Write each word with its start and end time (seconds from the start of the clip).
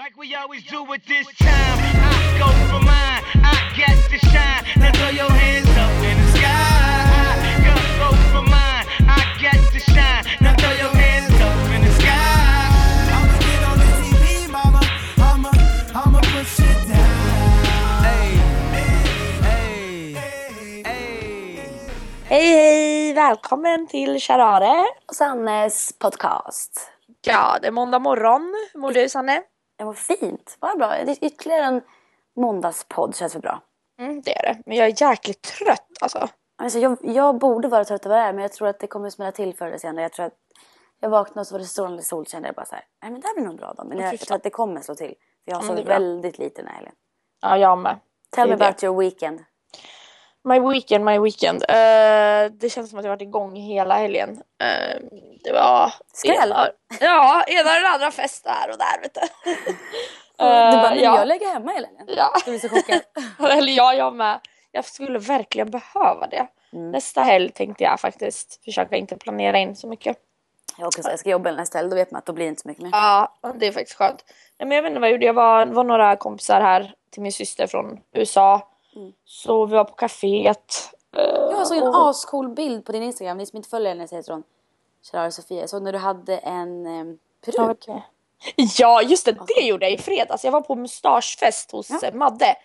Like 0.00 0.16
we 0.16 0.34
always 0.34 0.64
do 0.64 0.80
at 0.94 1.04
this 1.04 1.26
time, 1.36 1.78
I 1.92 2.38
go 2.40 2.48
for 2.70 2.82
mine. 2.82 3.22
I 3.44 3.56
get 3.76 3.96
to 4.08 4.18
shine. 4.32 4.64
Now 4.80 4.92
throw 4.92 5.10
your 5.10 5.30
hands 5.30 5.68
up 5.84 5.92
in 6.08 6.16
the 6.22 6.28
sky. 6.38 6.48
I 7.44 7.76
go 8.00 8.08
for 8.32 8.44
mine. 8.48 8.86
I 9.04 9.20
get 9.42 9.60
to 9.74 9.80
shine. 9.92 10.24
Now 10.40 10.54
throw 10.56 10.72
your 10.84 10.94
hands 10.96 11.36
up 11.48 11.74
in 11.74 11.80
the 11.84 11.92
sky. 12.00 12.16
I'ma 13.12 13.36
get 13.44 13.62
on 13.68 13.76
the 13.82 13.88
TV, 14.00 14.48
mama. 14.50 14.80
I'ma, 15.18 15.50
I'ma 15.92 16.20
push 16.32 16.60
it 16.60 16.80
down. 16.88 18.02
Hey, 18.08 18.40
hey, 19.44 20.12
hey. 20.82 21.64
Hej 22.24 22.46
hej! 22.46 23.12
Välkommen 23.12 23.86
till 23.86 24.20
Charare. 24.20 24.84
och 25.08 25.14
Sannes 25.14 25.92
podcast. 25.98 26.90
Ja, 27.22 27.58
det 27.60 27.66
är 27.66 27.72
måndag 27.72 27.98
morgon. 27.98 28.54
Hur 28.72 28.80
mår 28.80 28.92
du 28.92 29.08
Sanne? 29.08 29.42
Det 29.80 29.84
var 29.84 29.92
fint, 29.92 30.56
vad 30.60 30.78
bra. 30.78 30.88
Det 30.88 31.12
är 31.12 31.24
ytterligare 31.24 31.64
en 31.64 31.82
måndagspodd 32.36 33.16
känns 33.16 33.34
väl 33.34 33.42
bra. 33.42 33.62
Mm, 33.98 34.20
det 34.20 34.38
är 34.38 34.42
det. 34.42 34.62
Men 34.66 34.76
jag 34.76 34.86
är 34.86 35.02
jäkligt 35.02 35.42
trött 35.42 35.88
alltså. 36.00 36.28
Alltså, 36.58 36.78
jag, 36.78 36.98
jag 37.02 37.38
borde 37.38 37.68
vara 37.68 37.84
trött 37.84 38.06
över 38.06 38.16
det 38.16 38.22
här 38.22 38.32
men 38.32 38.42
jag 38.42 38.52
tror 38.52 38.68
att 38.68 38.80
det 38.80 38.86
kommer 38.86 39.10
smälla 39.10 39.32
till 39.32 39.54
förr 39.54 39.66
eller 39.66 39.78
senare. 39.78 40.02
Jag 40.02 40.12
tror 40.12 40.26
att 40.26 40.34
jag 41.00 41.10
vaknade 41.10 41.40
och 41.40 41.46
så 41.46 41.54
var 41.54 41.58
det 41.58 41.64
strålande 41.64 42.02
sol 42.02 42.26
kände 42.26 42.48
jag 42.48 42.54
bara 42.54 42.66
så 42.66 42.74
här, 42.74 42.84
nej 43.02 43.10
men 43.12 43.20
det 43.20 43.26
här 43.26 43.34
blir 43.34 43.44
nog 43.44 43.56
bra 43.56 43.74
då. 43.76 43.84
Men 43.84 43.98
jag, 43.98 44.12
jag 44.12 44.20
tror 44.20 44.36
att 44.36 44.42
det 44.42 44.50
kommer 44.50 44.80
slå 44.80 44.94
till. 44.94 45.14
För 45.44 45.50
jag 45.50 45.56
har 45.56 45.62
Ja, 45.62 45.68
sovit 45.68 45.86
väldigt 45.86 46.38
lite 46.38 46.62
den 46.62 46.68
här 46.68 46.74
helgen. 46.76 46.94
Ja, 47.42 47.56
jag 47.56 47.78
med. 47.78 47.98
Tell 48.30 48.48
me 48.48 48.54
about 48.54 48.84
your 48.84 49.00
weekend. 49.00 49.44
My 50.44 50.58
weekend, 50.58 51.04
my 51.04 51.18
weekend. 51.18 51.62
Eh, 51.68 52.52
det 52.52 52.70
känns 52.70 52.90
som 52.90 52.98
att 52.98 53.04
jag 53.04 53.12
varit 53.12 53.22
igång 53.22 53.56
hela 53.56 53.94
helgen. 53.94 54.42
Eh, 54.62 55.00
det 55.44 55.52
var... 55.52 55.92
Skräll. 56.12 56.50
Ena, 56.50 56.68
ja, 57.00 57.44
ena 57.46 57.76
eller 57.76 57.88
andra 57.88 58.10
fest 58.10 58.44
där 58.44 58.70
och 58.70 58.78
där 58.78 59.00
vet 59.02 59.14
du. 59.14 59.20
du 60.36 60.82
bara, 60.82 60.96
ja. 60.96 61.18
jag 61.18 61.28
lägger 61.28 61.52
hemma 61.52 61.72
hela 61.72 61.88
helgen. 61.88 62.14
Ja. 62.16 62.32
Du 62.44 62.50
blir 62.50 62.60
så 62.60 62.68
chockad. 62.68 63.00
Eller 63.58 63.72
ja, 63.72 63.94
jag 63.94 64.14
med. 64.14 64.40
Jag 64.72 64.84
skulle 64.84 65.18
verkligen 65.18 65.70
behöva 65.70 66.26
det. 66.26 66.46
Mm. 66.72 66.90
Nästa 66.90 67.22
helg 67.22 67.50
tänkte 67.50 67.84
jag 67.84 68.00
faktiskt 68.00 68.64
försöka 68.64 68.96
inte 68.96 69.16
planera 69.16 69.58
in 69.58 69.76
så 69.76 69.86
mycket. 69.86 70.16
jag, 70.78 70.86
också, 70.86 71.02
så 71.02 71.10
jag 71.10 71.18
ska 71.18 71.30
jobba 71.30 71.52
nästa 71.52 71.78
helg, 71.78 71.90
då 71.90 71.96
vet 71.96 72.10
man 72.10 72.18
att 72.18 72.26
då 72.26 72.32
blir 72.32 72.44
det 72.44 72.48
inte 72.48 72.62
så 72.62 72.68
mycket 72.68 72.82
mer. 72.82 72.90
Ja, 72.92 73.38
det 73.54 73.66
är 73.66 73.72
faktiskt 73.72 73.98
skönt. 73.98 74.24
Nej, 74.58 74.68
men 74.68 74.76
jag 74.76 74.82
vet 74.82 74.90
inte 74.90 75.00
vad 75.00 75.08
jag 75.08 75.12
gjorde. 75.12 75.26
Jag 75.26 75.34
var, 75.34 75.66
var 75.66 75.84
några 75.84 76.16
kompisar 76.16 76.60
här 76.60 76.94
till 77.10 77.22
min 77.22 77.32
syster 77.32 77.66
från 77.66 78.00
USA. 78.12 78.69
Så 79.24 79.66
vi 79.66 79.74
var 79.74 79.84
på 79.84 79.94
kaféet. 79.94 80.90
eh, 81.16 81.22
Jag 81.24 81.66
såg 81.66 81.76
en 81.76 81.86
och- 81.88 82.08
ascool 82.10 82.48
bild 82.48 82.84
på 82.84 82.92
din 82.92 83.02
Instagram, 83.02 83.36
ni 83.38 83.46
som 83.46 83.56
inte 83.56 83.68
följer 83.68 83.88
henne 83.94 84.08
säger 84.08 84.22
från 84.22 84.42
Gerard 85.12 85.32
Sofia. 85.32 85.68
Såg 85.68 85.82
när 85.82 85.92
du 85.92 85.98
hade 85.98 86.36
en 86.38 86.86
um, 86.86 87.18
Ja, 87.46 87.52
peruk. 87.52 87.78
okej. 87.82 88.06
Ja, 88.78 89.02
just 89.02 89.24
det. 89.26 89.36
Det 89.56 89.62
gjorde 89.62 89.86
jag 89.86 89.92
i 89.92 89.98
fredags. 89.98 90.44
Jag 90.44 90.52
var 90.52 90.60
på 90.60 90.74
mustaschfest 90.74 91.72
hos 91.72 91.90
Ja. 91.90 92.08
eh, 92.08 92.14
Madde. 92.14 92.56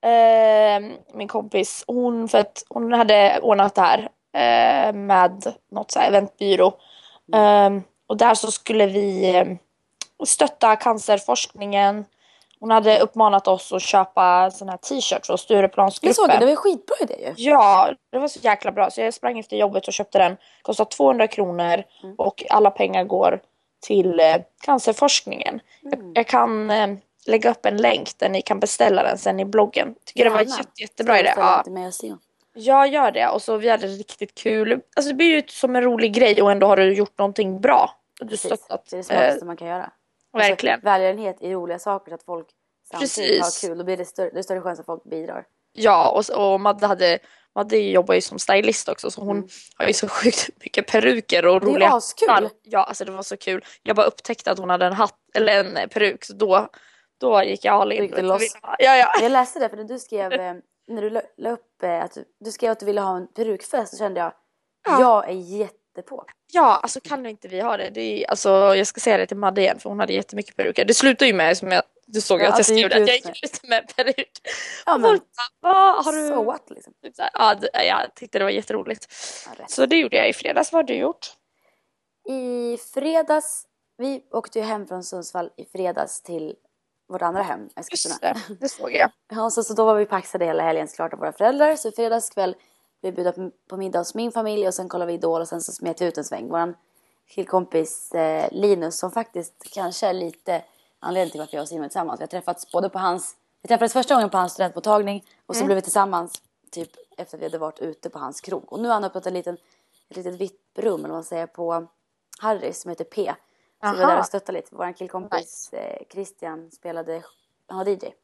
Eh, 0.00 0.90
min 1.14 1.28
kompis. 1.28 1.84
Hon, 1.86 2.28
för 2.28 2.38
att 2.38 2.64
hon 2.68 2.92
hade 2.92 3.40
ordnat 3.42 3.74
det 3.74 3.80
här 3.80 3.98
eh, 4.32 4.92
med 4.92 5.54
något 5.70 5.90
så 5.90 5.98
här 5.98 6.08
eventbyrå. 6.08 6.66
Eh, 7.34 7.70
och 8.06 8.16
där 8.16 8.34
så 8.34 8.50
skulle 8.50 8.86
vi 8.86 9.58
stötta 10.26 10.76
cancerforskningen. 10.76 12.04
Hon 12.62 12.70
hade 12.70 12.98
uppmanat 13.00 13.48
oss 13.48 13.72
att 13.72 13.82
köpa 13.82 14.50
sån 14.50 14.68
här 14.68 14.76
t-shirts 14.76 15.26
från 15.26 15.32
Jag 15.32 15.40
Stureplansgruppen. 15.40 16.14
såg 16.14 16.28
det, 16.28 16.38
det 16.38 16.44
var 16.44 16.50
en 16.50 16.56
skitbra 16.56 16.96
idé 17.00 17.14
ju. 17.36 17.50
Ja, 17.50 17.92
det 18.12 18.18
var 18.18 18.28
så 18.28 18.38
jäkla 18.42 18.72
bra. 18.72 18.90
Så 18.90 19.00
jag 19.00 19.14
sprang 19.14 19.38
efter 19.38 19.56
jobbet 19.56 19.86
och 19.88 19.92
köpte 19.92 20.18
den. 20.18 20.36
Kostar 20.62 20.84
200 20.84 21.26
kronor 21.26 21.82
Mm. 22.02 22.14
och 22.18 22.44
alla 22.50 22.70
pengar 22.70 23.04
går 23.04 23.40
till 23.86 24.20
eh, 24.20 24.36
cancerforskningen. 24.64 25.60
Mm. 25.84 25.98
Jag, 26.06 26.12
jag 26.14 26.26
kan 26.26 26.70
eh, 26.70 26.88
lägga 27.26 27.50
upp 27.50 27.66
en 27.66 27.76
länk 27.76 28.18
där 28.18 28.28
ni 28.28 28.42
kan 28.42 28.60
beställa 28.60 29.02
den 29.02 29.18
sen 29.18 29.40
i 29.40 29.44
bloggen. 29.44 29.94
Tycker 30.04 30.24
det 30.24 30.30
var 30.30 30.40
Gärna. 30.40 30.56
jätte, 30.58 30.82
jättebra 30.82 31.20
idé. 31.20 31.32
Ja, 31.36 31.64
jag 32.54 32.88
gör 32.88 33.10
det 33.10 33.28
och 33.28 33.42
så 33.42 33.56
vi 33.56 33.68
hade 33.68 33.86
riktigt 33.86 34.34
kul. 34.34 34.80
Alltså 34.96 35.08
det 35.10 35.14
blir 35.14 35.26
ju 35.36 35.42
som 35.48 35.76
en 35.76 35.82
rolig 35.82 36.12
grej 36.14 36.42
och 36.42 36.52
ändå 36.52 36.66
har 36.66 36.76
du 36.76 36.94
gjort 36.94 37.18
någonting 37.18 37.60
bra. 37.60 37.90
Du 38.20 38.28
Precis. 38.28 38.46
stöttat. 38.46 38.86
Det 38.90 38.96
är 38.96 39.02
det 39.08 39.14
eh, 39.14 39.18
smartaste 39.20 39.44
man 39.44 39.56
kan 39.56 39.68
göra. 39.68 39.90
Verkligen. 40.32 40.74
Alltså, 40.74 40.84
välgörenhet 40.84 41.42
i 41.42 41.52
roliga 41.52 41.78
saker 41.78 42.10
så 42.10 42.14
att 42.14 42.22
folk 42.22 42.46
samtidigt 42.90 43.14
Precis. 43.14 43.62
har 43.62 43.68
kul. 43.68 43.78
Då 43.78 43.84
blir 43.84 43.96
det 43.96 44.04
större, 44.04 44.30
det 44.30 44.38
är 44.38 44.42
större 44.42 44.60
chans 44.60 44.80
att 44.80 44.86
folk 44.86 45.04
bidrar. 45.04 45.44
Ja, 45.72 46.10
och, 46.10 46.52
och 46.52 46.60
Madde, 46.60 46.86
hade, 46.86 47.18
Madde 47.54 47.76
jobbar 47.76 48.14
ju 48.14 48.20
som 48.20 48.38
stylist 48.38 48.88
också 48.88 49.10
så 49.10 49.20
hon 49.24 49.48
har 49.76 49.86
ju 49.86 49.92
så 49.92 50.08
sjukt 50.08 50.50
mycket 50.60 50.86
peruker 50.86 51.46
och 51.46 51.56
Mm. 51.56 51.64
Det 51.64 51.66
är 51.66 51.70
ju 51.70 51.74
roliga 51.74 51.92
askul. 51.92 52.48
Ja, 52.62 52.84
alltså 52.84 53.04
det 53.04 53.10
var 53.12 53.22
så 53.22 53.36
kul. 53.36 53.64
Jag 53.82 53.96
bara 53.96 54.06
upptäckte 54.06 54.50
att 54.50 54.58
hon 54.58 54.70
hade 54.70 54.86
en 54.86 54.92
hatt, 54.92 55.18
eller 55.34 55.64
en 55.64 55.88
peruk, 55.88 56.24
så 56.24 56.32
då, 56.32 56.68
då 57.20 57.42
gick 57.42 57.64
jag 57.64 57.74
all 57.74 57.92
in. 57.92 58.02
Gick 58.02 58.16
det 58.16 58.22
loss? 58.22 58.56
Ja, 58.62 58.76
ja. 58.78 59.12
Jag 59.22 59.32
läste 59.32 59.58
det 59.58 59.68
för 59.68 59.76
när 59.76 59.84
du 59.84 59.98
skrev, 59.98 60.32
eh, 60.40 60.54
när 60.88 61.02
du 61.02 61.10
la, 61.36 61.50
upp 61.50 61.82
eh, 61.82 62.02
att 62.02 62.18
du, 62.40 62.52
skrev 62.52 62.70
att 62.70 62.80
du 62.80 62.86
ville 62.86 63.00
ha 63.00 63.16
en 63.16 63.26
perukfest 63.26 63.92
så 63.92 63.98
kände 63.98 64.20
jag, 64.20 64.32
Ja. 64.84 65.00
jag 65.00 65.28
är 65.28 65.32
jättepå. 65.96 66.24
ja, 66.52 66.80
alltså 66.82 67.00
kan 67.00 67.26
inte 67.26 67.48
vi 67.48 67.60
ha 67.60 67.76
det? 67.76 67.90
det 67.90 68.00
är, 68.24 68.30
alltså, 68.30 68.48
jag 68.50 68.86
ska 68.86 69.00
säga 69.00 69.16
det 69.16 69.26
till 69.26 69.36
Madde 69.36 69.60
igen 69.60 69.78
för 69.78 69.88
hon 69.90 70.00
hade 70.00 70.12
jättemycket 70.12 70.56
peruker. 70.56 70.84
Det 70.84 70.94
slutade 70.94 71.26
ju 71.26 71.32
med, 71.34 71.58
som 71.58 71.68
jag, 71.72 71.82
du 72.06 72.20
såg 72.20 72.40
Ja, 72.40 72.48
att 72.48 72.58
jag 72.58 72.66
skrev 72.66 72.86
att 72.86 73.08
jag 73.08 73.16
gick 73.16 73.44
ut 73.44 73.68
med 73.68 73.96
peruk. 73.96 74.30
Ja 74.86 74.98
men, 74.98 75.10
folk 75.10 75.22
"Ah, 75.62 76.02
har 76.02 76.12
du... 76.12 76.28
so 76.28 76.44
what 76.44 76.70
liksom. 76.70 76.92
Typ 77.02 77.14
Ja, 77.32 77.56
jag 77.72 78.14
tyckte 78.14 78.38
det 78.38 78.44
var 78.44 78.50
jätteroligt. 78.50 79.06
Ja. 79.58 79.64
Så 79.68 79.86
det 79.86 79.96
gjorde 79.96 80.16
jag 80.16 80.28
i 80.28 80.32
fredags. 80.32 80.72
Vad 80.72 80.78
har 80.78 80.86
du 80.86 80.94
gjort? 80.94 81.26
I 82.28 82.78
fredags, 82.94 83.64
vi 83.98 84.22
åkte 84.30 84.58
ju 84.58 84.64
hem 84.64 84.86
från 84.86 85.04
Sundsvall 85.04 85.50
i 85.56 85.64
fredags 85.64 86.22
till 86.22 86.54
vårt 87.08 87.22
andra 87.22 87.42
hem, 87.42 87.68
Eskilstuna. 87.76 88.14
Just 88.34 88.48
det, 88.48 88.54
det 88.60 88.68
såg 88.68 88.92
jag. 88.92 89.10
Ja, 89.34 89.50
så, 89.50 89.62
så 89.62 89.74
då 89.74 89.84
var 89.84 89.94
vi 89.94 90.06
paxade 90.06 90.44
hela 90.44 90.62
helgen 90.62 90.88
såklart 90.88 91.12
av 91.12 91.18
våra 91.18 91.32
föräldrar. 91.32 91.76
Så 91.76 91.88
i 91.88 91.92
fredags 91.92 92.30
kväll 92.30 92.56
blev 93.02 93.16
vi 93.16 93.22
bjudna 93.22 93.50
på, 93.68 93.76
middag 93.76 93.98
hos 93.98 94.14
min 94.14 94.32
familj 94.32 94.66
och 94.68 94.74
sen 94.74 94.88
kollade 94.88 95.12
vi 95.12 95.14
Idol 95.14 95.40
och 95.40 95.48
sen 95.48 95.60
så 95.60 95.72
smet 95.72 96.00
vi 96.00 96.04
ut 96.04 96.18
en 96.18 96.24
sväng. 96.24 96.48
Våran 96.48 96.74
killkompis 97.28 98.12
eh, 98.12 98.48
Linus 98.52 98.98
som 98.98 99.10
faktiskt 99.10 99.54
kanske 99.74 100.06
är 100.06 100.12
lite 100.12 100.62
anledningen 101.00 101.30
till 101.30 101.40
varför 101.40 101.56
jag 101.56 101.62
och 101.62 101.68
Simon 101.68 101.84
är 101.84 101.88
tillsammans. 101.88 102.20
Vi 102.20 102.22
har 102.22 102.28
träffats 102.28 102.72
både 102.72 102.88
på 102.88 102.98
hans, 102.98 103.36
vi 103.62 103.68
träffades 103.68 103.92
första 103.92 104.14
gången 104.14 104.30
på 104.30 104.36
hans 104.36 104.52
studentmottagning 104.52 105.24
och 105.46 105.56
så 105.56 105.64
blev 105.64 105.74
vi 105.74 105.82
tillsammans 105.82 106.42
typ 106.70 106.90
efter 107.16 107.36
att 107.36 107.40
vi 107.40 107.44
hade 107.44 107.58
varit 107.58 107.78
ute 107.78 108.10
på 108.10 108.18
hans 108.18 108.40
krog. 108.40 108.72
Och 108.72 108.80
nu 108.80 108.88
har 108.88 108.94
han 108.94 109.04
öppnat 109.04 109.26
en 109.26 109.34
liten, 109.34 109.54
ett 110.08 110.16
litet 110.16 110.34
vitt 110.34 110.60
rum 110.78 111.00
eller 111.00 111.08
vad 111.08 111.16
man 111.16 111.24
säger 111.24 111.46
på 111.46 111.86
Harrys 112.40 112.80
som 112.80 112.88
heter 112.88 113.04
P. 113.04 113.34
Så 113.80 113.92
vi 113.92 113.98
var 113.98 114.04
Aha. 114.04 114.12
där 114.12 114.18
och 114.18 114.26
stöttade 114.26 114.58
lite. 114.58 114.68
Vår 114.76 114.92
killkompis 114.92 115.72
eh, 115.72 116.02
Christian 116.12 116.70
spelade, 116.70 117.22
han 117.66 117.78
var 117.78 117.88
DJ. 117.88 118.14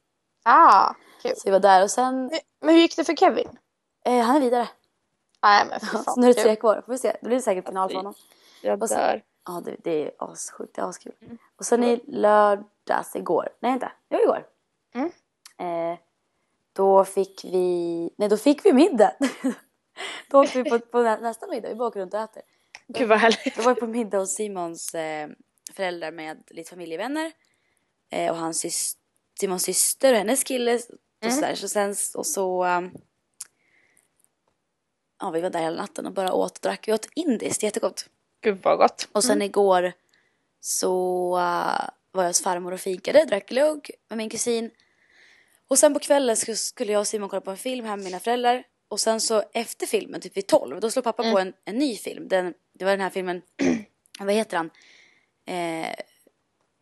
Ah, 0.42 0.94
kul. 1.22 1.32
Så 1.36 1.42
vi 1.44 1.50
var 1.50 1.60
där 1.60 1.82
och 1.82 1.90
sen, 1.90 2.30
Men 2.60 2.74
hur 2.74 2.80
gick 2.80 2.96
det 2.96 3.04
för 3.04 3.16
Kevin? 3.16 3.58
Eh, 4.08 4.24
han 4.24 4.36
är 4.36 4.40
vidare. 4.40 4.68
Nej 5.42 5.66
men 5.70 5.80
för 5.80 5.86
Så 5.86 5.98
fan. 6.02 6.20
nu 6.20 6.28
är 6.30 6.34
det 6.34 6.42
tre 6.42 6.56
kvar. 6.56 6.82
Får 6.86 6.92
vi 6.92 6.98
se. 6.98 7.16
Det 7.20 7.26
blir 7.28 7.40
säkert 7.40 7.66
final 7.66 7.88
för 7.88 7.96
honom. 7.96 8.14
Jag 8.62 8.82
Och 8.82 8.88
sen- 8.88 8.98
dör. 8.98 9.22
Ja, 9.46 9.62
det, 9.64 9.76
det 9.84 9.90
är 10.04 10.10
assjukt. 10.18 10.74
Det 10.74 10.80
är 10.80 10.88
askul. 10.88 11.12
Och 11.56 11.64
sen 11.66 11.84
i 11.84 12.00
lördags, 12.06 13.16
igår. 13.16 13.48
Nej, 13.60 13.72
inte. 13.72 13.92
Jo, 14.10 14.18
igår. 14.18 14.46
Mm. 14.94 15.10
Eh, 15.92 15.98
då 16.72 17.04
fick 17.04 17.44
vi... 17.44 18.10
Nej, 18.18 18.28
då 18.28 18.36
fick 18.36 18.64
vi 18.64 18.72
middag. 18.72 19.12
då 20.30 20.42
åkte 20.42 20.62
vi 20.62 20.70
på, 20.70 20.78
på 20.78 21.02
nä- 21.02 21.20
nästa 21.20 21.46
middag. 21.46 21.68
Vi 21.68 21.74
bara 21.74 21.88
åker 21.88 22.00
runt 22.00 22.14
och 22.14 22.20
äter. 22.20 22.42
Gud 22.88 23.08
vad 23.08 23.18
härligt. 23.18 23.56
Då 23.56 23.62
var 23.62 23.74
vi 23.74 23.80
på 23.80 23.86
middag 23.86 24.18
hos 24.18 24.34
Simons 24.34 24.94
eh, 24.94 25.28
föräldrar 25.74 26.10
med 26.12 26.42
lite 26.50 26.70
familjevänner. 26.70 27.32
Eh, 28.10 28.30
och 28.30 28.36
hans 28.38 28.64
sys- 28.64 28.96
Simons 29.40 29.62
syster 29.62 30.12
och 30.12 30.18
hennes 30.18 30.44
kille. 30.44 30.74
Och, 31.26 31.32
sådär. 31.32 31.54
så 31.54 31.68
sen, 31.68 31.94
och 32.14 32.26
så... 32.26 32.64
Um, 32.66 32.92
ja, 35.20 35.30
vi 35.30 35.40
var 35.40 35.50
där 35.50 35.60
hela 35.60 35.76
natten 35.82 36.06
och 36.06 36.12
bara 36.12 36.32
åt 36.32 36.56
och 36.56 36.62
drack. 36.62 36.88
Vi 36.88 36.92
åt 36.92 37.08
indiskt, 37.14 37.62
jättegott. 37.62 38.06
Gud 38.40 38.58
vad 38.62 38.78
gott. 38.78 39.08
Och 39.12 39.24
sen 39.24 39.42
igår 39.42 39.92
så 40.60 40.92
uh, 41.36 41.88
var 42.12 42.22
jag 42.22 42.28
hos 42.28 42.42
farmor 42.42 42.72
och 42.72 42.80
fikade, 42.80 43.24
drack 43.24 43.48
glögg 43.48 43.90
med 44.08 44.18
min 44.18 44.30
kusin. 44.30 44.70
Och 45.68 45.78
sen 45.78 45.94
på 45.94 46.00
kvällen 46.00 46.36
sk- 46.36 46.54
skulle 46.54 46.92
jag 46.92 47.00
och 47.00 47.06
Simon 47.06 47.28
kolla 47.28 47.40
på 47.40 47.50
en 47.50 47.56
film 47.56 47.86
här 47.86 47.96
med 47.96 48.04
mina 48.04 48.20
föräldrar. 48.20 48.64
Och 48.88 49.00
sen 49.00 49.20
så 49.20 49.42
efter 49.52 49.86
filmen, 49.86 50.20
typ 50.20 50.36
vid 50.36 50.46
12, 50.46 50.80
då 50.80 50.90
slog 50.90 51.04
pappa 51.04 51.22
på 51.32 51.38
en, 51.38 51.52
en 51.64 51.76
ny 51.76 51.96
film. 51.96 52.28
Den, 52.28 52.54
det 52.78 52.84
var 52.84 52.92
den 52.92 53.00
här 53.00 53.10
filmen, 53.10 53.42
vad 54.20 54.34
heter 54.34 54.56
han? 54.56 54.70
Eh, 55.46 55.94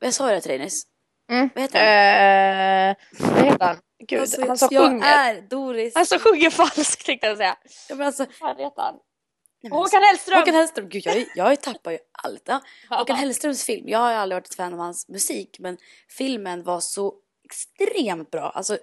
jag 0.00 0.14
sa 0.14 0.28
ju 0.28 0.34
det 0.34 0.40
till 0.40 0.48
dig 0.48 0.58
nyss. 0.58 0.82
Mm. 1.30 1.50
Vad 1.54 1.62
heter 1.62 1.78
han? 1.78 2.90
Eh, 2.90 2.96
vad 3.34 3.44
heter 3.44 3.66
han? 3.66 3.76
Gud, 4.08 4.20
Alltså, 4.20 4.46
han 4.46 4.58
som 4.58 4.68
jag 4.70 4.84
sjunger. 4.90 5.06
är 5.06 5.40
Doris. 5.40 5.94
Han 5.94 6.06
som 6.06 6.18
sjunger 6.18 6.50
falskt 6.50 7.06
tänkte 7.06 7.26
jag 7.26 7.36
säga. 7.36 7.56
Ja, 7.88 7.94
men 7.94 8.06
alltså, 8.06 8.26
Vad 8.40 8.60
heter 8.60 8.82
han? 8.82 8.94
nej, 8.94 9.70
men 9.70 9.72
Håkan 9.72 10.02
Hellström! 10.02 10.38
Håkan 10.38 10.54
Hellström, 10.54 10.88
gud 10.88 11.06
jag, 11.06 11.26
jag 11.34 11.60
tappar 11.60 11.90
ju 11.90 11.98
allt. 12.22 12.42
Ja. 12.48 12.60
Håkan 12.90 13.16
Hellströms 13.16 13.64
film, 13.64 13.88
jag 13.88 13.98
har 13.98 14.10
ju 14.10 14.16
aldrig 14.16 14.36
varit 14.36 14.46
ett 14.48 14.54
fan 14.54 14.72
av 14.72 14.78
hans 14.78 15.08
musik 15.08 15.56
men 15.58 15.78
filmen 16.08 16.62
var 16.62 16.80
så 16.80 17.14
extremt 17.44 18.30
bra. 18.30 18.50
Alltså, 18.50 18.78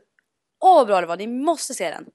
åh 0.62 0.75
vad 0.75 0.88
bra 0.88 1.01
det 1.01 1.07
var, 1.07 1.18
ni 1.18 1.28
måste 1.28 1.74
se 1.74 1.90
den. 1.90 2.06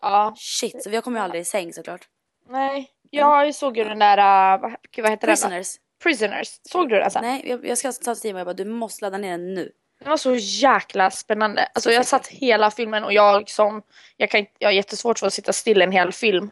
Ja, 0.00 0.34
Shit, 0.36 0.82
så 0.82 0.90
jag 0.90 1.04
kommer 1.04 1.18
ju 1.20 1.24
aldrig 1.24 1.40
i 1.42 1.44
säng 1.44 1.72
såklart. 1.72 2.08
nej. 2.48 2.90
Jag 3.10 3.54
såg 3.54 3.76
ju 3.76 3.84
den 3.84 3.98
där, 3.98 4.18
uh, 4.54 4.60
vad, 4.62 4.70
gud, 4.90 5.02
vad 5.02 5.10
heter 5.10 5.26
den? 5.26 5.36
då? 5.36 5.40
Prisoners. 5.42 5.76
Prisoners. 6.02 6.48
Såg 6.62 6.88
du 6.88 6.98
den 6.98 7.10
sen? 7.10 7.22
Nej, 7.24 7.42
jag, 7.44 7.66
jag 7.66 7.78
ska 7.78 7.92
ta 7.92 8.14
till 8.14 8.20
Simon 8.20 8.38
jag 8.38 8.46
bara 8.46 8.54
du 8.54 8.64
måste 8.64 9.04
ladda 9.04 9.18
ner 9.18 9.30
den 9.30 9.54
nu. 9.54 9.72
Den 10.00 10.10
var 10.10 10.16
så 10.16 10.34
jäkla 10.34 11.10
spännande. 11.10 11.68
Alltså 11.74 11.92
jag 11.92 12.06
satt 12.06 12.26
hela 12.26 12.70
filmen 12.70 13.04
och 13.04 13.12
jag 13.12 13.50
som, 13.50 13.82
jag, 14.16 14.30
kan, 14.30 14.46
jag 14.58 14.68
har 14.68 14.72
jättesvårt 14.72 15.18
för 15.18 15.26
att 15.26 15.32
sitta 15.32 15.52
still 15.52 15.82
en 15.82 15.92
hel 15.92 16.12
film. 16.12 16.50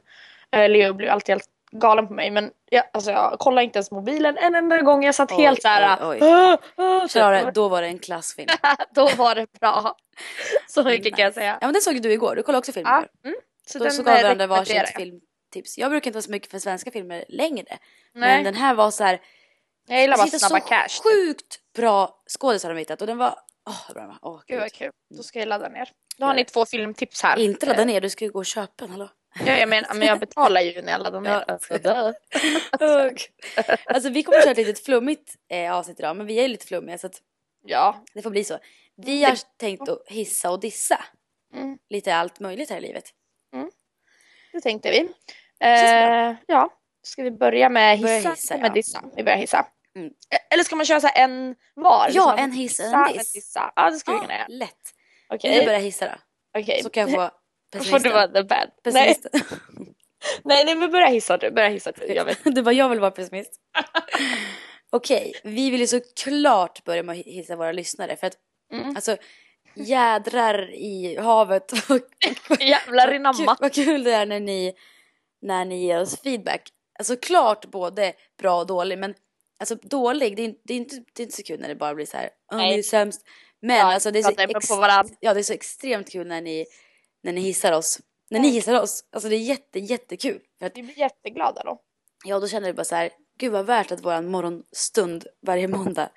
Eh, 0.51 0.69
Leo 0.69 0.95
blir 0.95 1.09
alltid 1.09 1.33
helt 1.33 1.49
galen 1.73 2.07
på 2.09 2.15
mig 2.15 2.31
men 2.31 2.51
jag, 2.71 2.85
alltså 2.93 3.11
jag 3.11 3.39
kollar 3.39 3.63
inte 3.63 3.79
ens 3.79 3.91
mobilen 3.91 4.37
en 4.39 4.55
enda 4.55 4.81
gång. 4.81 5.05
Jag 5.05 5.15
satt 5.15 5.33
Oj, 5.33 5.43
helt 5.43 5.63
såhär. 5.63 5.99
oj, 6.11 6.19
oj. 6.23 6.29
"Ah, 6.29 6.59
ah", 6.77 7.01
typ. 7.01 7.11
Klara, 7.11 7.51
då 7.51 7.69
var 7.69 7.83
det 7.83 7.89
en 7.89 7.99
klassfilm. 7.99 8.49
Då 8.95 9.09
var 9.09 9.35
det 9.35 9.47
bra. 9.61 9.97
Så 10.69 10.83
mycket 10.83 11.17
kan 11.17 11.25
jag 11.25 11.35
säga. 11.35 11.59
Ja 11.61 11.67
men 11.67 11.73
den 11.73 11.83
såg 11.83 12.03
du 12.03 12.13
igår, 12.13 12.37
du 12.37 12.43
kollade 12.43 12.59
också 12.59 12.73
film 12.73 12.87
Ja, 12.89 13.05
mm. 13.25 13.37
Så 13.67 13.79
Då 13.79 13.85
den 13.85 13.93
så 13.93 14.03
gav 14.03 14.15
eh, 14.17 14.23
varandra 14.23 14.47
varsitt 14.47 14.77
jag. 14.77 15.11
Filmtips. 15.55 15.79
Jag 15.79 15.91
brukar 15.91 16.11
inte 16.11 16.17
vara 16.17 16.23
så 16.23 16.31
mycket 16.31 16.51
för 16.51 16.59
svenska 16.59 16.91
filmer 16.91 17.25
längre. 17.29 17.67
Nej, 17.69 17.79
Men 18.13 18.45
den 18.45 18.55
här 18.55 18.75
var 18.75 18.91
så 18.91 19.05
här. 19.05 19.21
jag 19.89 20.01
gillar 20.01 20.17
bara 20.17 20.27
det 20.27 20.39
snabba 20.39 20.61
så 20.61 20.67
cash. 20.67 20.89
Typ. 20.89 21.03
sjukt 21.03 21.61
bra 21.77 22.23
skådisar 22.39 22.69
de 22.69 22.79
hittat 22.79 23.01
och 23.01 23.07
den 23.07 23.19
var, 23.19 23.39
åh 23.67 23.81
vad 23.89 23.95
bra. 23.95 24.19
Åh, 24.23 24.41
Gud 24.47 24.61
vad 24.61 24.73
kul. 24.73 24.91
Då 25.17 25.23
ska 25.23 25.39
jag 25.39 25.49
ladda 25.49 25.69
ner. 25.69 25.91
Då 26.17 26.27
har 26.27 26.35
ni 26.35 26.45
två 26.45 26.67
filmtips 26.67 27.23
här. 27.23 27.39
Inte 27.39 27.67
ladda 27.67 27.85
ner, 27.85 28.01
du 28.01 28.11
ska 28.11 28.25
ju 28.25 28.31
gå 28.31 28.39
och 28.39 28.47
köpa 28.47 28.73
den, 28.77 28.91
hallå. 28.91 29.09
Ja, 29.47 29.57
jag, 29.57 29.69
menar, 29.69 29.95
men 29.95 30.09
jag 30.09 30.21
betalar 30.21 30.61
ju 30.61 30.83
när 30.83 30.93
jag 30.93 31.03
laddar 31.03 31.21
ner. 31.21 31.45
Alltså, 31.51 31.75
alltså 33.87 34.11
vi 34.11 34.23
kommer 34.23 34.39
att 34.39 34.45
köra 34.45 34.53
ett 34.53 34.57
litet 34.57 34.85
flummigt 34.85 35.35
eh, 35.51 35.73
avsnitt 35.73 35.99
idag 35.99 36.17
men 36.17 36.27
vi 36.27 36.39
är 36.39 36.43
ju 36.43 36.49
lite 36.49 36.67
flummiga 36.67 36.99
så 36.99 37.07
att 37.07 37.21
ja. 37.67 38.05
det 38.15 38.23
får 38.23 38.31
bli 38.31 38.45
så. 38.45 38.59
Vi 38.97 39.25
har 39.25 39.39
tänkt 39.59 39.89
att 39.89 40.03
hissa 40.07 40.51
och 40.51 40.61
dissa. 40.61 41.05
Mm. 41.55 41.79
Lite 41.91 42.15
allt 42.15 42.41
möjligt 42.41 42.71
här 42.71 42.79
i 42.79 42.81
livet. 42.81 43.05
Det 44.55 44.61
tänkte 44.61 44.91
vi. 44.91 45.09
Eh, 45.61 46.35
ja, 46.47 46.71
ska 47.03 47.23
vi 47.23 47.31
börja 47.31 47.69
med 47.69 48.01
Börja 48.01 48.17
hissa, 48.17 48.31
hissa, 48.31 48.55
eller 48.55 48.63
med 48.63 48.71
ja. 48.71 48.75
dissa? 48.75 49.03
Vi 49.17 49.23
börjar 49.25 49.39
hissa. 49.39 49.67
Mm. 49.97 50.07
Eh, 50.07 50.39
Eller 50.51 50.65
ska 50.65 50.77
man 50.77 50.87
köra 50.87 51.01
så 51.01 51.09
en 51.15 51.55
var? 51.75 52.09
Ja, 52.13 52.31
Liksom, 52.31 52.45
en 52.45 52.53
hiss, 52.53 52.81
en 52.81 52.87
hissa, 52.87 53.13
diss. 53.13 53.33
dissa. 53.33 53.73
Ja, 53.77 53.91
det 53.91 53.97
skulle 53.99 54.17
vi 54.17 54.19
Ja, 54.23 54.27
kunna 54.27 54.39
göra. 54.39 54.47
lätt. 54.49 54.71
Okej. 55.29 55.59
Vi 55.61 55.67
börjar 55.67 55.81
hissa 55.81 56.07
då. 56.07 56.61
Okej. 56.61 56.83
Så 56.83 56.91
kan 56.91 57.11
jag 57.11 57.11
få 57.31 57.37
Då 57.73 57.79
får 57.79 57.85
du 57.85 57.91
pessimisten. 57.91 58.13
vara 58.13 58.29
the 58.29 58.43
bad. 58.43 58.71
Nej, 58.85 59.15
pessimisten. 59.15 59.41
nej, 60.45 60.65
nej, 60.65 60.75
men 60.75 60.91
börja 60.91 61.07
hissa 61.07 61.37
du. 61.37 61.51
Börja 61.51 61.69
hissa 61.69 61.93
du. 61.93 62.07
Jag 62.07 62.25
vet. 62.25 62.39
Du 62.55 62.63
bara, 62.63 62.73
jag 62.75 62.89
vill 62.89 63.01
vara 63.01 63.11
pessimist. 63.11 63.53
Okej, 64.93 65.33
vi 65.45 65.71
vill 65.71 65.81
ju 65.81 65.87
såklart 65.87 66.85
börja 66.85 67.03
med 67.03 67.19
att 67.21 67.27
hissa 67.27 67.57
våra 67.57 67.73
lyssnare 67.73 68.17
för 68.17 68.27
att 68.27 68.37
Mm. 68.73 68.97
alltså 68.97 69.17
jädrar 69.75 70.71
i 70.75 71.17
havet. 71.21 71.73
Jävlar 72.61 73.13
i 73.15 73.19
namma. 73.19 73.57
vad 73.61 73.73
kul 73.75 74.05
det 74.05 74.13
är 74.13 74.27
när 74.27 74.41
ni, 74.41 74.75
när 75.45 75.65
ni 75.65 75.87
ger 75.87 76.01
oss 76.01 76.21
feedback. 76.21 76.69
Alltså 76.99 77.17
klart 77.17 77.67
både 77.67 78.13
bra 78.39 78.61
och 78.61 78.67
dålig 78.67 78.99
men 78.99 79.15
alltså 79.59 79.75
dålig 79.75 80.37
det 80.37 80.43
är, 80.43 80.45
inte- 80.45 80.61
det 80.65 80.75
är, 80.75 80.77
inte, 80.77 80.97
det 81.15 81.23
är 81.23 81.25
inte 81.25 81.37
så 81.37 81.43
kul 81.43 81.61
när 81.61 81.69
det 81.69 81.75
bara 81.75 81.95
blir 81.95 82.07
så 82.07 82.17
här. 82.17 82.31
"Åh, 82.53 82.59
Nej. 82.59 82.73
ni 82.73 82.79
är 82.79 82.83
sämst. 82.83 83.23
Men 83.61 83.77
Ja, 83.77 83.95
alltså 83.95 84.11
det 84.11 84.19
är, 84.19 84.23
så 84.23 84.29
ex- 84.59 84.69
ja, 85.21 85.35
det 85.35 85.41
är 85.41 85.43
så 85.43 85.53
extremt 85.53 86.11
kul 86.13 86.27
när 86.27 86.41
ni, 86.41 86.67
när 87.23 87.33
ni 87.33 87.41
hissar 87.41 87.73
oss. 87.73 87.99
När 88.31 88.41
ni 88.41 88.49
hissar 88.51 88.83
oss. 88.83 89.05
Alltså 89.13 89.29
det 89.29 89.37
är 89.37 89.41
jätte, 89.41 89.79
jättekul. 89.79 90.41
För 90.59 90.67
att 90.67 90.77
Vi 90.77 90.83
blir 90.83 90.99
jätteglada 90.99 91.63
då. 91.65 91.81
Ja, 92.25 92.41
då 92.41 92.49
känner 92.49 92.67
vi 92.67 92.73
bara 92.73 92.85
så 92.85 92.95
här, 92.95 93.11
gud 93.39 93.53
vad 93.53 93.67
värt 93.67 93.93
att 93.93 94.05
våran 94.05 94.27
morgonstund 94.31 95.27
varje 95.47 95.69
måndag 95.69 96.11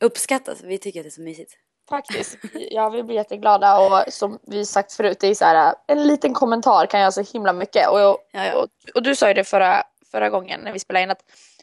uppskattas. 0.00 0.62
Vi 0.62 0.78
tycker 0.78 1.00
att 1.00 1.04
det 1.04 1.08
är 1.08 1.10
så 1.10 1.20
mysigt. 1.22 1.52
Faktiskt. 1.88 2.38
Ja, 2.70 2.88
vi 2.88 3.02
blir 3.02 3.16
jätteglada 3.16 3.78
och 3.78 4.12
som 4.12 4.38
vi 4.42 4.66
sagt 4.66 4.92
förut, 4.92 5.16
det 5.20 5.26
är 5.28 5.34
så 5.34 5.44
här, 5.44 5.74
en 5.86 6.06
liten 6.06 6.34
kommentar 6.34 6.86
kan 6.86 7.00
göra 7.00 7.12
så 7.12 7.22
himla 7.22 7.52
mycket. 7.52 7.88
Och, 7.88 7.98
Ja, 7.98 8.18
ja. 8.32 8.54
och, 8.54 8.68
och 8.94 9.02
du 9.02 9.16
sa 9.16 9.28
ju 9.28 9.34
det 9.34 9.44
förra, 9.44 9.82
förra 10.10 10.30
gången 10.30 10.60
när 10.60 10.72
vi 10.72 10.78
spelade 10.78 11.02
in 11.02 11.10
att 11.10 11.22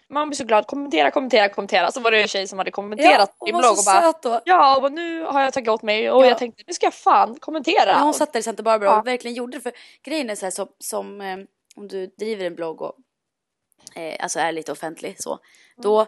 man 0.10 0.30
blir 0.30 0.38
så 0.38 0.44
glad, 0.44 0.68
kommentera, 0.68 1.12
kommentera, 1.12 1.50
kommentera. 1.50 1.92
Så 1.92 2.00
var 2.00 2.12
det 2.12 2.22
en 2.22 2.28
tjej 2.28 2.48
som 2.48 2.58
hade 2.58 2.72
kommenterat 2.72 3.36
hon 3.38 3.46
din 3.46 3.58
blogg 3.58 3.72
och 3.72 3.86
bara 3.86 4.14
då. 4.22 4.42
Ja, 4.46 4.78
och 4.82 4.92
nu 4.92 5.24
har 5.24 5.42
jag 5.42 5.54
tagit 5.54 5.70
åt 5.70 5.82
mig 5.82 6.12
och 6.12 6.24
Ja. 6.24 6.28
jag 6.30 6.38
tänkte 6.38 6.64
nu 6.68 6.74
ska 6.74 6.86
jag 6.86 6.94
fan 6.94 7.36
kommentera. 7.40 7.90
Ja, 7.90 8.00
hon 8.00 8.14
satt 8.14 8.34
där 8.34 8.40
i 8.40 8.44
Santa 8.44 8.64
Barbara 8.64 8.90
Ja. 8.90 9.00
och 9.00 9.08
verkligen 9.08 9.36
gjorde 9.36 9.58
det. 9.58 9.62
För 9.62 9.72
grejen 10.04 10.30
är 10.30 10.36
så 10.36 10.46
här 10.46 10.52
som, 10.52 10.68
som 10.80 11.22
eh, 11.22 11.38
om 11.76 11.88
du 11.88 12.08
driver 12.08 12.46
en 12.46 12.56
blogg 12.56 12.82
och 12.82 12.96
eh, 13.96 14.16
alltså 14.24 14.40
är 14.40 14.52
lite 14.52 14.72
offentlig 14.72 15.16
så. 15.22 15.40
Då, 15.78 16.06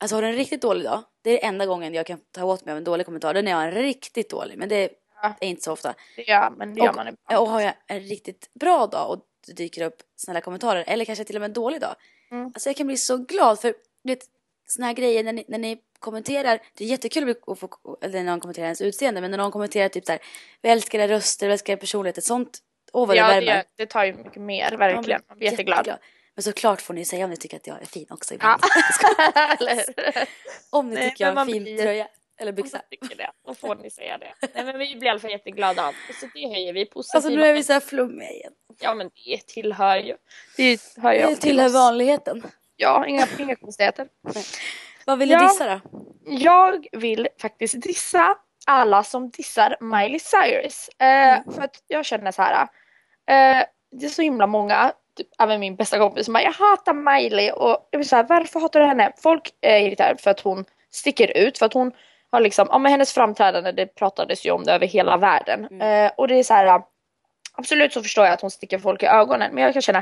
alltså 0.00 0.16
har 0.16 0.22
du 0.22 0.28
en 0.28 0.34
riktigt 0.34 0.62
dålig 0.62 0.84
dag. 0.84 1.02
Det 1.22 1.30
är 1.30 1.34
det 1.34 1.44
enda 1.44 1.66
gången 1.66 1.94
jag 1.94 2.06
kan 2.06 2.20
ta 2.32 2.44
åt 2.44 2.64
mig 2.64 2.72
av 2.72 2.78
en 2.78 2.84
dålig 2.84 3.06
kommentar. 3.06 3.34
Den 3.34 3.48
är 3.48 3.50
jag 3.50 3.64
en 3.64 3.70
riktigt 3.72 4.30
dålig. 4.30 4.58
Men 4.58 4.68
det 4.68 4.90
Ja. 5.22 5.34
är 5.40 5.48
inte 5.48 5.62
så 5.62 5.72
ofta. 5.72 5.94
Gör, 6.16 6.50
men 6.56 6.74
det 6.74 6.80
gör 6.80 6.88
Och, 6.88 6.96
man 6.96 7.06
ibland. 7.08 7.18
ja, 7.28 7.38
och 7.38 7.48
har 7.48 7.60
jag 7.60 7.72
en 7.86 8.00
riktigt 8.00 8.50
bra 8.54 8.86
dag 8.86 9.10
och 9.10 9.24
det 9.46 9.52
dyker 9.52 9.84
upp 9.84 9.96
snälla 10.16 10.40
kommentarer 10.40 10.84
eller 10.86 11.04
kanske 11.04 11.24
till 11.24 11.36
och 11.36 11.40
med 11.40 11.48
en 11.48 11.52
dålig 11.54 11.80
dag. 11.80 11.94
Mm. 12.30 12.46
Alltså 12.46 12.68
jag 12.68 12.76
kan 12.76 12.86
bli 12.86 12.96
så 12.96 13.16
glad 13.16 13.60
för 13.60 13.74
du 14.04 14.12
vet 14.12 14.24
såna 14.68 14.86
här 14.86 14.94
grejer 14.94 15.24
när 15.24 15.32
ni, 15.32 15.44
när 15.48 15.58
ni 15.58 15.78
kommenterar. 15.98 16.60
Det 16.74 16.84
är 16.84 16.88
jättekul 16.88 17.34
att 17.46 17.58
få, 17.58 17.68
eller 18.02 18.18
när 18.18 18.30
någon 18.30 18.40
kommenterar 18.40 18.64
ens 18.64 18.80
utseende 18.80 19.20
men 19.20 19.30
när 19.30 19.38
någon 19.38 19.50
kommenterar 19.52 19.88
typ 19.88 20.06
så 20.06 20.12
här 20.12 20.20
vi 20.62 20.68
älskar 20.68 20.98
era 20.98 21.08
röster, 21.08 21.46
vi 21.46 21.52
älskar 21.52 21.72
er 21.72 21.76
personlighet. 21.76 22.24
Sånt, 22.24 22.58
åh 22.92 23.06
vad 23.06 23.16
det 23.16 23.18
ja, 23.20 23.26
det, 23.40 23.46
värmer. 23.46 23.64
det 23.76 23.86
tar 23.86 24.04
ju 24.04 24.14
mycket 24.14 24.42
mer, 24.42 24.76
verkligen. 24.76 25.22
Man 25.28 25.38
blir 25.38 25.50
jätteglad. 25.50 25.88
Men 26.36 26.42
såklart 26.42 26.80
får 26.80 26.94
ni 26.94 27.04
säga 27.04 27.24
om 27.24 27.30
ni 27.30 27.36
tycker 27.36 27.56
att 27.56 27.66
jag 27.66 27.82
är 27.82 27.86
fin 27.86 28.06
också 28.10 28.34
ibland. 28.34 28.62
Ja. 28.62 29.56
Eller? 29.60 29.84
Om 30.70 30.88
ni 30.88 30.94
Nej, 30.94 31.10
tycker 31.10 31.24
jag 31.24 31.32
har 31.32 31.40
en 31.40 31.46
fin 31.46 31.62
blir- 31.62 31.82
tröja 31.82 32.08
eller 32.40 32.52
byxa. 32.52 32.80
tycker 32.90 33.16
det, 33.16 33.30
då 33.46 33.54
får 33.54 33.74
ni 33.74 33.90
säga 33.90 34.18
det. 34.18 34.34
Nej, 34.54 34.64
men 34.64 34.78
vi 34.78 34.94
blir 34.96 35.04
i 35.06 35.08
alla 35.10 35.20
fall 35.20 35.30
jätteglada. 35.30 35.92
Så 36.20 36.26
det 36.34 36.48
höjer 36.48 36.72
vi. 36.72 36.86
Positiva. 36.86 37.16
Alltså 37.18 37.30
nu 37.30 37.44
är 37.46 37.52
vi 37.52 37.62
så 37.62 37.72
här 37.72 37.80
flummiga 37.80 38.30
igen. 38.30 38.52
Ja 38.80 38.94
men 38.94 39.10
det 39.24 39.46
tillhör 39.46 39.96
ju. 39.96 40.16
Det 40.56 40.80
hör 40.96 41.12
ju 41.12 41.18
Det 41.20 41.26
till 41.26 41.38
tillhör 41.38 41.66
oss. 41.66 41.72
vanligheten. 41.74 42.42
Ja, 42.76 43.06
inga, 43.06 43.26
inga 43.38 43.56
konstigheter. 43.56 44.08
Vad 45.06 45.18
vill 45.18 45.30
Ja. 45.30 45.40
ni 45.42 45.48
dissa 45.48 45.66
då? 45.66 45.80
Jag 46.26 46.86
vill 46.92 47.28
faktiskt 47.40 47.82
dissa 47.82 48.36
alla 48.66 49.04
som 49.04 49.30
dissar 49.30 49.76
Miley 49.80 50.20
Cyrus. 50.20 50.88
Eh, 50.98 51.06
Mm. 51.38 51.52
För 51.54 51.62
att 51.62 51.82
jag 51.86 52.04
känner 52.04 52.32
så 52.32 52.42
här. 52.42 52.62
Eh, 53.30 53.64
det 53.92 54.06
är 54.06 54.10
så 54.10 54.22
himla 54.22 54.46
många, 54.46 54.92
typ, 55.20 55.28
även 55.38 55.60
min 55.60 55.76
bästa 55.76 55.98
kompis, 55.98 56.24
som 56.24 56.34
bara 56.34 56.42
jag 56.42 56.52
hatar 56.52 56.92
Miley 56.92 57.50
och 57.50 57.88
jag 57.90 57.98
vill 57.98 58.08
säga 58.08 58.22
varför 58.22 58.60
hatar 58.60 58.80
du 58.80 58.86
henne? 58.86 59.12
Folk 59.22 59.50
är 59.60 59.78
irriterade 59.78 60.22
för 60.22 60.30
att 60.30 60.40
hon 60.40 60.64
sticker 60.92 61.36
ut, 61.36 61.58
för 61.58 61.66
att 61.66 61.74
hon 61.74 61.92
har 62.30 62.40
liksom, 62.40 62.68
ja 62.70 62.78
men 62.78 62.92
hennes 62.92 63.12
framträdande 63.12 63.72
det 63.72 63.86
pratades 63.86 64.46
ju 64.46 64.50
om 64.50 64.64
det 64.64 64.72
över 64.72 64.86
hela 64.86 65.16
världen. 65.16 65.66
Mm. 65.70 66.06
Eh, 66.06 66.12
och 66.16 66.28
det 66.28 66.34
är 66.34 66.42
så 66.42 66.54
här. 66.54 66.82
Absolut 67.52 67.92
så 67.92 68.02
förstår 68.02 68.24
jag 68.24 68.34
att 68.34 68.40
hon 68.40 68.50
sticker 68.50 68.78
folk 68.78 69.02
i 69.02 69.06
ögonen 69.06 69.54
men 69.54 69.64
jag 69.64 69.72
kan 69.72 69.82
känna 69.82 69.98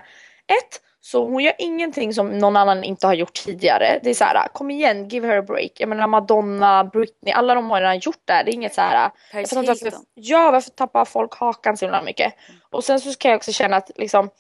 ett, 0.47 0.81
så 1.01 1.25
hon 1.25 1.43
gör 1.43 1.55
ingenting 1.59 2.15
som 2.15 2.39
någon 2.39 2.57
annan 2.57 2.85
inte 2.85 3.07
har 3.07 3.15
gjort 3.15 3.33
tidigare. 3.33 4.01
Det 4.03 4.11
är 4.11 4.15
så 4.15 4.25
här, 4.25 4.49
kom 4.49 4.71
igen, 4.71 5.09
give 5.09 5.27
her 5.27 5.39
a 5.39 5.43
break. 5.43 5.71
Jag 5.75 5.89
menar 5.89 6.07
Madonna, 6.07 6.85
Britney, 6.85 7.33
alla 7.33 7.55
de 7.55 7.71
har 7.71 7.81
redan 7.81 7.99
gjort 7.99 8.21
det. 8.25 8.33
här. 8.33 8.45
Det 8.45 8.51
är 8.51 8.55
inget 8.55 8.75
så 8.75 8.81
här. 8.81 9.11
Paris 9.33 9.53
inte 9.53 9.69
varför, 9.69 9.93
ja, 10.15 10.51
varför 10.51 10.71
tappar 10.71 11.05
folk 11.05 11.35
hakan 11.35 11.77
så 11.77 11.85
himla 11.85 12.03
mycket? 12.03 12.35
Och 12.71 12.85
sen 12.85 13.01
så 13.01 13.15
kan 13.15 13.31
jag 13.31 13.37
också 13.37 13.53
känna 13.53 13.77
att 13.77 13.91
liksom 13.97 14.31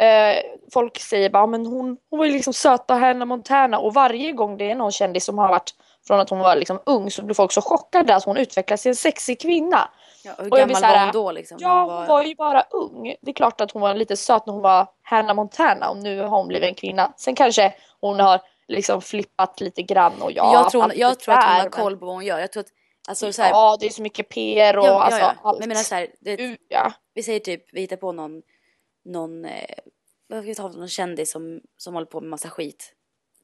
eh, 0.00 0.42
folk 0.72 1.00
säger 1.00 1.30
bara 1.30 1.46
men 1.46 1.66
hon, 1.66 1.96
hon 2.10 2.18
var 2.18 2.26
ju 2.26 2.32
liksom 2.32 2.52
söta 2.52 2.94
Hannah 2.94 3.26
Montana 3.26 3.78
och 3.78 3.94
varje 3.94 4.32
gång 4.32 4.56
det 4.56 4.70
är 4.70 4.74
någon 4.74 4.92
kändis 4.92 5.24
som 5.24 5.38
har 5.38 5.48
varit 5.48 5.74
från 6.06 6.20
att 6.20 6.30
hon 6.30 6.38
var 6.38 6.56
liksom 6.56 6.80
ung 6.86 7.10
så 7.10 7.22
blir 7.22 7.34
folk 7.34 7.52
så 7.52 7.62
chockade 7.62 8.16
att 8.16 8.24
hon 8.24 8.36
utvecklas 8.36 8.82
till 8.82 8.88
en 8.88 8.96
sexig 8.96 9.40
kvinna. 9.40 9.88
Ja, 10.24 10.32
och 10.38 10.44
hur 10.44 10.52
Och 10.52 10.58
jag 10.58 10.68
gammal 10.68 10.82
var 10.82 11.00
hon 11.00 11.12
då 11.12 11.32
liksom? 11.32 11.58
Ja, 11.60 11.80
Hon 11.80 11.92
hon 11.92 12.06
var 12.06 12.22
ju 12.22 12.34
bara 12.34 12.62
ung. 12.70 13.14
Det 13.22 13.30
är 13.30 13.34
klart 13.34 13.60
att 13.60 13.70
hon 13.70 13.82
var 13.82 13.94
lite 13.94 14.16
söt 14.16 14.46
när 14.46 14.52
hon 14.52 14.62
var 14.62 14.86
Hannah 15.02 15.34
Montana 15.34 15.90
och 15.90 15.96
nu 15.96 16.20
har 16.20 16.36
hon 16.38 16.48
blivit 16.48 16.68
en 16.68 16.74
kvinna. 16.74 17.12
Sen 17.16 17.34
kanske 17.34 17.74
hon 18.00 18.20
har 18.20 18.40
liksom 18.68 19.02
flippat 19.02 19.60
lite 19.60 19.82
grann 19.82 20.22
och 20.22 20.32
ja, 20.32 20.52
jag 20.52 20.70
tror, 20.70 20.82
hon, 20.82 20.92
jag 20.94 21.20
tror 21.20 21.34
att 21.34 21.44
hon 21.44 21.60
har 21.60 21.68
koll 21.68 21.96
på 21.96 22.06
vad 22.06 22.14
hon 22.14 22.24
gör. 22.24 22.38
Jag 22.38 22.52
tror 22.52 22.60
att, 22.60 22.70
alltså 23.08 23.32
så 23.32 23.42
här, 23.42 23.50
Ja, 23.50 23.76
det 23.80 23.86
är 23.86 23.90
så 23.90 24.02
mycket 24.02 24.28
PR 24.28 24.78
och 24.78 24.86
ja, 24.86 25.02
alltså 25.02 25.20
ja, 25.20 25.32
ja. 25.42 25.48
allt. 25.48 25.58
Men 25.58 25.68
menar 25.68 25.82
så 25.82 25.94
här, 25.94 26.06
det, 26.20 26.56
ja. 26.68 26.92
vi 27.14 27.22
säger 27.22 27.40
typ, 27.40 27.64
vi 27.72 27.80
hittar 27.80 27.96
på 27.96 28.12
någon, 28.12 28.42
någon, 29.04 29.44
eh, 29.44 29.78
vad 30.26 30.38
ska 30.38 30.48
vi 30.48 30.54
ta 30.54 30.68
någon 30.68 30.88
kändis 30.88 31.30
som, 31.30 31.60
som 31.76 31.94
håller 31.94 32.06
på 32.06 32.20
med 32.20 32.30
massa 32.30 32.50
skit. 32.50 32.94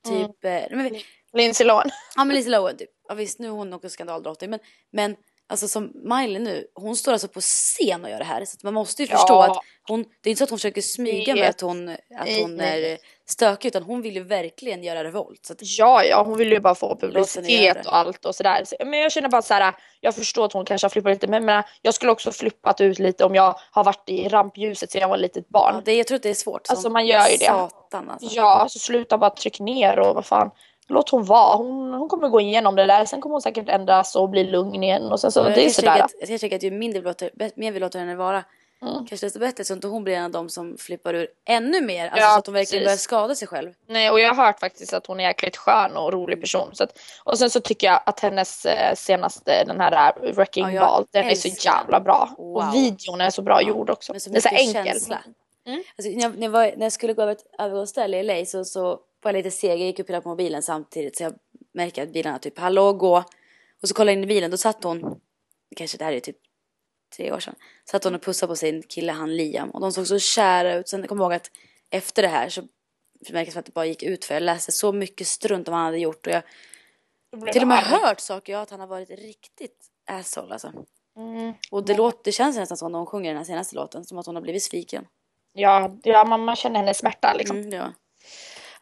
Mm. 0.09 0.27
Typ, 0.27 0.45
eh, 0.45 0.51
nej, 0.51 0.71
men, 0.71 1.01
Lindsay 1.33 1.67
Lohan. 1.67 1.91
ja 2.17 2.25
men 2.25 2.35
Lindsay 2.35 2.51
Lohan 2.51 2.77
typ. 2.77 2.91
Ja 3.09 3.15
visst, 3.15 3.39
nu 3.39 3.47
är 3.47 3.51
hon 3.51 3.73
också 3.73 3.89
skandaldrottning 3.89 4.51
men, 4.51 4.61
men 4.91 5.17
alltså 5.51 5.69
som 5.69 5.93
Miley 5.95 6.39
nu, 6.39 6.67
hon 6.75 6.97
står 6.97 7.13
alltså 7.13 7.29
på 7.29 7.41
scen 7.41 8.05
och 8.05 8.11
gör 8.11 8.19
det 8.19 8.25
här. 8.25 8.45
Så 8.45 8.55
att 8.57 8.63
man 8.63 8.75
måste 8.75 9.03
ju 9.03 9.09
Ja. 9.11 9.17
förstå 9.17 9.41
att 9.41 9.59
hon, 9.89 10.05
det 10.23 10.29
är 10.29 10.31
inte 10.31 10.39
så 10.39 10.45
att 10.45 10.51
hon 10.51 10.59
försöker 10.59 10.83
smyga 10.83 11.35
med 11.35 11.49
att 11.49 11.61
hon, 11.61 11.89
att 11.89 12.29
hon 12.41 12.61
är 12.61 12.99
stökig 13.29 13.69
utan 13.69 13.83
hon 13.83 14.03
vill 14.03 14.15
ju 14.15 14.23
verkligen 14.25 14.83
göra 14.85 15.05
revolt. 15.05 15.47
Så 15.47 15.53
att, 15.53 15.59
Ja, 15.63 16.05
ja, 16.05 16.23
hon 16.23 16.39
vill 16.39 16.53
ju 16.53 16.61
bara 16.61 16.75
få 16.75 16.97
publicitet 16.97 17.87
och 17.87 17.97
allt 17.97 18.25
och 18.25 18.35
sådär. 18.35 18.63
Så- 18.65 18.77
Men 18.87 18.99
jag 18.99 19.13
känner 19.13 19.29
bara 19.29 19.43
så 19.43 19.55
här, 19.55 19.75
jag 20.01 20.15
förstår 20.15 20.45
att 20.45 20.53
hon 20.53 20.65
kanske 20.65 20.85
har 20.85 20.91
flippat 20.91 21.13
lite, 21.13 21.27
men 21.27 21.35
jag, 21.35 21.43
menar, 21.47 21.65
jag 21.83 21.95
skulle 21.95 22.13
också 22.13 22.33
flippat 22.33 22.81
ut 22.81 22.99
lite 22.99 23.25
om 23.25 23.35
jag 23.35 23.59
har 23.71 23.85
varit 23.85 24.05
i 24.09 24.29
rampljuset 24.29 24.91
sedan 24.91 25.01
jag 25.01 25.09
var 25.09 25.17
ett 25.17 25.21
litet 25.23 25.49
barn. 25.49 25.75
ja, 25.75 25.83
det, 25.85 25.95
jag 25.95 26.07
tror 26.07 26.17
att 26.17 26.23
det 26.23 26.31
är 26.31 26.35
svårt. 26.35 26.63
Alltså, 26.69 26.91
man 26.91 27.07
gör 27.07 27.29
ju 27.29 27.37
det. 27.37 27.45
Satan 27.45 28.11
alltså. 28.11 28.29
Ja, 28.37 28.67
så 28.71 28.79
sluta 28.79 29.19
bara 29.19 29.31
tryck 29.31 29.61
ner 29.61 29.99
och 29.99 30.15
vad 30.15 30.27
fan. 30.27 30.51
Låt 30.91 31.11
hon 31.11 31.25
vara. 31.25 31.57
Hon, 31.57 31.93
hon 31.95 32.09
kommer 32.09 32.29
gå 32.29 32.41
igenom 32.41 32.77
det 32.77 32.87
där. 32.87 33.05
Sen 33.05 33.21
kommer 33.21 33.33
hon 33.35 33.43
säkert 33.43 33.69
ändras 33.69 34.17
och 34.17 34.29
bli 34.29 34.45
lugn 34.45 34.83
igen. 34.83 35.03
Och 35.13 35.21
sen 35.21 35.33
så, 35.33 35.41
Jag 35.41 35.47
det 35.47 35.61
är 35.61 35.65
kan 35.65 35.71
sådär. 35.73 35.93
tycka 35.93 36.05
att, 36.05 36.13
jag 36.21 36.29
kan 36.29 36.39
tycka 36.39 36.57
att 36.57 36.63
ju 36.63 36.71
mindre 36.71 37.01
vi 37.01 37.07
låter, 37.07 37.31
mer 37.55 37.73
vi 37.73 37.81
låter 37.81 37.99
henne 37.99 38.15
vara, 38.17 38.45
kanske 39.09 39.27
desto 39.27 39.39
bättre 39.39 39.65
så 39.65 39.73
att 39.73 39.77
inte 39.77 39.87
hon 39.87 40.05
blir 40.05 40.15
en 40.17 40.25
av 40.25 40.31
dem 40.31 40.49
som 40.49 40.77
flippar 40.79 41.15
ur 41.15 41.29
ännu 41.49 41.81
mer. 41.81 42.05
Alltså 42.05 42.21
Ja, 42.21 42.33
så 42.33 42.39
att 42.39 42.47
hon 42.47 42.53
verkligen 42.55 42.85
precis. 42.85 42.87
börjar 42.87 42.97
skada 43.23 43.35
sig 43.35 43.49
själv. 43.49 43.73
Nej, 43.89 44.11
och 44.11 44.21
jag 44.21 44.35
har 44.35 44.45
hört 44.47 44.61
faktiskt 44.61 44.93
att 44.93 45.07
hon 45.07 45.21
är 45.21 45.25
jäkligt 45.25 45.57
skön 45.57 45.97
och 45.97 46.13
rolig 46.13 46.41
person. 46.41 46.69
Så 46.73 46.85
att, 46.85 46.99
och 47.25 47.39
sen 47.39 47.51
så 47.51 47.61
tycker 47.61 47.87
jag 47.87 48.01
att 48.07 48.21
hennes 48.21 48.67
eh, 48.67 48.95
senaste, 48.95 49.65
den 49.65 49.81
här 49.81 50.13
eh, 50.23 50.33
Wrecking 50.33 50.71
Ja, 50.75 50.81
Ball, 50.81 51.07
den 51.11 51.25
är 51.25 51.35
så 51.35 51.49
älskar 51.49 51.73
jävla 51.73 52.01
bra. 52.01 52.35
Wow. 52.39 52.57
Och 52.57 52.75
videon 52.75 53.21
är 53.21 53.31
så 53.31 53.43
bra 53.43 53.63
gjord 53.63 53.91
också. 53.91 54.13
Med 54.13 54.23
så 54.23 54.31
det 54.31 54.37
är 54.39 54.41
så 54.41 54.49
enkel. 54.49 54.85
känsla. 54.87 55.19
Mm. 55.67 55.83
Alltså, 55.99 56.13
när, 56.13 56.23
jag, 56.23 56.35
när, 56.39 56.43
jag 56.43 56.51
var, 56.51 56.73
när 56.77 56.87
jag 56.87 56.93
skulle 56.93 57.13
gå 57.13 57.23
över 57.23 57.33
ett 57.33 57.45
övergångsställe 57.59 58.19
i 58.21 58.23
LA 58.23 58.45
så, 58.47 58.65
så 58.65 58.99
var 59.23 59.31
jag 59.31 59.37
lite 59.37 59.51
seg. 59.51 59.71
Jag 59.71 59.87
gick 59.87 59.99
och 59.99 60.07
pillade 60.07 60.23
på 60.23 60.29
mobilen 60.29 60.63
samtidigt 60.63 61.17
så 61.17 61.23
jag 61.23 61.35
märker 61.73 62.03
att 62.03 62.13
bilarna 62.13 62.39
typ 62.39 62.59
hallå 62.59 62.93
gå. 62.93 63.25
Och 63.83 63.89
så 63.89 63.95
kollade 63.95 64.13
jag 64.13 64.19
in 64.19 64.25
i 64.25 64.27
bilen, 64.27 64.51
då 64.51 64.57
satt 64.57 64.85
hon, 64.85 65.21
kanske 65.77 65.99
det 65.99 66.05
här 66.05 66.13
är 66.13 66.21
typ 66.21 66.37
tre 67.17 67.33
år 67.33 67.41
sedan, 67.41 67.55
satt 67.85 68.05
hon 68.05 68.15
och 68.15 68.23
pussade 68.23 68.51
på 68.51 68.57
sin 68.57 68.83
kille 68.83 69.13
han 69.13 69.37
Liam 69.37 69.71
och 69.71 69.81
de 69.81 69.93
såg 69.93 70.07
så 70.07 70.19
kära 70.19 70.75
ut. 70.75 70.89
Sen 70.89 71.07
kom 71.07 71.19
jag 71.19 71.25
ihåg 71.25 71.33
att 71.33 71.51
efter 71.91 72.23
det 72.23 72.29
här 72.29 72.49
så 72.49 72.63
det 73.21 73.53
som 73.53 73.61
att 73.61 73.67
det 73.67 73.73
bara 73.73 73.87
gick 73.87 74.03
ut 74.03 74.25
för 74.25 74.35
jag 74.35 74.43
läste 74.43 74.73
så 74.73 74.93
mycket 74.93 75.27
strunt 75.27 75.69
om 75.69 75.73
vad 75.73 75.79
han 75.79 75.87
hade 75.87 75.99
gjort 75.99 76.27
och 76.27 76.33
jag 76.33 76.43
till 77.53 77.63
och 77.63 77.69
med 77.69 77.77
jag 77.77 77.85
arg. 77.85 78.01
hört 78.01 78.21
saker, 78.21 78.53
ja 78.53 78.61
att 78.61 78.71
han 78.71 78.81
har 78.81 78.87
varit 78.87 79.11
riktigt 79.11 79.87
asshole 80.07 80.53
alltså. 80.53 80.73
Mm. 81.17 81.55
Och 81.71 81.85
det, 81.85 81.97
låter, 81.97 82.21
det 82.25 82.33
känns 82.33 82.57
nästan 82.57 82.77
som 82.77 82.93
när 82.93 82.99
hon 82.99 83.07
sjunger 83.07 83.31
den 83.31 83.37
här 83.37 83.45
senaste 83.45 83.77
låten, 83.77 84.05
som 84.05 84.19
att 84.19 84.27
hon 84.27 84.35
har 84.35 84.43
blivit 84.43 84.63
sviken. 84.63 85.07
Ja, 85.53 85.97
ja 86.03 86.25
man, 86.25 86.45
man 86.45 86.57
känner 86.57 86.81
hennes 86.81 86.99
smärta 86.99 87.35
liksom. 87.39 87.57
Mm, 87.57 87.73
ja. 87.73 87.93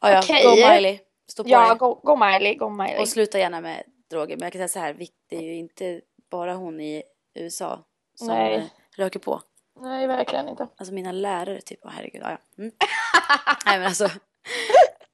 Ja, 0.01 0.11
ja. 0.11 0.19
Okej. 0.19 0.45
Go 0.45 0.51
Miley. 0.51 0.99
Stå 1.29 1.45
på 1.45 1.51
Ja, 1.51 1.75
go, 1.75 1.95
go 1.95 2.17
Miley, 2.17 2.55
go 2.55 2.69
Miley. 2.69 2.99
Och 2.99 3.09
sluta 3.09 3.39
gärna 3.39 3.61
med 3.61 3.85
droger. 4.11 4.37
Men 4.37 4.43
jag 4.47 4.53
kan 4.53 4.59
säga 4.59 4.69
så 4.69 4.79
här, 4.79 5.07
det 5.29 5.37
är 5.37 5.43
ju 5.43 5.55
inte 5.55 6.01
bara 6.31 6.55
hon 6.55 6.81
i 6.81 7.03
USA 7.35 7.85
som 8.15 8.29
Nej. 8.29 8.55
eh, 8.55 8.65
röker 8.97 9.21
på. 9.21 9.43
Nej, 9.81 10.07
verkligen 10.07 10.49
inte. 10.49 10.69
Alltså 10.77 10.95
mina 10.95 11.13
lärare 11.13 11.61
typ, 11.61 11.79
åh 11.83 11.91
herregud, 11.95 12.23
ja, 12.23 12.31
ja. 12.31 12.63
Mm. 12.63 12.73
Nej 13.67 13.79
men 13.79 13.87
alltså. 13.87 14.09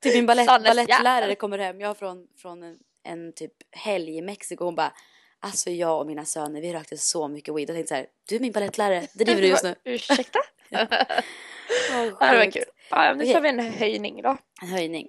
Typ 0.02 0.14
min 0.14 0.26
balett, 0.26 0.46
balettlärare 0.46 1.34
kommer 1.34 1.58
hem, 1.58 1.80
jag 1.80 1.96
från, 1.96 2.26
från 2.36 2.62
en, 2.62 2.78
en 3.04 3.32
typ 3.32 3.52
helg 3.70 4.16
i 4.16 4.22
Mexiko. 4.22 4.64
Hon 4.64 4.74
bara, 4.74 4.92
alltså 5.40 5.70
jag 5.70 6.00
och 6.00 6.06
mina 6.06 6.24
söner 6.24 6.60
vi 6.60 6.72
rökte 6.72 6.98
så 6.98 7.28
mycket 7.28 7.54
weed. 7.54 7.68
Jag 7.68 7.76
tänkte 7.76 7.88
så 7.88 7.94
här, 7.94 8.06
du 8.28 8.36
är 8.36 8.40
min 8.40 8.52
balettlärare, 8.52 9.06
driver 9.12 9.42
du 9.42 9.48
just 9.48 9.64
nu? 9.64 9.74
Ursäkta? 9.84 10.38
Ja, 11.90 12.30
det 12.32 12.36
var 12.38 12.50
kul. 12.50 12.64
Ja, 12.90 13.14
nu 13.14 13.26
tar 13.32 13.40
vi 13.40 13.48
en 13.48 13.60
höjning 13.60 14.22
då. 14.22 14.36
En 14.62 14.68
höjning. 14.68 15.08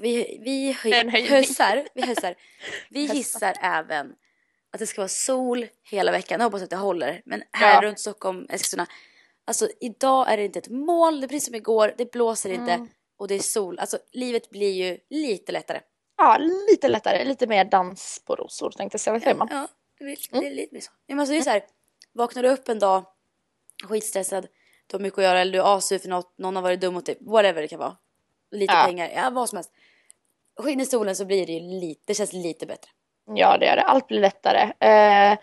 Vi, 0.00 0.40
vi 0.44 0.72
höj, 0.72 0.92
En 0.92 1.08
höjning. 1.08 1.30
höjsar, 1.30 1.88
vi 1.94 2.02
höjsar. 2.06 2.34
Vi 2.90 3.06
hissar 3.06 3.54
även 3.60 4.12
att 4.72 4.78
det 4.78 4.86
ska 4.86 5.00
vara 5.00 5.08
sol 5.08 5.66
hela 5.90 6.12
veckan. 6.12 6.40
Jag 6.40 6.44
hoppas 6.46 6.62
att 6.62 6.70
det 6.70 6.76
håller. 6.76 7.22
Men 7.24 7.42
här 7.52 7.74
Ja. 7.82 7.88
runt 7.88 8.00
Stockholm, 8.00 8.46
Eskilstuna. 8.50 8.86
Alltså 9.46 9.68
idag 9.80 10.32
är 10.32 10.36
det 10.36 10.44
inte 10.44 10.58
ett 10.58 10.68
moln, 10.68 11.20
det 11.20 11.26
är 11.26 11.28
precis 11.28 11.46
som 11.46 11.54
igår. 11.54 11.94
Det 11.98 12.12
blåser 12.12 12.50
inte 12.50 12.72
Mm. 12.72 12.88
och 13.18 13.28
det 13.28 13.34
är 13.34 13.38
sol. 13.38 13.78
Alltså 13.78 13.98
livet 14.12 14.50
blir 14.50 14.72
ju 14.72 14.98
lite 15.10 15.52
lättare. 15.52 15.80
Ja, 16.16 16.38
lite 16.70 16.88
lättare. 16.88 17.24
Lite 17.24 17.46
mer 17.46 17.64
dans 17.64 18.22
på 18.26 18.34
rosor 18.36 18.70
tänkte 18.70 18.94
jag 18.94 19.00
säga. 19.00 19.12
Vad 19.12 19.22
säger 19.22 19.36
man? 19.36 19.48
Ja, 19.50 19.68
det, 19.98 20.04
blir, 20.04 20.16
Mm. 20.32 20.44
det 20.44 20.50
är 20.50 20.54
lite 20.54 20.74
mer 20.74 20.80
så. 20.80 20.90
Men 21.08 21.20
alltså, 21.20 21.32
det 21.32 21.38
är 21.38 21.42
så 21.42 21.50
här, 21.50 21.64
vaknar 22.12 22.42
du 22.42 22.48
upp 22.48 22.68
en 22.68 22.78
dag 22.78 23.04
skitstressad, 23.88 24.46
du 24.86 24.96
har 24.96 25.00
mycket 25.02 25.18
att 25.18 25.24
göra 25.24 25.40
eller 25.40 25.52
du 25.52 25.58
är 25.58 25.76
asur 25.76 25.98
för 25.98 26.08
något, 26.08 26.38
någon 26.38 26.56
har 26.56 26.62
varit 26.62 26.80
dum 26.80 26.94
mot 26.94 27.06
dig, 27.06 27.18
whatever 27.20 27.62
det 27.62 27.68
kan 27.68 27.78
vara. 27.78 27.96
Lite 28.50 28.72
Ja. 28.74 28.84
pengar, 28.84 29.10
ja 29.14 29.30
vad 29.30 29.48
som 29.48 29.56
helst. 29.56 29.70
Skinn 30.60 30.80
i 30.80 30.86
solen 30.86 31.16
så 31.16 31.24
blir 31.24 31.46
det 31.46 31.52
ju 31.52 31.60
lite, 31.80 32.02
det 32.06 32.14
känns 32.14 32.32
lite 32.32 32.66
bättre. 32.66 32.90
Ja, 33.34 33.58
det 33.58 33.66
gör 33.66 33.76
det. 33.76 33.82
Allt 33.82 34.08
blir 34.08 34.20
lättare. 34.20 34.72
Eh, 34.88 35.38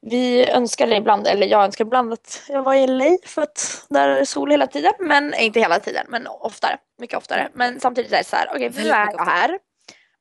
vi 0.00 0.50
önskar 0.50 0.92
ibland, 0.92 1.26
eller 1.26 1.46
jag 1.46 1.64
önskar 1.64 1.84
ibland 1.84 2.12
att 2.12 2.42
jag 2.48 2.62
var 2.62 2.74
i 2.74 2.86
LA 2.86 3.16
för 3.24 3.42
att 3.42 3.86
där 3.88 4.08
är 4.08 4.24
sol 4.24 4.50
hela 4.50 4.66
tiden. 4.66 4.92
Men 4.98 5.34
inte 5.34 5.60
hela 5.60 5.80
tiden, 5.80 6.06
men 6.08 6.26
oftare. 6.26 6.78
Mycket 6.98 7.18
oftare. 7.18 7.48
Men 7.54 7.80
samtidigt 7.80 8.12
är 8.12 8.16
det 8.18 8.24
så 8.24 8.36
här, 8.36 8.46
okej, 8.48 8.60
nu 8.60 8.68
Väldigt 8.68 8.92
är 8.92 9.12
jag 9.12 9.24
här. 9.24 9.58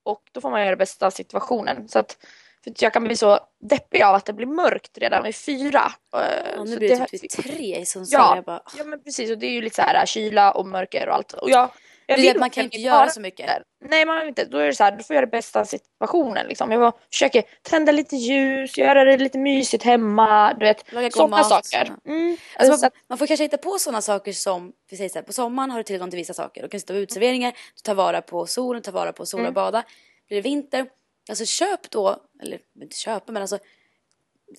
Och 0.04 0.22
då 0.32 0.42
får 0.42 0.50
man 0.50 0.60
göra 0.60 0.70
det 0.70 0.76
bästa 0.78 1.08
av 1.08 1.12
situationen. 1.12 1.88
Så 1.90 2.00
att, 2.00 2.18
för 2.64 2.74
jag 2.80 2.94
kan 2.94 3.04
bli 3.04 3.16
så 3.16 3.40
deppig 3.70 4.02
av 4.02 4.16
att 4.16 4.26
det 4.26 4.34
blir 4.34 4.48
mörkt 4.48 4.98
redan 4.98 5.24
vid 5.24 5.36
fyra. 5.36 5.92
Eh, 6.16 6.22
Ja, 6.56 6.64
nu 6.64 6.72
så 6.72 6.78
blir 6.80 6.90
det 6.90 7.06
typ 7.06 7.24
vid 7.24 7.30
tre 7.30 7.78
i 7.80 7.86
Sundsvall. 7.86 8.22
Ja. 8.30 8.36
Jag 8.36 8.46
bara, 8.46 8.62
Ja 8.78 8.84
men 8.84 9.04
precis 9.04 9.32
och 9.32 9.38
det 9.38 9.46
är 9.48 9.52
ju 9.52 9.62
lite 9.62 9.76
så 9.76 9.82
här 9.82 10.06
kyla 10.06 10.52
och 10.52 10.66
mörker 10.66 11.10
och 11.10 11.16
allt. 11.16 11.34
Och 11.34 11.50
jag, 11.50 11.70
jag 12.06 12.18
vill 12.18 12.40
man 12.40 12.50
kan 12.50 12.64
inte 12.64 12.78
göra 12.78 13.10
så 13.10 13.22
mycket. 13.22 13.48
där. 13.48 13.64
Nej 13.86 14.06
man 14.06 14.20
vill 14.20 14.28
inte. 14.28 14.46
Då 14.46 14.58
är 14.58 14.66
det 14.66 14.74
så 14.74 14.84
här, 14.84 14.92
då 14.92 15.04
får 15.04 15.14
göra 15.14 15.26
det 15.26 15.32
bästa 15.32 15.60
av 15.60 15.66
situationen 15.66 16.48
liksom. 16.48 16.72
Jag 16.72 16.94
försöker 17.12 17.44
tända 17.62 17.92
lite 17.92 18.16
ljus, 18.16 18.78
göra 18.78 19.04
det 19.04 19.18
lite 19.18 19.38
mysigt 19.38 19.84
hemma, 19.84 20.54
du 20.54 20.66
vet. 20.66 20.86
Sådana 21.14 21.44
saker. 21.44 21.94
Mm. 22.06 22.38
Alltså, 22.56 22.78
så 22.78 22.86
man, 22.86 22.92
man 23.10 23.18
får 23.18 23.28
kanske 23.28 23.44
hitta 23.44 23.58
på 23.58 23.78
sådana 23.80 24.02
saker 24.02 24.32
som, 24.34 24.72
vi 24.90 24.98
säger 24.98 25.10
så 25.10 25.18
här, 25.18 25.24
på 25.24 25.34
sommaren 25.34 25.72
har 25.72 25.78
du 25.78 25.84
tillgång 25.84 26.10
till 26.10 26.18
vissa 26.20 26.34
saker. 26.34 26.62
Du 26.62 26.68
kan 26.68 26.80
sitta 26.80 26.94
på 26.94 27.00
uteserveringar, 27.00 27.52
du 27.52 27.82
tar 27.84 27.96
vara 27.96 28.22
på 28.22 28.46
solen, 28.46 28.82
tar 28.82 28.92
vara 28.92 29.14
på 29.14 29.26
solen 29.26 29.48
och 29.48 29.54
bada. 29.54 29.84
Blir 30.28 30.38
det 30.38 30.50
vinter, 30.50 30.86
alltså 31.30 31.46
köp 31.46 31.90
då, 31.92 32.24
eller 32.42 32.60
inte 32.82 32.96
köpa 32.98 33.32
men 33.32 33.42
alltså, 33.42 33.60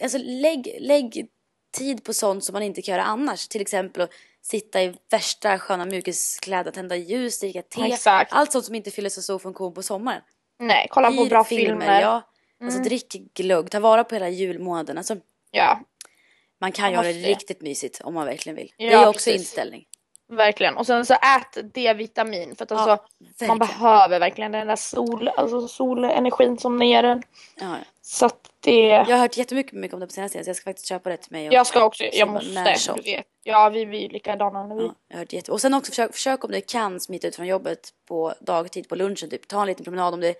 alltså 0.00 0.18
lägg, 0.18 0.76
lägg 0.80 1.28
tid 1.72 2.04
på 2.04 2.14
sånt 2.14 2.44
som 2.44 2.52
man 2.52 2.62
inte 2.62 2.82
kan 2.82 2.92
göra 2.92 3.04
annars. 3.04 3.48
Till 3.48 3.60
exempel 3.60 4.02
att 4.02 4.10
sitta 4.42 4.82
i 4.82 4.94
värsta 5.10 5.58
sköna 5.58 5.84
mjukiskläder, 5.84 6.70
tända 6.70 6.96
ljus, 6.96 7.40
dricka 7.40 7.62
te. 7.62 7.82
Exakt. 7.92 8.32
Allt 8.32 8.52
sånt 8.52 8.64
som 8.64 8.74
inte 8.74 8.90
fyller 8.90 9.08
så 9.10 9.22
stor 9.22 9.38
funktion 9.38 9.74
på 9.74 9.82
sommaren. 9.82 10.22
nej, 10.58 10.86
kolla 10.90 11.12
på 11.12 11.24
bra 11.24 11.44
filmer. 11.44 12.00
Ja. 12.00 12.22
Alltså 12.64 12.80
drick 12.80 13.12
glögg, 13.34 13.70
ta 13.70 13.80
vara 13.80 14.04
på 14.04 14.14
hela 14.14 14.28
julmånaden. 14.28 14.98
Alltså, 14.98 15.16
Ja, 15.50 15.80
man 16.60 16.72
kan 16.72 16.82
Man 16.84 16.92
göra 16.92 17.02
det 17.02 17.12
riktigt 17.28 17.60
mysigt 17.60 18.00
om 18.00 18.14
man 18.14 18.26
verkligen 18.26 18.56
vill. 18.56 18.72
det 18.78 18.84
Ja, 18.84 19.02
är 19.02 19.08
också 19.08 19.30
precis. 19.30 19.34
inställning. 19.40 19.86
Verkligen. 20.30 20.76
Och 20.76 20.87
sen 20.87 21.06
så 21.06 21.14
ät 21.14 21.75
D-vitamin 21.75 22.56
för 22.56 22.64
att 22.64 22.72
alltså, 22.72 22.88
man 22.88 22.99
verkligen. 23.38 23.58
behöver 23.58 24.20
verkligen 24.20 24.52
den 24.52 24.66
där 24.66 24.76
sol, 24.76 25.28
alltså 25.37 25.68
solenergin 25.68 26.58
som 26.58 26.82
ger 26.82 27.02
den. 27.02 27.22
Ja, 27.60 27.66
ja. 27.66 27.76
Så 28.02 28.26
att 28.26 28.50
det... 28.60 28.87
Jag 28.87 29.04
har 29.04 29.18
hört 29.18 29.37
jättemycket 29.37 29.72
mycket 29.72 29.94
om 29.94 30.00
det 30.00 30.06
på 30.06 30.12
senaste 30.12 30.32
tiden 30.32 30.44
så 30.44 30.49
jag 30.49 30.56
ska 30.56 30.64
faktiskt 30.64 30.88
köpa 30.88 31.10
det 31.10 31.16
till 31.16 31.32
mig. 31.32 31.49
Och, 31.49 31.54
Jag 31.54 31.66
ska 31.66 31.84
också, 31.84 32.04
jag 32.04 32.28
måste. 32.28 32.94
vet. 33.04 33.26
Ja, 33.42 33.68
vi, 33.68 33.84
vi 33.84 34.04
är 34.04 34.08
likadana 34.08 34.66
nu. 34.66 34.82
ja, 34.82 34.94
jag 35.08 35.16
har 35.16 35.18
hört 35.18 35.32
jätte... 35.32 35.52
Och 35.52 35.60
sen 35.60 35.75
också 35.75 35.90
försök, 35.90 36.12
försök 36.12 36.44
om 36.44 36.50
du 36.50 36.60
kan 36.60 37.00
smita 37.00 37.28
ut 37.28 37.37
från 37.37 37.46
jobbet 37.46 37.90
på 38.08 38.34
dagtid 38.40 38.88
på 38.88 38.94
lunchen 38.94 39.30
typ. 39.30 39.49
Ta 39.49 39.60
en 39.60 39.66
liten 39.66 39.84
promenad 39.84 40.14
om 40.14 40.20
det, 40.20 40.34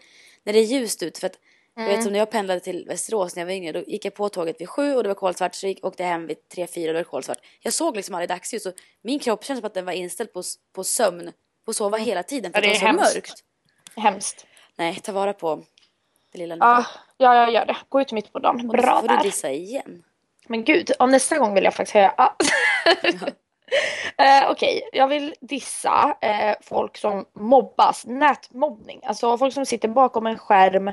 när 0.45 0.53
det 0.53 0.59
är 0.59 0.65
ljust 0.65 1.03
ut. 1.03 1.19
För 1.19 1.27
att 1.27 1.37
jag 1.81 1.87
Mm. 1.89 1.97
vet 1.97 2.03
som 2.05 2.13
när 2.13 2.19
jag 2.19 2.31
pendlade 2.31 2.61
till 2.61 2.85
Västerås 2.89 3.37
när 3.37 3.41
jag 3.41 3.47
var 3.47 3.53
yngre 3.53 3.73
då 3.73 3.81
gick 3.87 4.05
jag 4.05 4.15
på 4.15 4.29
tåget 4.29 4.61
vid 4.61 4.69
sju 4.69 4.95
och 4.97 5.03
det 5.03 5.09
var 5.09 5.15
kolsvart 5.15 5.55
så 5.55 5.67
gick, 5.67 5.85
åkte 5.85 6.03
jag 6.03 6.11
hem 6.11 6.27
vid 6.27 6.49
tre, 6.49 6.67
fyra 6.67 6.89
och 6.91 6.95
då 6.95 6.99
var 6.99 7.05
det 7.05 7.11
kolsvart. 7.11 7.39
Jag 7.61 7.73
såg 7.73 7.97
liksom 7.97 8.15
aldrig 8.15 8.29
dagsljus 8.29 8.67
och 8.67 8.75
min 9.03 9.19
kropp 9.19 9.45
kändes 9.45 9.61
som 9.61 9.67
att 9.67 9.75
den 9.75 9.85
var 9.85 9.93
inställd 9.93 10.33
på, 10.33 10.43
på 10.75 10.85
sömn. 10.85 11.33
På 11.65 11.71
att 11.71 11.77
sova 11.77 11.97
hela 11.99 12.23
tiden 12.23 12.53
för 12.53 12.59
Mm. 12.59 12.71
Ja, 12.71 12.75
det 12.81 12.87
det 12.87 12.93
var 12.99 13.05
så 13.05 13.05
hemskt. 13.05 13.15
mörkt. 13.17 13.45
Hemskt. 13.97 14.47
Nej, 14.77 14.95
ta 15.03 15.13
vara 15.13 15.33
på 15.33 15.63
det 16.33 16.39
lilla 16.39 16.55
nu. 16.55 16.59
Ja, 16.61 16.85
ja, 17.17 17.35
jag 17.35 17.53
gör 17.53 17.67
det. 17.67 17.77
Gå 17.89 18.01
ut 18.01 18.13
mitt 18.13 18.33
på 18.33 18.39
dagen. 18.39 18.71
och 18.71 18.77
då 18.77 18.83
Bra 18.83 19.01
får 19.01 19.09
du 19.09 19.17
dissa 19.23 19.51
igen. 19.51 20.03
Men 20.49 20.65
gud, 20.65 20.91
om 20.99 21.11
nästa 21.11 21.39
gång 21.39 21.55
vill 21.55 21.65
jag 21.65 21.75
faktiskt 21.75 21.95
höja. 21.95 22.15
Ah. 22.17 22.31
Eh, 24.17 24.51
Okej, 24.51 24.89
jag 24.93 25.09
vill 25.09 25.35
dissa 25.41 26.17
eh, 26.21 26.57
folk 26.61 26.97
som 26.97 27.25
mobbas, 27.33 28.07
nätmobbning. 28.07 29.01
Alltså 29.05 29.39
folk 29.39 29.55
som 29.55 29.67
sitter 29.67 29.89
bakom 29.89 30.27
en 30.27 30.39
skärm 30.39 30.93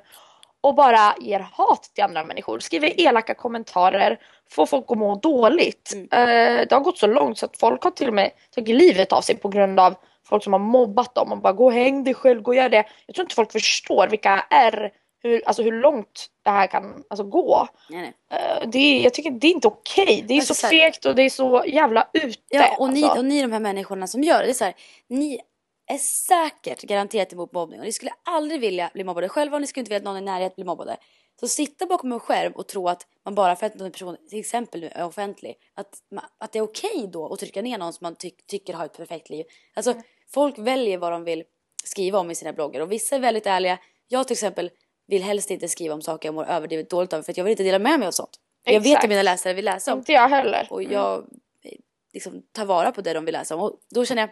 och 0.62 0.76
bara 0.76 1.16
ger 1.20 1.40
hat 1.40 1.84
till 1.96 2.04
andra 2.04 2.24
människor. 2.24 2.60
Skriver 2.60 3.02
elaka 3.02 3.34
kommentarer, 3.36 4.20
får 4.52 4.66
folk 4.66 4.86
att 4.92 4.98
må 4.98 5.16
dåligt. 5.16 5.94
Eh, 6.12 6.26
det 6.70 6.72
har 6.72 6.80
gått 6.80 6.98
så 6.98 7.08
långt 7.08 7.38
så 7.38 7.46
att 7.46 7.58
folk 7.58 7.84
har 7.84 7.92
till 7.92 8.08
och 8.08 8.14
med 8.14 8.32
tagit 8.56 8.76
livet 8.76 9.12
av 9.14 9.22
sig 9.22 9.38
på 9.38 9.50
grund 9.50 9.80
av 9.80 9.96
folk 10.30 10.44
som 10.44 10.54
har 10.54 10.60
mobbat 10.60 11.16
dem 11.16 11.32
och 11.32 11.38
bara 11.38 11.54
gå 11.54 11.66
och 11.66 11.74
häng 11.74 12.04
dig 12.04 12.14
själv, 12.14 12.42
gå 12.42 12.52
och 12.52 12.56
gör 12.56 12.70
det. 12.70 12.86
Jag 13.06 13.16
tror 13.16 13.26
inte 13.26 13.36
folk 13.36 13.52
förstår 13.52 14.08
vilka 14.08 14.46
är, 14.50 14.92
hur, 15.24 15.42
alltså 15.46 15.64
hur 15.64 15.72
långt 15.72 16.28
det 16.44 16.50
här 16.50 16.68
kan 16.68 17.04
alltså, 17.10 17.24
gå. 17.24 17.68
Nej, 17.90 18.14
nej. 18.32 18.42
Eh, 18.62 18.70
det 18.70 18.78
är, 18.80 19.04
jag 19.04 19.14
tycker 19.14 19.32
det 19.32 19.48
är 19.48 19.52
inte 19.52 19.68
okej. 19.68 20.24
Det 20.28 20.34
är 20.34 20.38
Alltså, 20.38 20.54
så 20.54 20.60
så 20.60 20.68
här- 20.68 20.72
fegt 20.72 21.06
och 21.06 21.16
det 21.16 21.22
är 21.24 21.30
så 21.30 21.64
jävla 21.68 22.08
ute. 22.14 22.40
Ja, 22.50 22.76
och 22.80 22.90
ni, 22.94 23.04
alltså. 23.04 23.20
och 23.20 23.26
ni 23.26 23.42
de 23.42 23.52
här 23.52 23.60
människorna 23.60 24.08
som 24.08 24.24
gör 24.24 24.40
det, 24.40 24.46
det 24.46 24.52
är 24.52 24.54
så 24.54 24.64
här, 24.66 24.74
ni 25.10 25.40
är 25.88 25.98
säkert 25.98 26.82
garanterat 26.82 27.34
emot 27.34 27.53
mobbning 27.53 27.79
och 27.79 27.86
ni 27.86 27.91
skulle 27.91 28.13
aldrig 28.24 28.62
vilja 28.62 28.91
bli 28.94 29.03
mobbade 29.03 29.29
själva 29.29 29.56
och 29.58 29.62
ni 29.62 29.67
skulle 29.67 29.82
inte 29.82 29.89
vilja 29.89 29.98
att 29.98 30.03
någon 30.03 30.17
i 30.17 30.22
närheten 30.22 30.53
blir 30.56 30.65
mobbade. 30.65 30.98
Så 31.39 31.48
sitta 31.48 31.86
bakom 31.86 32.12
en 32.12 32.20
skärm 32.20 32.51
och 32.51 32.67
tro 32.67 32.88
att 32.88 33.08
man 33.25 33.36
bara 33.36 33.56
för 33.56 33.65
att 33.65 33.82
en 33.82 33.91
person 33.91 34.17
till 34.29 34.39
exempel 34.39 34.84
är 34.84 35.03
offentlig, 35.06 35.56
att, 35.74 35.96
att 36.38 36.51
det 36.51 36.60
är 36.60 36.63
okej 36.63 37.08
då 37.13 37.34
att 37.34 37.39
trycka 37.39 37.62
ner 37.62 37.77
någon 37.77 37.94
som 37.94 38.06
man 38.06 38.15
ty- 38.15 38.32
tycker 38.48 38.74
har 38.74 38.86
ett 38.86 38.98
perfekt 38.98 39.29
liv. 39.29 39.46
Alltså 39.74 39.94
folk 40.29 40.58
väljer 40.58 40.98
vad 40.98 41.12
de 41.12 41.24
vill 41.24 41.44
skriva 41.84 42.20
om 42.20 42.32
i 42.32 42.36
sina 42.36 42.53
bloggar 42.53 42.82
och 42.82 42.91
vissa 42.91 43.15
är 43.15 43.20
väldigt 43.20 43.46
ärliga. 43.46 43.79
Jag 44.08 44.27
till 44.27 44.34
exempel 44.34 44.72
vill 45.08 45.24
helst 45.24 45.51
inte 45.51 45.67
skriva 45.67 45.94
om 45.94 46.01
saker 46.01 46.27
jag 46.27 46.34
mår 46.36 46.46
överdrivet 46.46 46.89
dåligt 46.89 47.13
av 47.13 47.22
för 47.22 47.32
att 47.32 47.38
jag 47.38 47.44
vill 47.44 47.51
inte 47.51 47.63
dela 47.63 47.79
med 47.79 48.00
mig 48.00 48.08
av 48.08 48.12
sånt. 48.12 48.39
Jag 48.63 48.74
vet 48.74 48.86
Exakt. 48.86 49.03
att 49.03 49.10
mina 49.10 49.22
läsare 49.24 49.53
vill 49.53 49.65
läsa 49.65 49.94
om 49.94 50.00
Inte 50.00 50.12
jag 50.12 50.29
heller. 50.29 50.67
och 50.70 50.84
jag 50.84 51.17
eh, 51.63 51.72
liksom 52.13 52.44
tar 52.51 52.65
vara 52.65 52.91
på 52.91 53.01
det 53.01 53.13
de 53.13 53.25
vill 53.25 53.34
läsa 53.34 53.56
om. 53.56 53.62
Och 53.62 53.79
då 53.89 54.06
känner 54.06 54.22
jag 54.22 54.29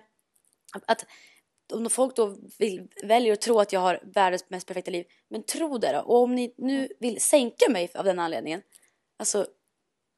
att 0.85 1.05
om 1.74 1.89
folk 1.89 2.15
då 2.15 2.36
vill, 2.60 2.88
väljer 3.03 3.34
att 3.34 3.41
tro 3.41 3.60
att 3.60 3.74
jag 3.74 3.79
har 3.79 4.00
världens 4.03 4.50
mest 4.50 4.67
perfekta 4.67 4.91
liv, 4.91 5.05
men 5.29 5.43
tro 5.43 5.77
det 5.77 5.91
då. 5.91 6.00
Och 6.00 6.24
om 6.24 6.36
ni 6.36 6.53
nu 6.57 6.89
vill 7.00 7.22
sänka 7.22 7.69
mig 7.69 7.91
av 7.95 8.05
den 8.05 8.19
anledningen, 8.19 8.62
alltså 9.19 9.48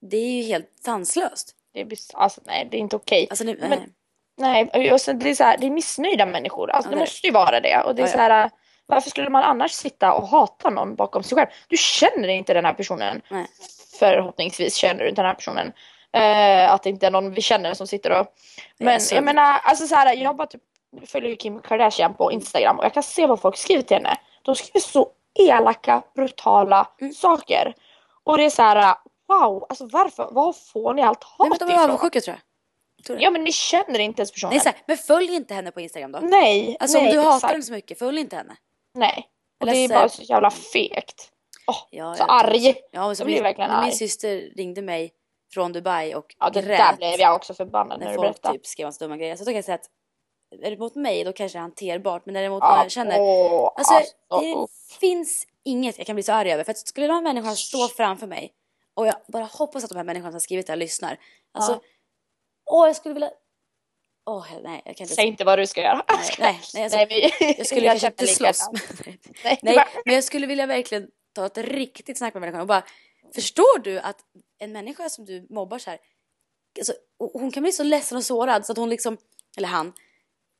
det 0.01 0.17
är 0.17 0.31
ju 0.31 0.43
helt 0.43 0.71
sanslöst. 0.85 1.55
Det 1.73 1.81
är, 1.81 1.87
alltså, 2.13 2.41
nej, 2.45 2.67
det 2.71 2.77
är 2.77 2.79
inte 2.79 2.95
okej. 2.95 3.27
Alltså 3.29 3.43
nu, 3.43 3.57
Men- 3.59 3.69
nej. 3.69 3.87
Nej, 4.39 4.91
och 4.93 5.01
sen, 5.01 5.19
det, 5.19 5.29
är 5.29 5.35
så 5.35 5.43
här, 5.43 5.57
det 5.57 5.67
är 5.67 5.71
missnöjda 5.71 6.25
människor. 6.25 6.69
Alltså, 6.71 6.89
Ja, 6.89 6.91
det 6.91 6.95
det 6.95 6.99
måste 6.99 7.27
ju 7.27 7.33
vara 7.33 7.59
det. 7.59 7.81
Och 7.85 7.95
det 7.95 8.01
är 8.01 8.05
Ja, 8.07 8.11
så 8.11 8.17
här, 8.17 8.49
varför 8.85 9.09
skulle 9.09 9.29
man 9.29 9.43
annars 9.43 9.71
sitta 9.71 10.13
och 10.13 10.27
hata 10.27 10.69
någon 10.69 10.95
bakom 10.95 11.23
sig 11.23 11.35
själv? 11.35 11.47
Du 11.67 11.77
känner 11.77 12.27
inte 12.27 12.53
den 12.53 12.65
här 12.65 12.73
personen. 12.73 13.21
Nej. 13.31 13.45
Förhoppningsvis 13.99 14.75
känner 14.75 15.03
du 15.03 15.09
inte 15.09 15.21
den 15.21 15.27
här 15.27 15.35
personen. 15.35 15.73
Eh, 16.11 16.73
att 16.73 16.83
det 16.83 16.89
inte 16.89 17.07
är 17.07 17.11
någon 17.11 17.33
vi 17.33 17.41
känner 17.41 17.73
som 17.73 17.87
sitter 17.87 18.19
och... 18.19 18.27
Men 18.77 18.99
jag 19.11 19.23
menar, 19.23 19.59
alltså 19.63 19.87
så 19.87 19.95
här, 19.95 20.15
jag 20.15 20.35
bara 20.35 20.47
typ 20.47 20.61
följer 21.05 21.29
ju 21.29 21.35
Kim 21.35 21.59
Kardashian 21.61 22.13
på 22.13 22.31
Instagram 22.31 22.79
och 22.79 22.85
jag 22.85 22.93
kan 22.93 23.03
se 23.03 23.25
vad 23.25 23.41
folk 23.41 23.57
skriver 23.57 23.81
till 23.83 23.97
henne. 23.97 24.17
De 24.41 24.55
skriver 24.55 24.79
så 24.79 25.09
elaka, 25.39 26.03
brutala 26.15 26.87
Mm. 27.01 27.13
saker. 27.13 27.73
Och 28.23 28.37
det 28.37 28.43
är 28.45 28.49
så 28.49 28.61
här, 28.61 28.95
wow, 29.27 29.65
alltså 29.69 29.87
varför? 29.91 30.27
Var 30.31 30.53
får 30.53 30.93
ni 30.93 31.01
allt 31.01 31.23
hat 31.23 31.49
men 31.49 31.57
de 31.57 31.63
är 31.65 31.69
ifrån? 31.69 31.83
avundsjuka 31.83 32.21
tror 32.21 32.35
jag. 32.35 32.43
Tror? 33.05 33.21
Ja 33.21 33.29
men 33.29 33.43
ni 33.43 33.51
känner 33.51 33.99
inte 33.99 34.21
ens 34.21 34.31
personen. 34.31 34.51
Nej, 34.53 34.59
så 34.59 34.69
här, 34.69 34.77
men 34.85 34.97
följ 34.97 35.35
inte 35.35 35.53
henne 35.53 35.71
på 35.71 35.81
Instagram 35.81 36.11
då. 36.11 36.19
Nej, 36.19 36.77
Alltså 36.79 36.97
nej, 36.97 37.07
om 37.09 37.13
du 37.15 37.19
hatar 37.21 37.35
exakt. 37.37 37.51
henne 37.51 37.63
så 37.63 37.73
mycket, 37.73 37.99
följ 37.99 38.19
inte 38.19 38.35
henne. 38.35 38.55
Nej. 38.93 39.27
Och 39.59 39.65
det 39.65 39.71
är 39.77 39.89
bara 39.89 40.09
så 40.09 40.21
jävla 40.23 40.49
fegt. 40.51 41.31
Åh, 41.67 41.77
Ja, 41.89 42.15
så 42.15 42.23
arg. 42.23 42.75
Ja, 42.91 43.15
så 43.15 43.21
Jag 43.21 43.25
blir 43.25 43.35
min, 43.35 43.43
verkligen 43.43 43.69
när 43.69 43.77
min 43.77 43.85
arg. 43.87 43.91
syster 43.95 44.49
ringde 44.57 44.81
mig 44.81 45.11
från 45.53 45.73
Dubai 45.73 46.15
och 46.15 46.35
Ja, 46.39 46.49
det 46.49 46.61
grät 46.61 46.77
där 46.77 46.95
blev 46.97 47.19
jag 47.19 47.35
också 47.35 47.53
förbannad 47.53 47.99
när 47.99 48.05
när 48.05 48.11
du 48.13 48.17
folk 48.17 48.27
berättade. 48.27 48.57
typ 48.57 48.65
skrev 48.65 48.87
massa 48.87 49.05
dumma 49.05 49.17
grejer. 49.17 49.35
Så 49.35 49.43
då 49.43 49.49
kan 49.49 49.55
jag 49.55 49.65
säga 49.65 49.75
att 49.75 49.89
är 50.63 50.71
det 50.71 50.77
mot 50.77 50.95
mig 50.95 51.23
då 51.23 51.33
kanske 51.33 51.57
det 51.57 51.59
är 51.59 51.61
hanterbart 51.61 52.25
men 52.25 52.35
är 52.35 52.41
det 52.43 52.49
mot 52.49 52.63
någon 52.63 52.77
jag 52.77 52.91
känner. 52.91 53.19
Alltså, 53.75 53.93
alltså, 53.93 54.13
det 54.41 54.67
finns 54.99 55.47
inget 55.63 55.97
jag 55.97 56.07
kan 56.07 56.15
bli 56.15 56.23
så 56.23 56.31
arg 56.33 56.51
över. 56.51 56.63
För 56.63 56.71
att 56.71 56.77
skulle 56.87 57.07
de 57.07 57.13
här 57.13 57.21
människorna 57.21 57.55
stå 57.55 57.87
framför 57.87 58.27
mig 58.27 58.53
och 58.93 59.07
jag 59.07 59.15
bara 59.27 59.43
hoppas 59.43 59.83
att 59.83 59.89
de 59.89 59.95
här 59.97 60.03
människorna 60.03 60.31
som 60.31 60.35
har 60.35 60.39
skrivit 60.39 60.67
det 60.67 60.71
här 60.71 60.77
lyssnar. 60.77 61.19
Alltså, 61.53 61.71
Ja. 61.71 61.79
åh 62.71 62.87
jag 62.87 62.95
skulle 62.95 63.13
vilja... 63.13 63.31
Åh 64.29 64.45
nej, 64.63 64.81
jag 64.85 64.97
kan 64.97 65.03
inte... 65.05 65.15
Säg 65.15 65.25
inte 65.27 65.43
vad 65.43 65.59
du 65.59 65.67
ska 65.67 65.81
göra. 65.81 66.05
Nej, 66.07 66.29
nej, 66.39 66.59
nej, 66.73 66.83
alltså, 66.83 66.97
Nej, 66.97 67.31
men- 67.39 67.53
Jag 67.57 67.67
skulle 67.67 67.87
kanske 67.89 68.07
inte 68.07 68.27
slåss. 68.27 68.69
Nej, 69.43 69.59
men 70.05 70.13
jag 70.15 70.23
skulle 70.23 70.47
vilja 70.47 70.65
verkligen 70.65 71.07
ta 71.35 71.45
ett 71.45 71.57
riktigt 71.57 72.17
snack 72.17 72.33
med 72.33 72.41
människan 72.41 72.61
och 72.61 72.67
bara 72.67 72.83
Förstår 73.35 73.79
du 73.79 73.99
att 73.99 74.17
en 74.59 74.71
människa 74.71 75.09
som 75.09 75.25
du 75.25 75.47
mobbar 75.49 75.79
så 75.79 75.89
här 75.89 75.99
alltså, 76.79 76.93
hon 77.33 77.51
kan 77.51 77.63
bli 77.63 77.71
så 77.71 77.83
ledsen 77.83 78.17
och 78.17 78.23
sårad 78.23 78.65
så 78.65 78.71
att 78.71 78.77
hon 78.77 78.89
liksom, 78.89 79.17
eller 79.57 79.67
han, 79.67 79.93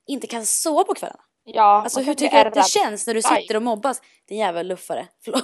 inte 0.08 0.28
kan 0.28 0.46
sova 0.46 0.84
på 0.84 0.94
kvällarna. 0.94 1.20
Ja, 1.50 1.82
Alltså 1.84 2.00
man 2.00 2.06
hur 2.06 2.14
tycker 2.14 2.42
du 2.44 2.48
att 2.48 2.54
det 2.54 2.66
känns 2.70 3.08
när 3.08 3.14
du 3.14 3.22
sitter 3.22 3.56
och 3.56 3.62
mobbas? 3.64 4.02
Din 4.28 4.38
jävla 4.38 4.64
luffare. 4.64 5.08
Förlåt. 5.26 5.44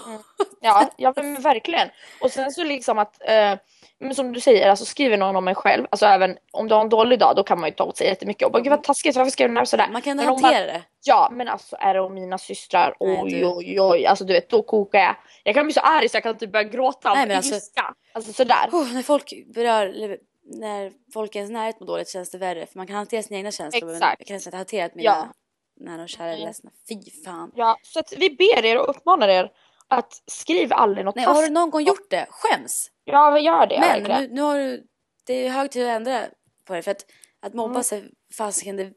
Ja, 0.62 0.90
ja 0.98 1.14
men 1.16 1.42
verkligen. 1.42 1.90
Och 2.22 2.32
sen 2.32 2.52
så 2.52 2.64
liksom 2.64 3.00
att, 3.00 3.22
eh, 3.30 3.54
men 4.00 4.16
som 4.16 4.34
du 4.34 4.40
säger, 4.40 4.70
alltså 4.70 4.86
skriver 4.86 5.18
någon 5.18 5.36
om 5.36 5.46
mig 5.46 5.56
själv, 5.56 5.88
alltså 5.90 6.06
även 6.06 6.38
om 6.52 6.68
du 6.68 6.74
har 6.76 6.82
en 6.82 6.90
dålig 6.90 7.20
dag 7.20 7.36
då 7.36 7.44
kan 7.44 7.60
man 7.60 7.70
ju 7.70 7.76
ta 7.76 7.84
åt 7.84 7.98
sig 7.98 8.08
jättemycket 8.08 8.46
och 8.46 8.52
bara 8.52 8.62
gud 8.62 8.70
vad 8.70 8.84
taskigt, 8.84 9.16
varför 9.16 9.32
skrev 9.32 9.48
du 9.48 9.52
den 9.54 9.58
här 9.58 9.66
sådär? 9.66 9.88
Man 9.92 10.02
kan 10.02 10.20
om 10.20 10.26
hantera 10.26 10.66
det. 10.66 10.82
Ja, 11.04 11.30
men 11.32 11.48
alltså 11.48 11.76
är 11.80 11.94
det 11.94 12.00
om 12.02 12.14
mina 12.14 12.38
systrar, 12.38 12.96
Nej, 13.00 13.20
oj 13.24 13.32
du- 13.32 13.46
oj 13.46 13.82
oj, 13.82 14.06
alltså 14.06 14.26
du 14.26 14.34
vet 14.34 14.50
då 14.50 14.64
kokar 14.64 15.00
jag. 15.00 15.16
Jag 15.44 15.56
kan 15.56 15.66
bli 15.66 15.74
så 15.74 15.80
arg 15.80 16.10
så 16.10 16.16
jag 16.16 16.24
kan 16.24 16.38
typ 16.38 16.52
börja 16.52 16.64
gråta 16.70 17.14
Nej, 17.14 17.28
men 17.28 17.38
alltså- 17.38 17.56
ilska. 17.56 17.94
Alltså 18.14 18.34
sådär. 18.34 18.70
Oh, 18.72 18.94
när 18.94 19.02
folk 19.04 19.34
berör, 19.56 19.86
eller 19.88 20.18
när 20.46 20.92
folk 21.14 21.36
i 21.36 21.38
ens 21.38 21.52
närhet 21.52 21.80
mår 21.80 21.88
dåligt 21.88 22.10
känns 22.10 22.30
det 22.32 22.38
värre. 22.38 22.66
För 22.66 22.78
man 22.78 22.88
kan 22.88 22.96
hantera 22.96 23.24
sina 23.24 23.38
egna 23.38 23.52
känslor 23.52 23.86
men 23.86 23.96
Exakt. 23.96 24.16
jag 24.20 24.28
kan 24.28 24.36
inte 24.38 24.58
hantera 24.58 24.86
att 24.86 24.96
mina 24.96 25.06
Ja. 25.10 25.28
nära 25.86 26.02
och 26.04 26.10
kära 26.10 26.28
är 26.28 26.34
Mm. 26.34 26.48
ledsna. 26.48 26.72
Fy 26.90 27.12
fan. 27.26 27.52
Ja, 27.56 27.78
så 27.84 28.00
att 28.00 28.14
vi 28.18 28.30
ber 28.30 28.66
er 28.66 28.78
och 28.80 28.90
uppmanar 28.90 29.28
er 29.30 29.52
att 29.88 30.14
skriv 30.28 30.74
aldrig 30.74 31.06
något 31.06 31.16
Nej, 31.16 31.26
har 31.26 31.42
du 31.44 31.50
någon 31.50 31.70
gång 31.70 31.82
gjort 31.82 32.10
det? 32.10 32.28
Skäms! 32.30 32.92
Ja, 33.04 33.32
vi 33.32 33.40
gör 33.40 33.68
det 33.68 33.80
Men 33.80 34.22
nu, 34.22 34.28
nu 34.34 34.42
har 34.42 34.58
du, 34.58 34.88
det 35.26 35.34
är 35.34 35.50
hög 35.50 35.72
tid 35.72 35.84
att 35.88 35.96
ändra 35.96 36.22
på 36.68 36.74
det 36.74 36.82
för 36.82 36.92
att, 36.92 37.06
att 37.42 37.54
mobba 37.54 37.72
Mm. 37.72 37.84
sig 37.84 38.04
fasiken 38.38 38.76
det 38.78 38.94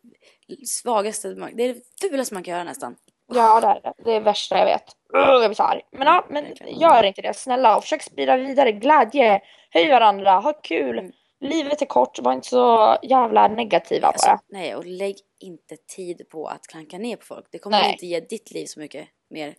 svagaste, 0.67 1.29
det 1.29 1.63
är 1.63 1.75
det 1.75 2.09
fulaste 2.11 2.35
man 2.35 2.43
kan 2.43 2.53
göra 2.55 2.65
nästan. 2.65 2.97
Ja, 3.33 3.61
det 3.61 3.67
är 3.67 3.81
det. 3.83 3.93
Det 4.05 4.11
är 4.11 4.15
det 4.15 4.21
värsta 4.25 4.59
jag 4.59 4.65
vet. 4.65 4.85
Jag 5.13 5.41
blir 5.51 5.55
så 5.55 5.63
arg. 5.63 5.81
Men 5.93 6.07
ja, 6.07 6.27
men 6.31 6.45
gör 6.67 7.03
inte 7.03 7.23
det. 7.23 7.35
Snälla, 7.35 7.77
och 7.77 7.83
försök 7.83 8.03
sprida 8.03 8.37
vidare 8.37 8.73
glädje. 8.73 9.41
Höj 9.71 9.91
varandra, 9.91 10.31
ha 10.39 10.53
kul. 10.53 11.13
Livet 11.41 11.83
är 11.83 11.87
kort, 11.87 12.19
var 12.19 12.33
inte 12.33 12.49
så 12.49 12.97
jävla 13.03 13.49
negativa 13.49 14.09
Alltså, 14.09 14.27
bara. 14.27 14.41
nej, 14.49 14.75
och 14.77 14.85
lägg 14.87 15.17
inte 15.41 15.77
tid 15.77 16.29
på 16.31 16.47
att 16.47 16.67
klanka 16.67 16.99
ner 16.99 17.17
på 17.17 17.25
folk. 17.25 17.47
Det 17.51 17.59
kommer 17.59 17.91
inte 17.91 18.07
ge 18.07 18.21
ditt 18.21 18.51
liv 18.51 18.67
så 18.67 18.81
mycket 18.81 19.09
mer 19.31 19.55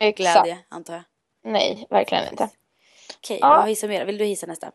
Exakt. 0.00 0.16
glädje, 0.16 0.58
antar 0.68 0.94
jag. 0.94 1.02
Nej, 1.52 1.86
verkligen 1.90 2.24
inte. 2.30 2.48
Okej, 3.16 3.38
Ja. 3.40 3.48
vad 3.48 3.68
hissar 3.68 3.88
mer? 3.88 4.04
Vill 4.04 4.18
du 4.18 4.24
hissa 4.24 4.46
nästa? 4.46 4.72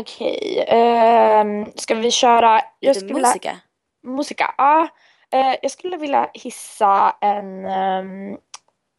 Okej, 0.00 0.64
ehm, 0.68 1.66
ska 1.74 1.94
vi 1.94 2.10
köra... 2.10 2.60
Jag 2.80 2.94
Lite 2.94 3.06
vilja- 3.06 3.22
musika? 3.26 3.56
Musika, 4.02 4.54
ja. 4.58 4.88
Eh, 5.32 5.54
jag 5.62 5.70
skulle 5.70 5.96
vilja 5.96 6.30
hissa 6.34 7.16
en, 7.20 7.64
ehm, 7.66 8.36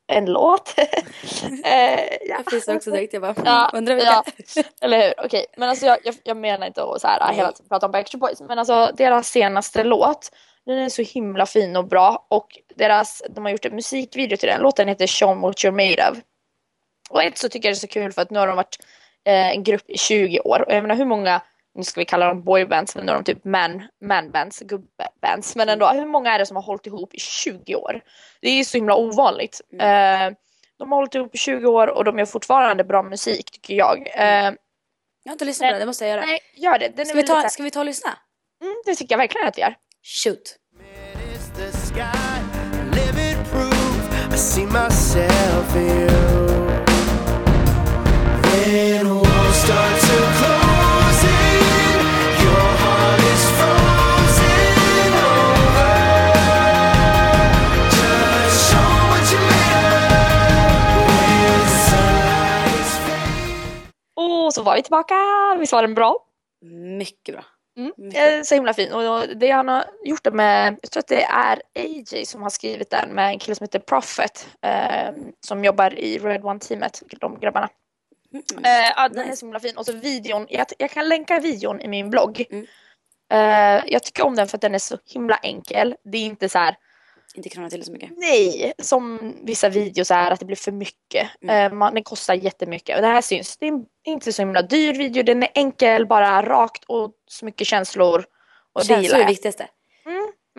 en 0.07 0.25
låt. 0.25 0.75
eh, 0.77 2.03
ja. 2.03 2.17
Jag 2.21 2.51
fissade 2.51 2.77
också 2.77 2.91
direkt. 2.91 3.13
Jag 3.13 3.21
bara, 3.21 3.35
Ja, 3.45 3.71
undrar 3.73 3.95
vilka? 3.95 4.23
ja. 4.55 4.63
Eller 4.81 4.97
hur? 5.07 5.25
Okej, 5.25 5.45
men 5.57 5.69
alltså 5.69 5.85
jag, 5.85 5.97
jag, 6.03 6.15
jag 6.23 6.37
menar 6.37 6.67
inte 6.67 6.83
att 6.83 7.01
så 7.01 7.07
här, 7.07 7.33
hela 7.33 7.51
tiden 7.51 7.69
prata 7.69 7.85
om 7.85 7.91
Backstreet 7.91 8.21
Boys. 8.21 8.41
Men 8.41 8.59
alltså 8.59 8.91
deras 8.97 9.29
senaste 9.29 9.83
låt, 9.83 10.31
den 10.65 10.77
är 10.77 10.89
så 10.89 11.01
himla 11.01 11.45
fin 11.45 11.75
och 11.75 11.87
bra. 11.87 12.25
Och 12.29 12.47
deras, 12.75 13.23
de 13.29 13.45
har 13.45 13.51
gjort 13.51 13.65
en 13.65 13.75
musikvideo 13.75 14.37
till 14.37 14.49
den. 14.49 14.61
Låten 14.61 14.87
heter 14.87 15.07
Show 15.07 15.39
What 15.41 15.55
You're 15.57 15.71
Made 15.71 16.09
Of. 16.11 16.17
Och 17.09 17.23
ett 17.23 17.37
så 17.37 17.49
tycker 17.49 17.69
jag 17.69 17.73
det 17.73 17.77
är 17.77 17.79
så 17.79 17.87
kul 17.87 18.11
för 18.11 18.21
att 18.21 18.29
nu 18.29 18.39
har 18.39 18.47
de 18.47 18.55
varit 18.55 18.77
eh, 19.25 19.49
en 19.49 19.63
grupp 19.63 19.89
i 19.89 19.97
20 19.97 20.39
år. 20.39 20.61
Och 20.67 20.73
jag 20.73 20.81
menar 20.81 20.95
hur 20.95 21.05
många, 21.05 21.41
nu 21.77 21.83
ska 21.83 22.01
vi 22.01 22.05
kalla 22.05 22.25
dem 22.27 22.43
boybands, 22.43 22.95
men 22.95 23.05
nu 23.05 23.11
är 23.11 23.15
de 23.15 23.23
typ 23.23 23.45
man, 23.45 23.83
manbands, 24.01 24.59
gubbebands. 24.59 25.55
Men 25.55 25.69
ändå, 25.69 25.87
hur 25.87 26.05
många 26.05 26.33
är 26.33 26.39
det 26.39 26.45
som 26.45 26.55
har 26.55 26.63
hållit 26.63 26.87
ihop 26.87 27.13
i 27.13 27.19
20 27.19 27.75
år? 27.75 28.01
Det 28.41 28.47
är 28.49 28.53
ju 28.55 28.63
så 28.63 28.77
himla 28.77 28.95
ovanligt. 28.95 29.61
Eh, 29.73 30.29
de 30.79 30.91
har 30.91 30.95
hållit 30.97 31.15
ihop 31.15 31.35
i 31.35 31.37
20 31.37 31.67
år 31.67 31.87
och 31.87 32.03
de 32.03 32.17
gör 32.19 32.25
fortfarande 32.25 32.83
bra 32.83 33.03
musik 33.03 33.51
tycker 33.51 33.73
jag. 33.73 33.97
Eh, 34.15 34.23
Jag 35.23 35.31
har 35.31 35.31
inte 35.31 35.45
lyssnat 35.45 35.67
på 35.67 35.71
den, 35.71 35.79
det 35.79 35.85
måste 35.85 36.05
jag 36.05 36.11
göra. 36.17 36.25
nej, 36.25 36.39
gör 36.55 36.79
det. 36.79 36.89
Den 36.97 37.05
Ska 37.05 37.17
är 37.17 37.21
vi, 37.21 37.27
ta, 37.27 37.35
här- 37.35 37.49
ska 37.49 37.63
vi 37.63 37.71
ta 37.71 37.79
och 37.79 37.85
lyssna? 37.85 38.09
mm, 38.61 38.75
det 38.85 38.95
tycker 38.95 39.13
jag 39.13 39.17
verkligen 39.19 39.47
att 39.47 39.57
vi 39.57 39.61
gör. 39.61 39.75
Shoot! 40.23 40.55
It's 41.33 41.55
the 41.57 41.71
sky, 41.77 42.39
living 42.93 43.43
proof. 43.51 44.33
I 44.33 44.37
see 44.37 44.65
myself 44.65 45.75
in 45.75 46.46
så 64.57 64.63
var 64.63 64.75
vi 64.75 64.83
tillbaka. 64.83 65.15
Visst 65.59 65.73
var 65.73 65.81
den 65.81 65.93
bra? 65.93 66.17
Mycket 66.97 67.35
bra. 67.35 67.45
Mm. 67.77 67.93
Mycket. 67.97 68.33
Eh, 68.33 68.41
Så 68.43 68.55
himla 68.55 68.73
fin. 68.73 68.93
Och 68.93 69.27
det 69.35 69.51
han 69.51 69.67
har 69.67 69.85
gjort 70.03 70.23
det 70.23 70.31
med, 70.31 70.77
jag 70.81 70.91
tror 70.91 70.99
att 71.01 71.07
det 71.07 71.23
är 71.23 71.61
AJ 71.75 72.25
som 72.25 72.41
har 72.41 72.49
skrivit 72.49 72.89
den 72.89 73.09
med 73.09 73.29
en 73.29 73.39
kille 73.39 73.55
som 73.55 73.63
heter 73.63 73.79
Prophet. 73.79 74.47
Eh, 74.61 75.09
som 75.47 75.63
jobbar 75.63 75.99
i 75.99 76.19
Red 76.19 76.41
One-teamet, 76.41 77.03
de 77.19 77.39
grabbarna. 77.39 77.69
Eh, 78.63 78.91
ja, 78.95 79.09
den 79.09 79.29
är 79.29 79.35
så 79.35 79.45
himla 79.45 79.59
fin. 79.59 79.77
Och 79.77 79.85
så 79.85 79.93
videon, 79.93 80.45
jag, 80.49 80.67
jag 80.77 80.91
kan 80.91 81.09
länka 81.09 81.39
videon 81.39 81.81
i 81.81 81.87
min 81.87 82.09
blogg. 82.09 82.45
Mm. 82.49 82.65
Eh, 83.31 83.83
jag 83.87 84.03
tycker 84.03 84.25
om 84.25 84.35
den 84.35 84.47
för 84.47 84.57
att 84.57 84.61
den 84.61 84.75
är 84.75 84.79
så 84.79 84.97
himla 85.05 85.35
enkel. 85.35 85.95
Det 86.03 86.17
är 86.17 86.25
inte 86.25 86.49
så 86.49 86.59
här, 86.59 86.75
Inte 87.37 87.49
krångla 87.49 87.69
till 87.69 87.79
det 87.79 87.85
så 87.85 87.91
mycket. 87.91 88.11
nej, 88.17 88.73
som 88.81 89.33
vissa 89.43 89.69
videos 89.69 90.11
är 90.11 90.31
att 90.31 90.39
det 90.39 90.45
blir 90.45 90.55
för 90.55 90.71
mycket. 90.71 91.29
Mm. 91.41 91.71
Eh, 91.71 91.77
man, 91.77 91.93
den 91.93 92.03
kostar 92.03 92.33
jättemycket. 92.33 92.95
Och 92.95 93.01
det 93.01 93.07
här 93.07 93.21
syns. 93.21 93.57
Det 93.57 93.67
är 93.67 93.73
inte 94.05 94.33
så 94.33 94.41
himla 94.41 94.61
dyr 94.61 94.93
video. 94.93 95.23
Den 95.23 95.43
är 95.43 95.49
enkel, 95.55 96.07
bara 96.07 96.41
rakt 96.41 96.83
och 96.87 97.11
så 97.27 97.45
mycket 97.45 97.67
känslor. 97.67 98.25
Och 98.73 98.81
det 98.81 98.87
Känslor 98.87 99.15
är 99.15 99.23
det 99.23 99.29
viktigaste. 99.31 99.67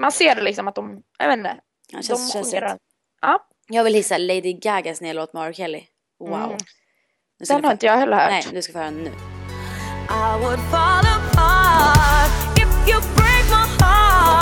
Man 0.01 0.13
ser 0.13 0.43
liksom 0.43 0.69
att 0.69 0.75
de, 0.75 1.03
jag 1.19 1.29
vet 1.29 1.37
inte. 1.39 1.57
Ja, 1.91 1.99
De 1.99 2.03
känns, 2.03 2.33
känns 2.33 2.47
sjunger 2.51 2.61
rätt. 2.61 2.77
Ja, 3.21 3.47
Jag 3.69 3.85
vill 3.85 3.95
hissa 3.95 4.19
Lady 4.19 4.53
Gagas 4.53 5.01
nya 5.01 5.13
låt 5.13 5.33
med 5.33 5.43
R. 5.49 5.53
Kelly. 5.53 5.83
Wow. 6.21 6.35
Mm. 6.45 6.59
Nu 7.41 7.47
ska 7.47 7.55
den 7.55 7.65
har 7.65 7.73
inte 7.73 7.87
jag 7.87 7.97
heller 7.97 8.17
hört. 8.17 8.31
Nej, 8.31 8.45
du 8.53 8.63
ska 8.63 8.73
få 8.73 8.79
höra 8.79 8.91
den 8.91 9.05
nu. 9.05 9.11
I 9.11 10.45
would 10.45 10.61
fall 10.71 11.05
apart 11.07 12.59
if 12.59 12.89
you 12.91 13.01
break 13.17 13.45
my 13.51 13.85
heart. 13.85 14.38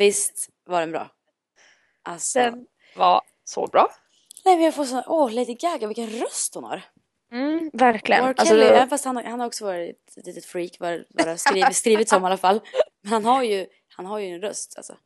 Visst 0.00 0.48
var 0.64 0.80
den 0.80 0.90
bra? 0.90 1.10
Alltså. 2.02 2.38
Den 2.38 2.66
var 2.96 3.22
så 3.44 3.66
bra. 3.66 3.88
Nej 4.44 4.56
men 4.56 4.64
jag 4.64 4.74
får 4.74 4.84
sån, 4.84 5.02
åh 5.06 5.32
Lady 5.32 5.54
Gaga 5.54 5.86
vilken 5.86 6.10
röst 6.10 6.54
hon 6.54 6.64
har. 6.64 6.82
Mm, 7.32 7.70
verkligen. 7.72 8.24
R. 8.24 8.28
Alltså, 8.28 8.44
Kelly, 8.44 8.64
även 8.64 8.88
fast 8.88 9.04
han, 9.04 9.16
han 9.16 9.40
har 9.40 9.46
också 9.46 9.64
varit 9.64 10.16
ett 10.16 10.26
litet 10.26 10.44
freak, 10.44 10.76
det 11.08 11.28
har 11.28 11.36
skrivit, 11.36 11.76
skrivit 11.76 12.08
som 12.08 12.22
i 12.22 12.26
alla 12.26 12.36
fall. 12.36 12.60
Men 13.02 13.12
han 13.12 13.24
har 13.24 13.42
ju, 13.42 13.66
han 13.88 14.06
har 14.06 14.18
ju 14.18 14.26
en 14.26 14.40
röst 14.40 14.74
alltså. 14.76 14.96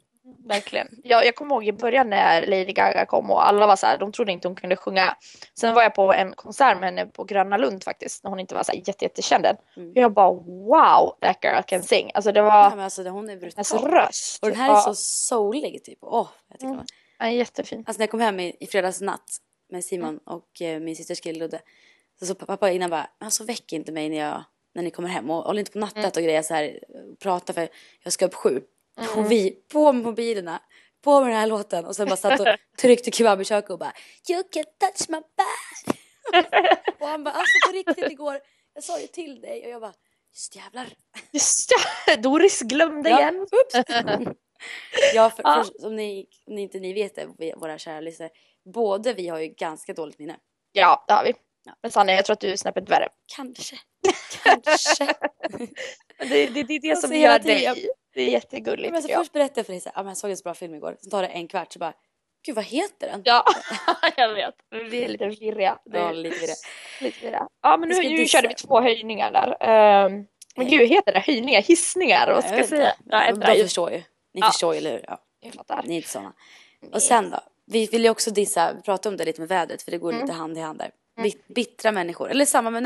Verkligen. 0.47 0.89
Jag, 1.03 1.27
jag 1.27 1.35
kommer 1.35 1.55
ihåg 1.55 1.67
i 1.67 1.73
början 1.73 2.11
när 2.11 2.47
Lady 2.47 2.73
Gaga 2.73 3.07
kom 3.07 3.31
och 3.31 3.49
alla 3.49 3.67
var 3.67 3.77
så 3.77 3.87
här, 3.87 3.99
de 3.99 4.13
trodde 4.13 4.33
inte 4.33 4.49
hon 4.49 4.55
kunde 4.55 4.77
sjunga. 4.77 5.17
Sen 5.59 5.75
var 5.75 5.83
jag 5.83 5.95
på 5.95 6.13
en 6.13 6.33
konsert 6.33 6.81
med 6.81 6.85
henne 6.85 7.07
på 7.07 7.25
Gröna 7.25 7.57
Lund 7.57 7.85
faktiskt, 7.85 8.25
när 8.25 8.31
hon 8.31 8.41
inte 8.41 8.55
var 8.55 8.63
så 8.63 8.73
här 8.73 8.79
jätte, 8.87 9.05
jättekänd 9.05 9.47
än. 9.47 9.57
Mm. 9.77 9.93
Jag 9.95 10.13
bara 10.13 10.31
wow, 10.33 11.17
that 11.21 11.39
girl 11.45 11.63
can 11.67 11.83
sing. 11.83 12.11
Alltså 12.15 12.33
det 12.33 12.43
var 12.43 12.71
men 12.71 12.81
alltså, 12.81 13.03
hon 13.09 13.31
är 13.31 13.41
hennes 13.41 13.73
brutal. 13.73 13.91
röst. 13.91 14.43
Och 14.43 14.49
den 14.49 14.59
här 14.59 14.71
är 14.77 14.81
så 14.81 14.95
soulig 14.95 15.85
typ. 15.85 15.99
Åh, 16.01 16.29
jag 16.49 16.59
tycker 16.59 16.67
Mm. 16.67 16.77
den. 16.77 16.87
ja, 17.19 17.31
jättefin. 17.31 17.85
Alltså 17.87 17.99
när 17.99 18.03
jag 18.03 18.11
kom 18.11 18.21
hem 18.21 18.41
i, 18.41 18.57
i 18.61 18.67
fredags 18.67 19.01
natt 19.01 19.37
med 19.71 19.85
Simon 19.85 20.19
och 20.27 20.63
eh, 20.63 20.81
min 20.81 20.97
systers 20.97 21.21
kille 21.21 21.39
Ludde. 21.39 21.61
Så, 22.19 22.27
så 22.27 22.35
pappa 22.35 22.71
innan 22.71 22.91
bara, 22.91 23.07
alltså 23.21 23.45
väck 23.45 23.73
inte 23.73 23.93
mig 23.93 24.09
när, 24.09 24.17
jag, 24.17 24.45
när 24.75 24.83
ni 24.83 24.91
kommer 24.91 25.09
hem 25.09 25.31
och 25.31 25.43
håll 25.45 25.59
inte 25.59 25.71
på 25.71 25.79
nattat 25.79 26.17
och 26.17 26.23
grejer 26.23 26.43
så 26.43 26.55
här. 26.55 26.79
Prata 27.23 27.53
för 27.53 27.69
jag 28.03 28.13
ska 28.13 28.27
upp 28.27 28.35
sju. 28.35 28.61
Och 29.17 29.31
vi 29.33 29.51
på 29.73 29.93
med 29.93 30.05
mobilerna, 30.05 30.63
på 31.05 31.21
med 31.21 31.29
den 31.31 31.37
här 31.39 31.47
låten 31.47 31.85
och 31.85 31.97
sen 31.97 32.09
bara 32.09 32.17
satt 32.17 32.41
och 32.41 32.47
tryckte 32.81 33.11
kebab 33.11 33.41
i 33.41 33.45
köket 33.45 33.71
och 33.71 33.79
bara 33.79 33.93
You 34.31 34.43
can 34.53 34.65
touch 34.81 35.09
my 35.11 35.19
back. 35.37 35.99
och 37.01 37.09
han 37.09 37.25
bara, 37.25 37.35
alltså 37.35 37.69
på 37.69 37.73
riktigt 37.73 38.11
igår, 38.13 38.39
jag 38.75 38.85
sa 38.85 39.01
ju 39.01 39.07
till 39.07 39.41
dig 39.41 39.65
och 39.65 39.71
jag 39.71 39.81
bara, 39.81 39.93
just 40.33 40.57
jävlar. 40.57 40.89
Just 41.33 41.71
ja, 42.07 42.17
Doris 42.23 42.61
glömde 42.63 43.11
Ja, 43.11 43.21
igen. 43.21 43.41
Oops. 43.41 43.75
ja, 45.15 45.31
för, 45.31 45.43
Ja. 45.43 45.65
för, 45.81 45.87
om, 45.87 45.97
ni, 45.97 46.27
om 46.47 46.55
ni 46.55 46.63
inte 46.63 46.79
ni 46.79 46.93
vet 46.93 47.15
det, 47.15 47.29
vi- 47.39 47.55
våra 47.57 47.79
kära 47.79 48.01
lyssnare. 48.01 48.31
Både 48.75 49.13
vi 49.13 49.29
har 49.29 49.39
ju 49.39 49.49
ganska 49.49 49.93
dåligt 49.95 50.19
minne. 50.19 50.37
Ja, 50.73 51.05
det 51.09 51.13
har 51.15 51.25
vi. 51.25 51.35
Ja. 51.65 51.73
Men 51.83 51.91
Sanna, 51.91 52.13
jag 52.13 52.25
tror 52.25 52.35
att 52.35 52.41
du 52.41 52.49
är 52.53 52.57
snäppet 52.57 52.89
värre. 52.91 53.09
Kanske. 53.37 53.77
Kanske. 54.43 55.07
Det, 56.19 56.47
det, 56.47 56.63
det 56.63 56.75
är 56.75 56.81
det 56.81 56.97
som 56.97 57.13
gör 57.17 57.39
dig. 57.39 57.75
Det 58.15 58.21
är 58.23 58.29
jättegulligt. 58.31 58.93
men 58.93 59.03
så 59.03 59.09
först 59.09 59.33
berättade 59.33 59.59
jag 59.61 59.67
för 59.67 59.73
dig 59.73 59.81
så 59.81 59.91
här, 59.95 60.03
men 60.03 60.09
jag 60.11 60.17
såg 60.17 60.31
en 60.31 60.37
så 60.37 60.43
bra 60.43 60.55
film 60.55 60.75
igår. 60.75 60.97
Sen 61.01 61.11
tar 61.11 61.23
det 61.23 61.29
en 61.29 61.49
kvart 61.49 61.73
så 61.73 61.79
bara, 61.79 61.93
gud 62.47 62.55
vad 62.55 62.65
heter 62.65 63.07
den? 63.09 63.23
Ja, 63.25 63.45
jag 64.17 64.35
vet. 64.35 64.55
Vi 64.91 65.05
är 65.05 65.09
lite 65.09 65.27
virriga. 65.29 65.79
Det 65.85 65.99
Ja, 65.99 66.13
lite 66.13 66.47
det. 66.47 66.55
lite 67.05 67.25
virriga. 67.25 67.49
Ja, 67.63 67.77
men 67.77 67.89
nu, 67.89 67.95
nu 68.09 68.27
körde 68.27 68.49
vi 68.49 68.55
två 68.55 68.81
höjningar 68.81 69.33
där. 69.33 69.57
Ehm, 69.61 70.27
men 70.57 70.69
gud, 70.69 70.89
heter 70.89 71.13
det 71.13 71.21
höjningar? 71.21 71.63
Hissningar? 71.63 72.33
Vad 72.35 72.45
ska 72.45 72.57
Jag 72.57 72.67
säga? 72.69 72.93
Ja, 73.05 73.33
de 73.33 73.63
förstår 73.63 73.91
ju. 73.91 73.97
Ni 74.35 74.41
Ja. 74.41 74.47
förstår 74.47 74.75
ju, 74.75 74.79
eller 74.79 74.91
hur? 74.93 75.05
Ja, 75.09 75.19
Jag 75.41 75.55
fattar. 75.55 75.83
ni 75.87 75.95
är 75.95 75.97
inte 75.97 76.09
såna. 76.09 76.33
Och 76.93 77.03
sen 77.03 77.31
då? 77.31 77.41
Vi 77.67 77.87
vill 77.87 78.05
ju 78.05 78.11
också 78.11 78.31
dissa, 78.31 78.73
vi 78.77 78.83
pratade 78.83 79.13
om 79.13 79.17
det 79.17 79.25
lite 79.25 79.41
med 79.41 79.49
vädret 79.49 79.83
för 79.83 79.91
det 79.91 79.99
går 79.99 80.11
Mm. 80.13 80.23
lite 80.23 80.33
hand 80.35 80.59
i 80.59 80.61
hand 80.61 80.79
där. 80.79 80.91
Bit, 81.23 81.49
bittra 81.49 81.93
människor, 81.93 82.31
eller 82.31 82.45
samma 82.45 82.71
med 82.71 82.83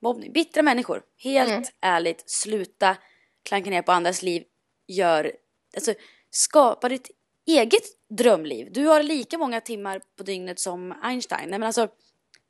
nätmobbning. 0.00 0.32
Bittra 0.32 0.62
människor. 0.62 1.02
Helt 1.18 1.50
Mm. 1.50 1.64
ärligt, 1.80 2.30
sluta 2.30 2.96
klanka 3.44 3.70
ner 3.70 3.82
på 3.82 3.92
andras 3.92 4.22
liv. 4.22 4.44
Gör, 4.88 5.32
alltså 5.76 5.94
skapa 6.30 6.88
ditt 6.88 7.10
eget 7.46 7.82
drömliv. 8.10 8.72
Du 8.72 8.86
har 8.86 9.02
lika 9.02 9.38
många 9.38 9.60
timmar 9.60 10.00
på 10.16 10.22
dygnet 10.22 10.60
som 10.60 10.92
Einstein. 11.02 11.50
Nej 11.50 11.58
men 11.58 11.66
alltså, 11.66 11.88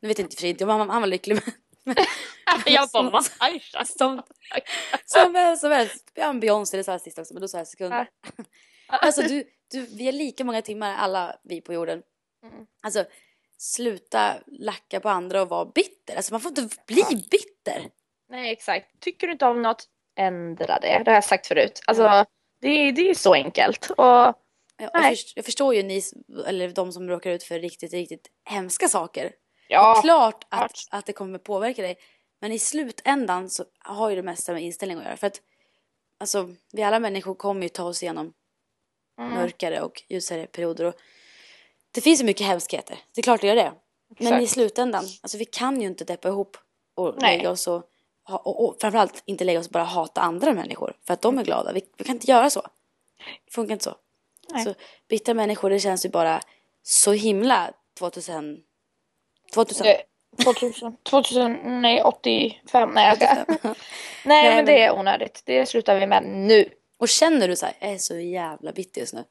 nu 0.00 0.08
vet 0.08 0.18
jag 0.18 0.24
inte 0.24 0.36
för 0.36 0.46
inte, 0.46 0.64
han, 0.64 0.90
han 0.90 1.02
var 1.02 1.08
lycklig 1.08 1.34
men 1.34 1.94
Jag 2.66 2.88
bara, 2.88 3.02
Som- 3.02 3.10
vad? 3.10 3.28
Aj, 3.38 3.62
som, 3.86 4.22
som 5.04 5.34
helst, 5.34 5.60
som 5.60 5.72
helst. 5.72 6.14
Beyoncé, 6.40 6.76
det 6.76 6.84
sa 6.84 6.92
jag 6.92 7.00
sist 7.00 7.18
också, 7.18 7.34
men 7.34 7.40
då 7.40 7.48
sa 7.48 7.58
jag 7.58 7.66
sekunder. 7.68 8.08
Alltså 8.90 9.22
du, 9.22 9.44
du, 9.70 9.86
vi 9.86 10.04
har 10.06 10.12
lika 10.12 10.44
många 10.44 10.62
timmar 10.62 10.94
alla 10.94 11.36
vi 11.44 11.60
på 11.60 11.72
jorden. 11.72 12.02
Mm. 12.42 12.66
Alltså 12.82 13.04
sluta 13.58 14.34
lacka 14.46 15.00
på 15.00 15.08
andra 15.08 15.42
och 15.42 15.48
vara 15.48 15.64
bitter. 15.64 16.16
Alltså 16.16 16.34
man 16.34 16.40
får 16.40 16.48
inte 16.58 16.76
bli 16.86 17.02
bitter. 17.30 17.88
Nej, 18.28 18.52
exakt. 18.52 19.00
Tycker 19.00 19.26
du 19.26 19.32
inte 19.32 19.46
om 19.46 19.62
något, 19.62 19.84
ändra 20.18 20.78
det. 20.78 21.02
Det 21.04 21.10
har 21.10 21.14
jag 21.14 21.24
sagt 21.24 21.46
förut. 21.46 21.80
Alltså, 21.86 22.24
det, 22.60 22.68
är- 22.68 22.92
det 22.92 23.10
är 23.10 23.14
så 23.14 23.34
enkelt. 23.34 23.90
Och 23.90 24.04
Jag, 24.04 24.34
jag, 24.78 24.90
Nej. 24.94 25.10
först, 25.16 25.36
jag 25.36 25.44
förstår 25.44 25.74
ju 25.74 25.82
ni, 25.82 26.02
eller 26.46 26.68
de 26.68 26.92
som 26.92 27.08
råkar 27.08 27.30
ut 27.30 27.42
för 27.42 27.60
riktigt, 27.60 27.92
riktigt 27.92 28.28
hemska 28.44 28.88
saker. 28.88 29.32
ja, 29.68 30.00
Klart 30.04 30.44
att, 30.48 30.58
klart. 30.58 30.72
att 30.90 31.06
det 31.06 31.12
kommer 31.12 31.38
påverka 31.38 31.82
dig. 31.82 31.96
Men 32.40 32.52
i 32.52 32.58
slutändan 32.58 33.50
så 33.50 33.64
har 33.78 34.10
ju 34.10 34.16
det 34.16 34.22
mesta 34.22 34.52
med 34.52 34.62
inställning 34.62 34.98
att 34.98 35.04
göra. 35.04 35.16
För 35.16 35.26
att 35.26 35.40
alltså, 36.20 36.48
vi 36.72 36.82
alla 36.82 36.98
människor 36.98 37.34
kommer 37.34 37.62
ju 37.62 37.68
ta 37.68 37.84
oss 37.84 38.02
igenom 38.02 38.32
Mm. 39.20 39.34
mörkare 39.34 39.80
och 39.80 40.02
ljusare 40.08 40.46
perioder. 40.46 40.84
Och 40.84 40.94
det 41.92 42.00
finns 42.00 42.20
ju 42.20 42.24
mycket 42.24 42.46
hemskheter. 42.46 42.98
Det 43.14 43.20
är 43.20 43.22
klart 43.22 43.40
det 43.40 43.46
gör 43.46 43.56
det. 43.56 43.72
Men 44.18 44.26
Exakt. 44.26 44.42
i 44.42 44.46
slutändan, 44.46 45.04
alltså 45.22 45.38
vi 45.38 45.44
kan 45.44 45.80
ju 45.80 45.86
inte 45.86 46.04
deppa 46.04 46.28
ihop 46.28 46.56
och 46.94 47.14
Nej. 47.18 47.36
lägga 47.36 47.50
oss 47.50 47.66
och, 47.68 47.82
och, 48.28 48.64
och 48.68 48.76
framförallt 48.80 49.22
inte 49.26 49.44
lägga 49.44 49.58
oss 49.60 49.66
och 49.66 49.72
bara 49.72 49.84
hata 49.84 50.20
andra 50.20 50.52
människor 50.52 50.96
för 51.06 51.14
att 51.14 51.22
de 51.22 51.38
är 51.38 51.44
glada. 51.44 51.72
Vi, 51.72 51.82
vi 51.96 52.04
kan 52.04 52.14
inte 52.14 52.30
göra 52.30 52.50
så. 52.50 52.60
Det 53.44 53.52
funkar 53.52 53.72
inte 53.72 53.84
så. 53.84 53.94
Nej. 54.52 54.64
Så 54.64 54.74
bittra 55.08 55.34
människor, 55.34 55.70
det 55.70 55.80
känns 55.80 56.04
ju 56.04 56.08
bara 56.08 56.40
så 56.82 57.12
himla 57.12 57.72
2000... 57.98 58.58
2000. 59.54 59.84
Det- 59.86 60.02
2000, 60.44 60.96
2000, 61.02 61.80
nej 61.82 62.02
85, 62.02 62.90
nej 62.94 63.08
jag 63.08 63.16
ska. 63.16 63.34
Nej, 63.34 63.74
Nej, 64.24 64.44
men 64.44 64.56
men- 64.56 64.64
det 64.66 64.82
är 64.82 64.98
onödigt. 64.98 65.42
Det 65.44 65.66
slutar 65.66 66.00
vi 66.00 66.06
med 66.06 66.22
nu. 66.26 66.68
Och 66.98 67.08
känner 67.08 67.48
du 67.48 67.56
så 67.56 67.66
här, 67.66 67.74
jag 67.80 67.90
är 67.90 67.98
så 67.98 68.16
jävla 68.18 68.72
bitter 68.72 69.00
just 69.00 69.14
nu. 69.14 69.24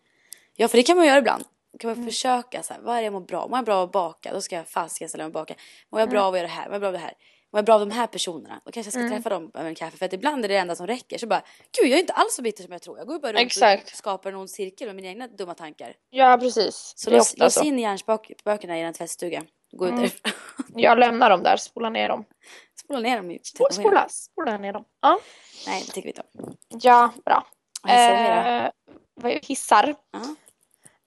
Ja, 0.55 0.67
för 0.67 0.77
det 0.77 0.83
kan 0.83 0.97
man 0.97 1.05
göra 1.07 1.17
ibland. 1.17 1.43
Kan 1.79 1.87
man 1.89 1.95
Mm. 1.97 2.05
försöka 2.09 2.63
så 2.63 2.73
här, 2.73 2.81
vad 2.81 2.93
är 2.95 2.99
det 2.99 3.03
jag 3.05 3.13
mår 3.13 3.19
bra? 3.21 3.47
Mår 3.47 3.57
jag 3.57 3.65
bra 3.65 3.75
av 3.75 3.83
att 3.83 3.91
baka? 3.91 4.33
Då 4.33 4.41
ska 4.41 4.55
jag 4.55 4.67
fasiken 4.67 5.09
ställa 5.09 5.23
mig 5.23 5.27
och 5.27 5.33
baka. 5.33 5.55
Mår 5.91 5.99
jag 6.01 6.09
bra 6.09 6.19
Mm. 6.19 6.27
av 6.27 6.33
att 6.33 6.37
göra 6.39 6.47
det 6.47 6.53
här? 6.53 6.65
Mår 6.65 6.73
jag 6.73 6.79
bra 6.81 6.87
av 6.87 6.93
det 6.93 6.99
här? 6.99 7.13
Mår 7.53 7.57
jag 7.57 7.65
bra 7.65 7.73
av 7.75 7.79
de 7.79 7.91
här 7.91 8.07
personerna? 8.07 8.61
Då 8.65 8.71
kanske 8.71 8.99
jag 8.99 9.05
ska 9.07 9.15
träffa 9.15 9.29
dem 9.29 9.51
över 9.53 9.69
en 9.69 9.75
kaffe. 9.75 9.97
För 9.97 10.05
att 10.05 10.13
ibland 10.13 10.45
är 10.45 10.49
det 10.49 10.53
det 10.55 10.59
enda 10.59 10.75
som 10.75 10.87
räcker. 10.87 11.17
Så 11.17 11.27
bara, 11.27 11.41
gud 11.81 11.91
jag 11.91 11.97
är 11.97 12.01
inte 12.01 12.13
alls 12.13 12.35
så 12.35 12.41
bitter 12.41 12.63
som 12.63 12.71
jag 12.71 12.81
tror. 12.81 12.97
Jag 12.97 13.07
går 13.07 13.19
bara 13.19 13.27
runt 13.31 13.35
och 13.35 13.41
Exakt. 13.41 13.95
skapar 13.97 14.29
en 14.29 14.35
ond 14.35 14.49
cirkel 14.49 14.87
med 14.87 14.95
mina 14.95 15.07
egna 15.07 15.27
dumma 15.27 15.53
tankar. 15.53 15.93
Ja, 16.09 16.37
precis. 16.41 16.93
Så 16.95 17.09
lås, 17.09 17.37
lås 17.37 17.63
in 17.63 17.79
hjärnspökena 17.79 18.77
i 18.77 18.81
en 18.81 18.93
tvättstuga. 18.93 19.43
Gå 19.71 19.85
ut 19.85 19.89
Mm. 19.91 20.01
därifrån. 20.01 20.31
Jag 20.81 20.99
lämnar 20.99 21.29
dem 21.29 21.43
där, 21.43 21.57
spola 21.57 21.89
ner 21.89 22.09
dem. 22.09 22.25
Spola 22.79 22.99
ner 22.99 23.17
dem 23.17 23.37
Spola, 23.43 23.69
spola, 23.71 24.07
spola 24.09 24.57
ner 24.57 24.73
dem. 24.73 24.83
Ja, 25.01 25.19
Nej, 25.67 25.83
det 25.87 25.91
tycker 25.91 26.01
vi 26.01 26.09
inte 26.09 26.23
om. 26.33 26.55
ja 26.81 27.13
bra. 27.25 27.47
Vad 29.15 29.31
hissar 29.31 29.83
du 29.83 29.95
mer 30.19 30.35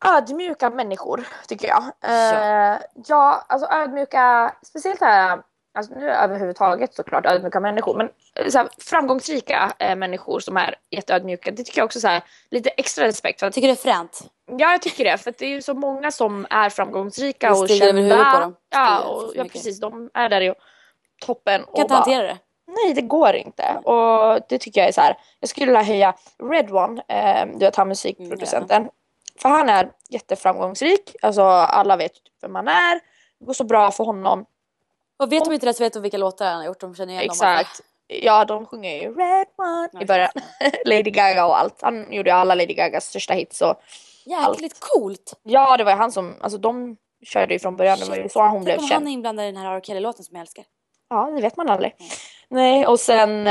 Ödmjuka 0.04 0.70
människor, 0.70 1.24
tycker 1.48 1.68
jag. 1.68 1.82
Eh, 2.04 2.78
ja, 3.06 3.44
alltså 3.48 3.68
ödmjuka, 3.70 4.54
speciellt 4.62 5.00
här, 5.00 5.42
alltså 5.74 5.94
nu 5.94 6.10
överhuvudtaget 6.10 6.94
såklart 6.94 7.26
ödmjuka 7.26 7.60
människor, 7.60 7.96
men 7.96 8.06
eh, 8.34 8.52
här, 8.54 8.68
framgångsrika 8.78 9.72
eh, 9.78 9.96
människor 9.96 10.40
som 10.40 10.56
är 10.56 10.74
jätteödmjuka, 10.90 11.50
det 11.50 11.64
tycker 11.64 11.80
jag 11.80 11.84
också 11.84 12.00
så 12.00 12.08
här, 12.08 12.22
lite 12.50 12.70
extra 12.70 13.04
respekt 13.04 13.40
för. 13.40 13.46
Att, 13.46 13.54
Tycker 13.54 13.68
det 13.68 13.74
är 13.74 13.76
fränt? 13.92 14.20
ja, 14.46 14.70
jag 14.70 14.82
tycker 14.82 15.04
det, 15.04 15.18
för 15.18 15.30
att 15.30 15.38
det 15.38 15.44
är 15.46 15.50
ju 15.50 15.62
så 15.62 15.74
många 15.74 16.10
som 16.10 16.46
är 16.50 16.70
framgångsrika 16.70 17.52
och 17.52 17.68
kända. 17.68 18.32
på 18.34 18.40
dem. 18.40 18.56
Ja, 18.70 19.00
och, 19.00 19.32
ja, 19.34 19.44
precis, 19.44 19.80
de 19.80 20.10
är 20.14 20.28
där 20.28 20.40
i 20.40 20.54
toppen. 21.26 21.64
Kan 21.74 21.82
inte 21.82 21.94
hantera 21.94 22.22
det? 22.22 22.38
Nej, 22.66 22.94
det 22.94 23.02
går 23.02 23.34
inte. 23.34 23.80
Och 23.84 24.40
det 24.48 24.58
tycker 24.58 24.80
jag 24.80 24.88
är 24.88 24.92
så 24.92 25.00
här. 25.00 25.16
Jag 25.40 25.50
skulle 25.50 25.66
vilja 25.66 25.82
höja 25.82 26.14
Red 26.50 26.70
One, 26.72 27.02
eh, 27.08 27.46
du 27.46 27.58
vet 27.58 27.76
han 27.76 27.88
musikproducenten. 27.88 28.88
För 29.42 29.48
han 29.48 29.68
är 29.68 29.90
jätteframgångsrik. 30.08 31.16
Alltså 31.22 31.42
alla 31.42 31.96
vet 31.96 32.12
vem 32.42 32.54
han 32.54 32.68
är. 32.68 32.94
Det 33.38 33.44
går 33.44 33.52
så 33.52 33.64
bra 33.64 33.90
för 33.90 34.04
honom. 34.04 34.44
Och 35.18 35.32
vet 35.32 35.44
de 35.44 35.54
inte 35.54 35.66
det 35.66 35.74
så 35.74 35.82
vet 35.84 35.92
de 35.92 36.02
vilka 36.02 36.18
låtar 36.18 36.46
han 36.46 36.56
har 36.56 36.64
gjort. 36.64 36.80
De 36.80 36.94
känner 36.94 37.12
igen 37.12 37.26
dem. 37.26 37.32
Exakt. 37.32 37.80
Ja, 38.06 38.44
de 38.44 38.66
sjunger 38.66 38.94
ju 39.02 39.14
Red 39.14 39.46
One 39.58 40.02
i 40.02 40.06
början. 40.06 40.30
Lady 40.86 41.10
Gaga 41.10 41.46
och 41.46 41.58
allt. 41.58 41.82
Han 41.82 42.12
gjorde 42.12 42.30
ju 42.30 42.36
alla 42.36 42.54
Lady 42.54 42.74
Gagas 42.74 43.06
största 43.06 43.34
hits. 43.34 43.62
Och, 43.62 43.80
Jäkligt 44.24 44.80
coolt. 44.80 45.32
ja, 45.42 45.76
det 45.76 45.84
var 45.84 45.92
ju 45.92 45.98
han 45.98 46.12
som, 46.12 46.34
alltså 46.40 46.58
de 46.58 46.96
körde 47.24 47.52
ju 47.54 47.58
från 47.58 47.76
början. 47.76 47.98
Det 47.98 48.08
var 48.08 48.16
ju 48.16 48.28
så 48.28 48.46
hon 48.46 48.64
blev 48.64 48.72
Tänk 48.74 48.82
om 48.82 48.88
känd. 48.88 49.02
han 49.02 49.08
är 49.08 49.12
inblandad 49.12 49.44
i 49.44 49.52
den 49.52 49.56
här 49.56 49.76
R. 49.76 49.80
Kelly-låten 49.80 50.24
som 50.24 50.36
jag 50.36 50.40
älskar. 50.40 50.64
Ja, 51.08 51.30
det 51.36 51.42
vet 51.42 51.56
man 51.56 51.70
aldrig. 51.70 51.94
Nej, 52.50 52.86
och 52.86 53.00
sen 53.00 53.44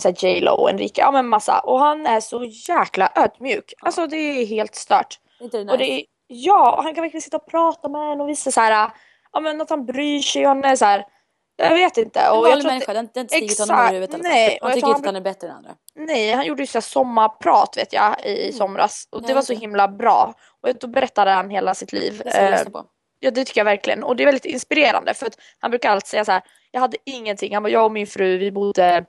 så 0.00 0.08
här 0.08 0.24
J 0.24 0.40
Lo 0.40 0.52
och 0.52 0.70
Enrique, 0.70 1.02
ja 1.02 1.10
men 1.10 1.28
massa. 1.28 1.58
Och 1.58 1.78
han 1.78 2.06
är 2.06 2.20
så 2.20 2.44
jäkla 2.68 3.12
ödmjuk. 3.16 3.72
Alltså 3.82 4.06
det 4.06 4.16
är 4.16 4.46
helt 4.46 4.74
stört. 4.74 5.18
Inte 5.40 5.56
det 5.58 5.64
nice? 5.64 5.72
Och 5.72 5.78
det 5.78 5.90
är, 5.92 6.04
ja, 6.26 6.76
och 6.76 6.82
han 6.82 6.94
kan 6.94 7.02
verkligen 7.02 7.22
sitta 7.22 7.36
och 7.36 7.46
prata 7.46 7.88
med 7.88 8.12
en 8.12 8.20
och 8.20 8.28
visa 8.28 8.50
så 8.50 8.60
här, 8.60 8.90
ja 9.32 9.40
men 9.40 9.60
att 9.60 9.70
han 9.70 9.86
bryr 9.86 10.20
sig 10.20 10.42
och 10.42 10.48
han 10.48 10.64
är 10.64 10.76
så 10.76 10.84
här, 10.84 11.04
jag 11.56 11.74
vet 11.74 11.96
inte. 11.96 12.20
en 12.20 12.30
Och 12.30 12.36
vanlig 12.36 12.52
jag 12.52 12.60
tror 12.60 12.70
människa, 12.70 12.92
det 12.92 13.08
det 13.14 13.18
har 13.18 13.22
inte 13.22 13.34
stigit 13.36 13.58
honom 13.58 13.78
över 13.78 13.92
huvudet 13.92 14.20
nej, 14.22 14.58
och 14.62 14.68
Han 14.68 14.70
jag 14.70 14.74
tycker 14.74 14.88
inte 14.88 14.98
han 14.98 15.04
han 15.04 15.16
är 15.16 15.20
bättre 15.20 15.48
än 15.48 15.54
andra. 15.56 15.70
nej, 15.94 16.32
han 16.32 16.46
gjorde 16.46 16.62
ju 16.62 16.66
så 16.66 16.80
sommarprat 16.80 17.76
vet 17.76 17.92
jag 17.92 18.26
i 18.26 18.52
somras. 18.52 19.08
Och 19.10 19.22
Ja, 19.22 19.26
det 19.26 19.34
var 19.34 19.42
så 19.42 19.52
himla 19.52 19.88
bra. 19.88 20.34
Och 20.62 20.74
då 20.80 20.86
berättade 20.86 21.30
han 21.30 21.50
hela 21.50 21.74
sitt 21.74 21.92
liv. 21.92 22.20
Det 22.24 22.30
ska 22.30 22.40
jag 22.40 22.52
Eh, 22.52 22.58
lyssna 22.58 22.70
på. 22.70 22.84
Ja 23.20 23.30
det 23.30 23.44
tycker 23.44 23.60
jag 23.60 23.64
verkligen 23.64 24.04
och 24.04 24.16
det 24.16 24.22
är 24.22 24.24
väldigt 24.24 24.44
inspirerande 24.44 25.14
för 25.14 25.26
att 25.26 25.38
han 25.58 25.70
brukar 25.70 25.90
alltid 25.90 26.08
säga 26.08 26.24
så 26.24 26.32
här. 26.32 26.42
Jag 26.70 26.80
hade 26.80 26.96
ingenting, 27.04 27.54
han 27.54 27.62
bara 27.62 27.70
jag 27.70 27.84
och 27.84 27.92
min 27.92 28.06
fru 28.06 28.38
vi 28.38 28.52
bodde 28.52 29.06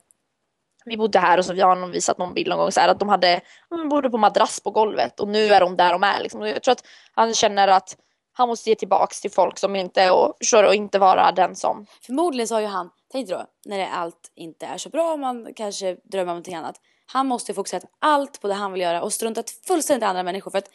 vi 0.85 0.97
bodde 0.97 1.19
här 1.19 1.37
och 1.37 1.45
så 1.45 1.53
vi 1.53 1.61
har 1.61 1.75
någon 1.75 1.91
visat 1.91 2.17
någon 2.17 2.33
bild 2.33 2.49
någon 2.49 2.59
gång 2.59 2.71
så 2.71 2.79
här 2.79 2.89
att 2.89 2.99
de 2.99 3.09
hade, 3.09 3.41
de 3.69 3.89
bodde 3.89 4.09
på 4.09 4.17
madrass 4.17 4.59
på 4.59 4.71
golvet 4.71 5.19
och 5.19 5.27
nu 5.27 5.47
är 5.47 5.59
de 5.59 5.77
där 5.77 5.91
de 5.91 6.03
är 6.03 6.19
liksom. 6.23 6.41
Jag 6.41 6.63
tror 6.63 6.71
att 6.71 6.85
han 7.13 7.33
känner 7.33 7.67
att 7.67 7.97
Han 8.33 8.47
måste 8.47 8.69
ge 8.69 8.75
tillbaks 8.75 9.21
till 9.21 9.31
folk 9.31 9.57
som 9.57 9.75
inte, 9.75 10.11
och, 10.11 10.35
förstår 10.37 10.63
och 10.63 10.75
inte 10.75 10.99
vara 10.99 11.31
den 11.31 11.55
som... 11.55 11.85
Förmodligen 12.01 12.47
så 12.47 12.55
har 12.55 12.61
ju 12.61 12.67
han, 12.67 12.89
tänk 13.11 13.27
dig 13.27 13.37
då, 13.37 13.45
när 13.65 13.77
det 13.77 13.87
allt 13.87 14.31
inte 14.35 14.65
är 14.65 14.77
så 14.77 14.89
bra, 14.89 15.13
och 15.13 15.19
man 15.19 15.53
kanske 15.53 15.97
drömmer 16.03 16.21
om 16.21 16.27
någonting 16.27 16.55
annat. 16.55 16.75
Han 17.05 17.27
måste 17.27 17.53
fokusera 17.53 17.81
allt 17.99 18.41
på 18.41 18.47
det 18.47 18.53
han 18.53 18.71
vill 18.71 18.81
göra 18.81 19.01
och 19.01 19.13
strunta 19.13 19.43
fullständigt 19.67 20.03
i 20.03 20.05
andra 20.05 20.23
människor 20.23 20.51
för 20.51 20.57
att 20.57 20.69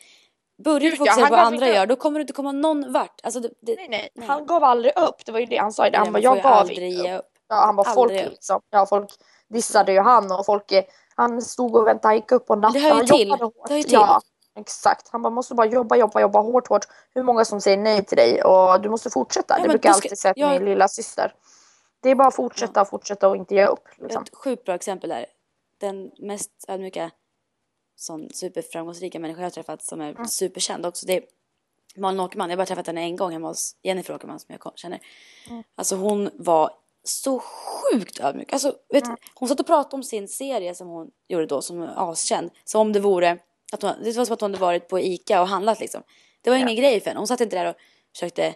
börjar 0.65 0.81
du 0.81 0.89
ja, 0.91 0.97
fokusera 0.97 1.27
på 1.27 1.31
vad 1.31 1.41
andra 1.45 1.67
inte- 1.67 1.77
gör 1.79 1.87
då 1.87 1.97
kommer 1.97 2.19
du 2.19 2.21
inte 2.21 2.33
komma 2.33 2.53
någon 2.53 2.93
vart. 2.93 3.21
Alltså 3.23 3.41
det, 3.41 3.49
det, 3.61 3.77
Nej, 3.77 3.87
nej, 3.91 4.09
Nej. 4.15 4.29
han 4.29 4.47
gav 4.47 4.65
aldrig 4.65 4.99
upp. 4.99 5.25
Det 5.27 5.33
var 5.33 5.39
ju 5.41 5.47
det 5.47 5.57
han 5.57 5.73
sa. 5.73 5.91
Det. 5.91 5.99
Han 5.99 6.13
bara, 6.13 6.19
jag 6.19 6.43
gav 6.43 6.71
inte 6.71 7.15
upp. 7.15 7.19
upp. 7.21 7.27
Ja, 7.49 7.55
han 7.57 7.77
bara, 7.77 7.95
folk, 7.95 8.11
Aldrig 8.13 8.31
liksom, 8.31 8.61
ja, 8.71 8.87
folk 8.87 9.11
dissade 9.49 9.93
ju 9.93 10.01
han 10.01 10.33
och 10.33 10.47
folk, 10.47 10.73
eh, 10.73 10.85
han 11.15 11.43
stod 11.43 11.77
och 11.77 11.87
väntade, 11.87 12.09
han 12.09 12.15
gick 12.17 12.33
upp 12.33 12.47
på 12.47 12.55
natten. 12.57 12.83
Det 12.83 12.89
hör 12.89 13.01
ju 13.01 13.07
till. 13.07 13.31
hårt. 13.31 13.55
Det 13.69 13.73
hör 13.75 13.77
ju 13.79 13.83
till. 13.83 13.93
Ja, 13.93 14.21
exakt. 14.59 15.09
Han 15.13 15.23
bara, 15.23 15.31
måste 15.31 15.55
bara 15.55 15.67
jobba, 15.67 15.97
jobba, 15.97 16.21
jobba 16.21 16.41
hårt, 16.41 16.69
hårt. 16.69 16.85
Hur 17.15 17.23
många 17.23 17.45
som 17.45 17.61
säger 17.61 17.77
nej 17.77 18.05
till 18.05 18.17
dig 18.17 18.43
och 18.43 18.81
du 18.81 18.89
måste 18.89 19.11
fortsätta. 19.11 19.55
Ja, 19.59 19.63
det 19.63 19.69
brukar 19.69 19.89
jag 19.89 19.97
ska- 19.97 20.07
alltid 20.07 20.19
säga 20.19 20.35
till 20.35 20.41
jag- 20.43 20.51
min 20.53 20.65
lilla 20.65 20.89
syster. 20.89 21.35
Det 22.03 22.11
är 22.11 22.15
bara 22.15 22.29
att 22.29 22.35
fortsätta, 22.35 22.85
fortsätta 22.85 23.29
och 23.29 23.37
inte 23.37 23.55
ge 23.55 23.67
upp. 23.67 23.85
Liksom. 23.97 24.23
Ett 24.23 24.37
sjukt 24.37 24.65
bra 24.65 24.75
exempel 24.75 25.09
där. 25.11 25.27
Den 25.81 26.11
mest 26.19 26.51
ödmjuka 26.69 27.11
sån 27.97 28.29
superframgångsrika 28.33 29.19
människa 29.19 29.41
jag 29.41 29.47
har 29.47 29.51
träffat 29.51 29.83
som 29.83 30.01
är 30.01 30.11
Mm. 30.11 30.29
superkänd 30.29 30.87
också. 30.87 31.07
Det 31.07 31.17
är 31.17 31.25
Malin 31.97 32.21
Åkerman. 32.21 32.51
Jag 32.51 32.57
har 32.57 32.63
bara 32.63 32.67
träffat 32.67 32.87
henne 32.87 33.01
en 33.01 33.17
gång 33.17 33.33
hemma 33.33 33.49
hos 33.49 33.77
Jennifer 33.83 34.15
Åkerman 34.15 34.41
som 34.41 34.55
jag 34.63 34.79
känner. 34.79 35.01
Mm. 35.51 35.63
Alltså 35.75 35.97
hon 35.97 36.31
var 36.35 36.71
så 37.05 37.39
sjukt 37.41 38.21
ödmjuk. 38.21 38.53
Alltså, 38.53 38.75
vet, 38.89 39.05
Mm. 39.05 39.17
Hon 39.35 39.49
satt 39.49 39.61
och 39.61 39.67
pratade 39.67 39.97
om 39.97 40.03
sin 40.03 40.29
serie 40.29 40.75
som 40.75 40.89
hon 40.89 41.11
gjorde 41.29 41.47
då 41.47 41.63
som 41.63 41.83
askänd. 41.97 42.51
Som 42.65 42.81
om 42.81 42.93
det 42.93 43.01
vore, 43.01 43.39
att 43.73 43.83
hon, 43.83 43.93
det 44.03 44.17
var 44.17 44.25
som 44.25 44.35
att 44.35 44.41
hon 44.41 44.51
hade 44.51 44.61
varit 44.61 44.89
på 44.89 45.01
Ica 45.01 45.41
och 45.41 45.49
handlat 45.49 45.81
liksom. 45.81 46.03
Det 46.43 46.51
var 46.51 46.57
ingen 46.57 46.77
grej 46.77 47.01
för 47.01 47.11
henne. 47.11 47.21
Hon 47.21 47.27
satt 47.27 47.41
inte 47.41 47.57
där 47.57 47.69
och 47.71 47.77
försökte 48.13 48.55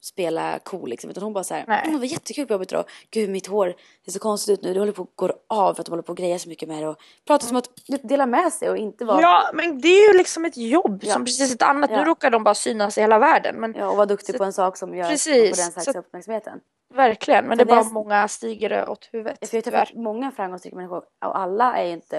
spela 0.00 0.58
cool 0.58 0.88
liksom. 0.90 1.10
Utan 1.10 1.22
hon 1.22 1.32
bara 1.32 1.44
såhär, 1.44 1.64
Nej. 1.68 1.82
det 1.90 1.96
var 1.98 2.04
jättekul 2.04 2.46
på 2.46 2.52
jobbet 2.52 2.72
idag. 2.72 2.84
Gud 3.10 3.30
mitt 3.30 3.46
hår 3.46 3.74
ser 4.10 4.18
konstigt 4.18 4.58
ut 4.58 4.64
nu. 4.64 4.74
Det 4.74 4.80
håller 4.80 4.92
på 4.92 5.02
att 5.02 5.08
gå 5.16 5.32
av 5.48 5.74
för 5.74 5.80
att 5.80 5.86
de 5.86 5.90
håller 5.92 6.02
på 6.02 6.12
att 6.12 6.18
greja 6.18 6.38
så 6.38 6.48
mycket 6.48 6.68
med 6.68 6.82
det. 6.82 6.88
Och 6.88 6.96
prata 7.26 7.46
som 7.46 7.56
att 7.56 7.68
dela 8.02 8.26
med 8.26 8.52
sig 8.52 8.70
och 8.70 8.76
inte 8.76 9.04
vara 9.04 9.20
Ja, 9.20 9.50
men 9.54 9.80
det 9.80 9.88
är 9.88 10.12
ju 10.12 10.18
liksom 10.18 10.44
ett 10.44 10.56
jobb 10.56 11.00
Ja. 11.04 11.12
som 11.12 11.24
precis 11.24 11.54
ett 11.54 11.62
annat. 11.62 11.90
Ja. 11.90 11.98
Nu 11.98 12.04
råkar 12.04 12.30
de 12.30 12.44
bara 12.44 12.54
synas 12.54 12.98
i 12.98 13.00
hela 13.00 13.18
världen. 13.18 13.56
Men 13.56 13.74
Ja, 13.78 13.88
och 13.90 13.96
vara 13.96 14.06
duktig 14.06 14.34
Så- 14.34 14.38
på 14.38 14.44
en 14.44 14.52
sak 14.52 14.76
som 14.76 14.94
gör 14.94 15.08
Precis, 15.08 15.50
på 15.50 15.56
den 15.62 15.72
slags 15.72 15.92
så- 15.92 15.98
uppmärksamheten. 15.98 16.60
verkligen. 16.94 17.44
Men 17.44 17.58
Så 17.58 17.64
det 17.64 17.72
är 17.72 17.76
bara 17.76 17.86
är- 17.86 17.92
många 17.92 18.28
stiger 18.28 18.88
åt 18.90 19.08
huvudet. 19.12 19.38
Jag 19.40 19.48
har 19.52 19.60
träffat 19.62 19.94
många 19.94 20.30
framgångsrika 20.30 20.76
människor 20.76 21.02
och 21.24 21.38
alla 21.38 21.76
är 21.76 21.86
inte 21.92 22.16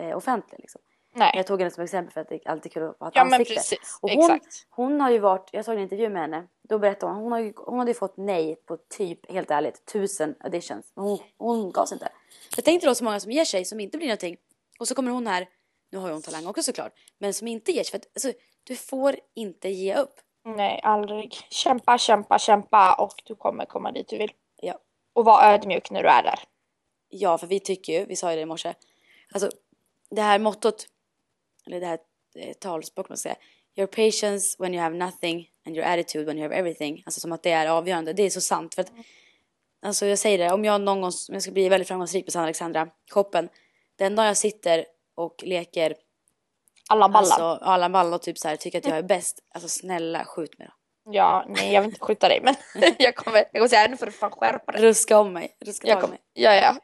eh, 0.00 0.16
offentliga 0.16 0.58
liksom. 0.58 0.80
Nej. 1.14 1.32
Jag 1.34 1.46
tog 1.46 1.58
henne 1.60 1.70
som 1.70 1.84
exempel 1.84 2.12
för 2.12 2.20
att 2.20 2.28
det 2.28 2.34
är 2.34 2.50
alltid 2.50 2.72
kul 2.72 2.82
att 2.82 2.98
ha 2.98 3.08
ett 3.08 3.16
Ja 3.16 3.24
men 3.24 3.32
ansikte. 3.34 3.54
precis. 3.54 3.98
Och 4.02 4.10
hon, 4.10 4.30
Exakt. 4.30 4.66
hon 4.70 5.00
har 5.00 5.10
ju 5.10 5.18
varit, 5.18 5.48
jag 5.52 5.64
såg 5.64 5.74
en 5.74 5.80
intervju 5.80 6.08
med 6.08 6.22
henne, 6.22 6.46
då 6.62 6.78
berättade 6.78 7.12
hon, 7.12 7.22
hon, 7.22 7.32
har 7.32 7.38
ju, 7.38 7.52
hon 7.56 7.78
hade 7.78 7.90
ju 7.90 7.94
fått 7.94 8.16
nej 8.16 8.56
på 8.56 8.76
typ, 8.76 9.30
helt 9.32 9.50
ärligt, 9.50 9.86
tusen 9.86 10.34
auditions. 10.40 10.92
Men 10.94 11.04
hon, 11.04 11.18
hon 11.38 11.72
gav 11.72 11.86
sig 11.86 11.94
inte. 11.94 12.08
Jag 12.56 12.64
tänkte 12.64 12.86
då 12.86 12.94
så 12.94 13.04
många 13.04 13.20
som 13.20 13.32
ger 13.32 13.44
sig, 13.44 13.64
som 13.64 13.80
inte 13.80 13.98
blir 13.98 14.08
någonting. 14.08 14.36
Och 14.78 14.88
så 14.88 14.94
kommer 14.94 15.10
hon 15.10 15.26
här, 15.26 15.48
nu 15.90 15.98
har 15.98 16.08
ju 16.08 16.12
hon 16.12 16.22
talang 16.22 16.46
också 16.46 16.62
såklart, 16.62 16.92
men 17.18 17.34
som 17.34 17.48
inte 17.48 17.72
ger 17.72 17.84
sig. 17.84 17.90
För 17.90 17.98
att, 17.98 18.06
alltså, 18.14 18.32
du 18.64 18.76
får 18.76 19.16
inte 19.34 19.68
ge 19.68 19.94
upp. 19.96 20.14
Nej, 20.44 20.80
aldrig. 20.82 21.34
Kämpa, 21.50 21.98
kämpa, 21.98 22.38
kämpa 22.38 22.94
och 22.94 23.22
du 23.24 23.34
kommer 23.34 23.64
komma 23.64 23.92
dit 23.92 24.08
du 24.08 24.18
vill. 24.18 24.32
Ja. 24.60 24.78
Och 25.12 25.24
var 25.24 25.44
ödmjuk 25.44 25.90
när 25.90 26.02
du 26.02 26.08
är 26.08 26.22
där. 26.22 26.38
Ja, 27.08 27.38
för 27.38 27.46
vi 27.46 27.60
tycker 27.60 27.92
ju, 28.00 28.04
vi 28.04 28.16
sa 28.16 28.30
ju 28.30 28.36
det 28.36 28.42
i 28.42 28.46
morse, 28.46 28.74
alltså 29.32 29.50
det 30.10 30.22
här 30.22 30.38
mottot, 30.38 30.86
eller 31.66 31.80
det 31.80 31.86
här 31.86 31.98
eh, 32.36 32.52
talspråket 32.52 33.08
man 33.10 33.16
ska 33.18 33.28
säga, 33.28 33.36
your 33.76 33.86
patience 33.86 34.56
when 34.58 34.74
you 34.74 34.82
have 34.82 34.96
nothing 34.96 35.48
and 35.66 35.76
your 35.76 35.86
attitude 35.88 36.24
when 36.24 36.38
you 36.38 36.42
have 36.48 36.56
everything, 36.58 37.02
alltså 37.06 37.20
som 37.20 37.32
att 37.32 37.42
det 37.42 37.50
är 37.50 37.66
avgörande, 37.66 38.12
det 38.12 38.22
är 38.22 38.30
så 38.30 38.40
sant 38.40 38.74
för 38.74 38.82
att 38.82 38.92
Alltså 39.84 40.06
jag 40.06 40.18
säger 40.18 40.38
det, 40.38 40.52
om 40.52 40.64
jag 40.64 40.80
någon 40.80 41.00
gång, 41.00 41.10
om 41.28 41.34
jag 41.34 41.42
ska 41.42 41.52
bli 41.52 41.68
väldigt 41.68 41.88
framgångsrik 41.88 42.24
på 42.24 42.30
Sanna 42.30 42.44
Alexandra, 42.44 42.88
shoppen, 43.10 43.48
den 43.96 44.14
dag 44.16 44.26
jag 44.26 44.36
sitter 44.36 44.84
och 45.14 45.34
leker 45.42 45.94
Alla 46.88 47.08
ballar. 47.08 47.18
alltså 47.20 47.44
alla 47.64 47.88
ballar 47.90 48.14
och 48.14 48.22
typ 48.22 48.38
så 48.38 48.48
här, 48.48 48.56
tycker 48.56 48.78
att 48.78 48.86
jag 48.86 48.96
är 48.98 49.02
bäst, 49.02 49.38
alltså 49.54 49.68
snälla 49.68 50.24
skjut 50.24 50.58
mig 50.58 50.68
då. 50.68 50.74
Ja, 51.12 51.44
nej 51.48 51.72
jag 51.72 51.80
vill 51.82 51.88
inte 51.90 52.00
skjuta 52.04 52.28
dig 52.28 52.40
men 52.42 52.54
jag 52.98 53.16
kommer, 53.16 53.38
jag 53.38 53.52
kommer 53.52 53.68
säga 53.68 53.88
nu 53.88 53.96
får 53.96 54.06
du 54.06 54.12
fan 54.12 54.30
skärpa 54.30 54.72
dig. 54.72 54.82
Ruska 54.82 55.18
om 55.18 55.32
mig, 55.32 55.56
ruska 55.60 55.88
Jag 55.88 56.00
kommer, 56.00 56.12
mig. 56.12 56.20
ja, 56.32 56.54
ja, 56.54 56.76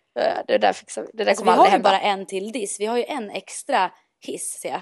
det 0.47 0.59
där 0.59 0.73
fixar 0.73 1.03
vi. 1.03 1.09
Det 1.15 1.25
där 1.25 1.31
Alltså, 1.31 1.45
vi 1.45 1.47
kommer 1.47 1.57
har 1.57 1.65
aldrig 1.65 1.69
ju 1.69 1.73
hända. 1.73 1.91
bara 1.91 2.01
en 2.01 2.27
till 2.27 2.53
diss. 2.53 2.81
Vi 2.81 2.87
har 2.87 2.97
ju 2.97 3.05
en 3.05 3.31
extra 3.31 3.91
hiss 4.27 4.61
ser 4.61 4.69
jag. 4.69 4.81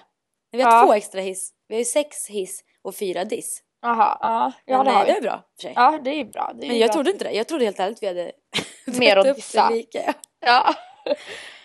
Vi 0.52 0.62
har 0.62 0.72
Ja. 0.72 0.86
två 0.86 0.92
extra 0.94 1.20
hiss. 1.20 1.50
Vi 1.68 1.74
har 1.74 1.78
ju 1.78 1.84
sex 1.84 2.26
hiss 2.26 2.64
och 2.82 2.94
fyra 2.96 3.24
diss. 3.24 3.62
Jaha, 3.82 4.18
ja, 4.20 4.52
ja 4.64 4.82
det 4.84 4.90
har 4.90 5.04
det 5.04 5.10
är 5.16 5.20
bra 5.20 5.42
för 5.56 5.62
sig. 5.62 5.72
Ja, 5.76 5.98
det 6.04 6.10
är 6.10 6.24
bra. 6.24 6.52
Det 6.54 6.66
är 6.66 6.68
Men 6.68 6.78
jag 6.78 6.88
bra. 6.88 6.94
trodde 6.94 7.10
inte 7.10 7.24
det. 7.24 7.32
Jag 7.32 7.48
trodde 7.48 7.64
helt 7.64 7.78
ärligt 7.80 8.02
vi 8.02 8.06
hade 8.06 8.32
Mer 8.98 9.16
att 9.16 9.36
dissa. 9.36 9.70
lika. 9.70 10.14
Ja. 10.40 10.74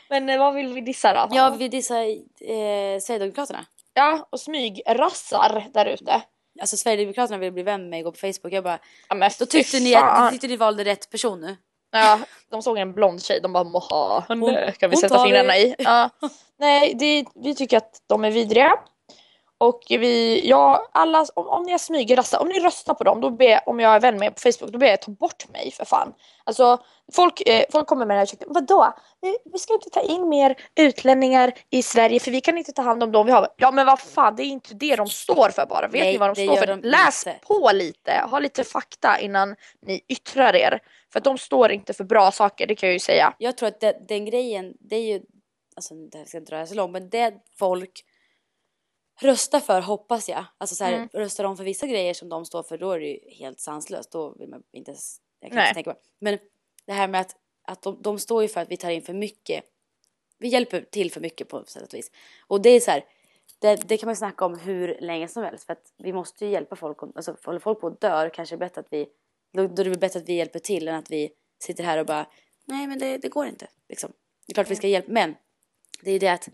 Men 0.10 0.30
eh, 0.30 0.40
vad 0.40 0.54
vill 0.54 0.74
vi 0.74 0.82
dissa 0.82 1.14
då? 1.14 1.36
Ja, 1.36 1.50
vi 1.60 1.68
dissar 1.68 2.02
eh, 2.02 3.00
Sverigedemokraterna. 3.02 3.66
ja 3.94 4.28
och 4.32 4.40
smygrassar 4.40 5.64
där 5.74 5.86
ute. 5.86 6.22
Alltså 6.62 6.78
Sverigedemokraterna 6.78 7.38
vill 7.38 7.52
bli 7.52 7.64
vän 7.64 7.82
med 7.82 7.90
mig 7.90 8.02
gå 8.04 8.12
på 8.12 8.18
Facebook. 8.18 8.54
Jag 8.54 8.64
bara, 8.64 8.80
Ja, 9.10 9.16
men 9.16 9.32
då 9.40 9.46
tyckte 9.46 9.80
ni, 9.80 9.96
att, 9.96 10.32
tyckte 10.32 10.48
ni 10.48 10.56
valde 10.58 10.84
rätt 10.84 11.10
person 11.10 11.42
nu. 11.42 11.58
Ja, 11.91 12.19
de 12.51 12.62
såg 12.62 12.77
en 12.77 12.93
blond 12.93 13.23
tjej, 13.23 13.39
de 13.41 13.54
bara 13.54 13.63
moha, 13.63 14.25
henne 14.27 14.71
kan 14.71 14.89
vi 14.89 14.97
sätta 14.97 15.23
fingrarna 15.23 15.54
vi." 15.54 15.60
i. 15.60 15.75
Ja. 15.77 16.10
Nej, 16.60 16.93
det, 16.99 17.25
vi 17.36 17.56
tycker 17.56 17.77
att 17.77 17.91
de 18.10 18.25
är 18.25 18.32
vidriga. 18.32 18.71
Och 19.62 19.84
vi, 19.89 20.41
ja, 20.50 20.89
alla, 20.91 21.26
om, 21.36 21.47
om 21.47 21.63
ni 21.63 21.71
har 21.71 21.80
smygrassar, 21.80 22.39
om 22.39 22.47
ni 22.47 22.60
röstar 22.60 22.93
på 22.93 23.04
dem, 23.04 23.21
då 23.21 23.30
ber, 23.30 23.69
om 23.69 23.80
jag 23.80 23.95
är 23.95 24.00
vän 24.00 24.17
med 24.19 24.26
er 24.28 24.32
på 24.32 24.39
Facebook, 24.39 24.71
då 24.71 24.80
ber 24.80 24.88
jag 24.88 25.02
ta 25.02 25.12
bort 25.12 25.50
mig 25.50 25.71
för 25.71 25.86
fan. 25.86 26.13
Alltså, 26.43 26.78
folk, 27.13 27.41
eh, 27.47 27.63
folk 27.71 27.88
kommer 27.88 28.06
med 28.06 28.15
den 28.15 28.17
här 28.17 28.24
ursäkten, 28.24 28.47
vadå? 28.52 28.93
Vi, 29.21 29.38
vi 29.54 29.60
ska 29.60 29.74
inte 29.74 29.89
ta 29.89 30.02
in 30.02 30.30
mer 30.30 30.56
utlänningar 30.76 31.54
i 31.69 31.84
Sverige 31.84 32.19
för 32.19 32.32
vi 32.32 32.41
kan 32.41 32.58
inte 32.58 32.71
ta 32.71 32.82
hand 32.82 33.04
om 33.04 33.12
dem 33.12 33.26
vi 33.26 33.32
har. 33.32 33.47
Ja 33.58 33.71
men 33.71 33.86
vad 33.86 34.00
fan, 34.00 34.36
det 34.36 34.43
är 34.43 34.45
inte 34.45 34.74
det 34.74 34.95
de 34.95 35.08
står 35.08 35.50
för 35.50 35.65
bara. 35.65 35.88
Vet 35.88 36.02
Nej, 36.02 36.12
ni 36.12 36.17
vad 36.17 36.36
de 36.36 36.47
står 36.47 36.56
för? 36.56 36.67
de 36.67 36.82
Läs 36.82 37.28
inte. 37.28 37.39
på 37.47 37.71
lite, 37.74 38.12
ha 38.32 38.39
lite 38.39 38.63
fakta 38.63 39.19
innan 39.19 39.56
ni 39.82 40.02
yttrar 40.08 40.56
er. 40.56 40.80
För 41.13 41.19
de 41.19 41.38
står 41.38 41.71
inte 41.71 41.93
för 41.93 42.04
bra 42.04 42.32
saker, 42.32 42.67
det 42.67 42.76
kan 42.76 42.89
jag 42.89 42.93
ju 42.93 43.00
säga. 43.00 43.34
Jag 43.38 43.58
tror 43.58 43.67
att 43.67 43.80
det, 43.80 43.97
den 44.08 44.26
grejen, 44.26 44.74
det 44.80 44.95
är 44.95 45.13
ju, 45.13 45.21
alltså 45.76 45.93
det 45.93 46.17
här 46.17 46.26
ska 46.26 46.38
inte 46.38 46.56
dra 46.56 46.65
så 46.65 46.76
långt, 46.76 46.91
men 46.91 47.10
det 47.10 47.34
folk 47.60 48.04
röstar 49.22 49.60
för 49.60 49.82
hoppas 49.82 50.30
jag. 50.30 50.46
Alltså 50.58 50.76
så 50.76 50.84
här, 50.84 50.94
Mm. 50.94 51.10
röstar 51.14 51.44
de 51.44 51.58
för 51.58 51.64
vissa 51.64 51.88
grejer 51.88 52.14
som 52.14 52.30
de 52.30 52.46
står 52.46 52.64
för 52.64 52.78
då 52.78 52.92
är 52.92 53.00
det 53.00 53.06
ju 53.06 53.20
helt 53.30 53.60
sanslöst. 53.60 54.12
Då 54.12 54.36
vill 54.40 54.50
man 54.50 54.64
inte 54.72 54.92
ens, 54.92 55.22
jag 55.40 55.52
kan 55.52 55.56
Nej. 55.58 55.68
inte 55.68 55.74
tänka 55.74 55.90
mig. 55.90 56.00
Men 56.20 56.40
det 56.86 56.94
här 56.94 57.08
med 57.08 57.22
att, 57.22 57.36
att 57.68 57.82
de, 57.82 58.02
de 58.02 58.20
står 58.20 58.42
ju 58.42 58.48
för 58.48 58.62
att 58.62 58.72
vi 58.72 58.78
tar 58.78 58.90
in 58.90 59.02
för 59.02 59.14
mycket. 59.14 59.64
Vi 60.38 60.48
hjälper 60.48 60.82
till 60.82 61.12
för 61.12 61.22
mycket 61.22 61.48
på 61.50 61.66
sätt 61.66 61.94
och 61.94 61.94
vis. 61.94 62.12
Och 62.48 62.62
det 62.62 62.70
är 62.70 62.80
så 62.80 62.92
här, 62.92 63.06
det, 63.60 63.76
det 63.76 63.98
kan 63.98 64.08
man 64.08 64.16
snacka 64.16 64.46
om 64.46 64.60
hur 64.60 64.98
länge 65.02 65.28
som 65.28 65.44
helst. 65.44 65.66
För 65.66 65.74
att 65.74 65.94
vi 65.98 66.14
måste 66.14 66.46
ju 66.46 66.52
hjälpa 66.52 66.76
folk. 66.76 66.98
Alltså 67.16 67.38
håller 67.44 67.60
folk 67.60 67.82
på 67.82 67.88
att 67.88 68.02
dör 68.02 68.30
kanske 68.30 68.56
är 68.56 68.58
bättre 68.58 68.82
att 68.82 68.88
vi, 68.90 69.08
då, 69.54 69.68
då 69.68 69.82
är 69.82 69.90
det 69.90 69.98
bättre 69.98 70.20
att 70.20 70.30
vi 70.30 70.34
hjälper 70.34 70.60
till 70.60 70.88
än 70.88 70.96
att 70.96 71.12
vi 71.12 71.32
sitter 71.64 71.84
här 71.84 71.98
och 71.98 72.06
bara 72.06 72.28
nej 72.66 72.88
men 72.88 73.00
det, 73.00 73.18
det 73.18 73.30
går 73.30 73.46
inte. 73.46 73.68
Liksom. 73.90 74.12
Det 74.48 74.52
är 74.52 74.54
klart 74.54 74.72
vi 74.72 74.76
ska 74.76 74.88
hjälpa 74.88 75.12
men 75.12 75.36
det 76.02 76.12
är 76.12 76.20
det 76.20 76.28
att, 76.28 76.50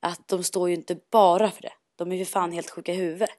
att 0.00 0.28
de 0.28 0.44
står 0.44 0.68
ju 0.68 0.74
inte 0.74 0.98
bara 1.10 1.50
för 1.50 1.62
det. 1.62 1.72
De 1.98 2.12
är 2.12 2.16
ju 2.16 2.24
fan 2.24 2.52
helt 2.52 2.70
sjuka 2.70 2.92
i 2.92 2.96
huvudet. 2.96 3.30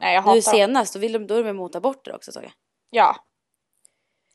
Nej 0.00 0.14
jag 0.14 0.20
Nu 0.22 0.26
hatar 0.26 0.34
dem. 0.34 0.42
senast, 0.42 0.94
då, 0.94 1.00
vill 1.00 1.12
de, 1.12 1.26
då 1.26 1.34
är 1.34 1.42
de 1.44 1.48
emot 1.50 1.74
aborter 1.76 2.14
också 2.14 2.32
såg 2.32 2.42
jag. 2.44 2.52
Ja. 2.90 3.16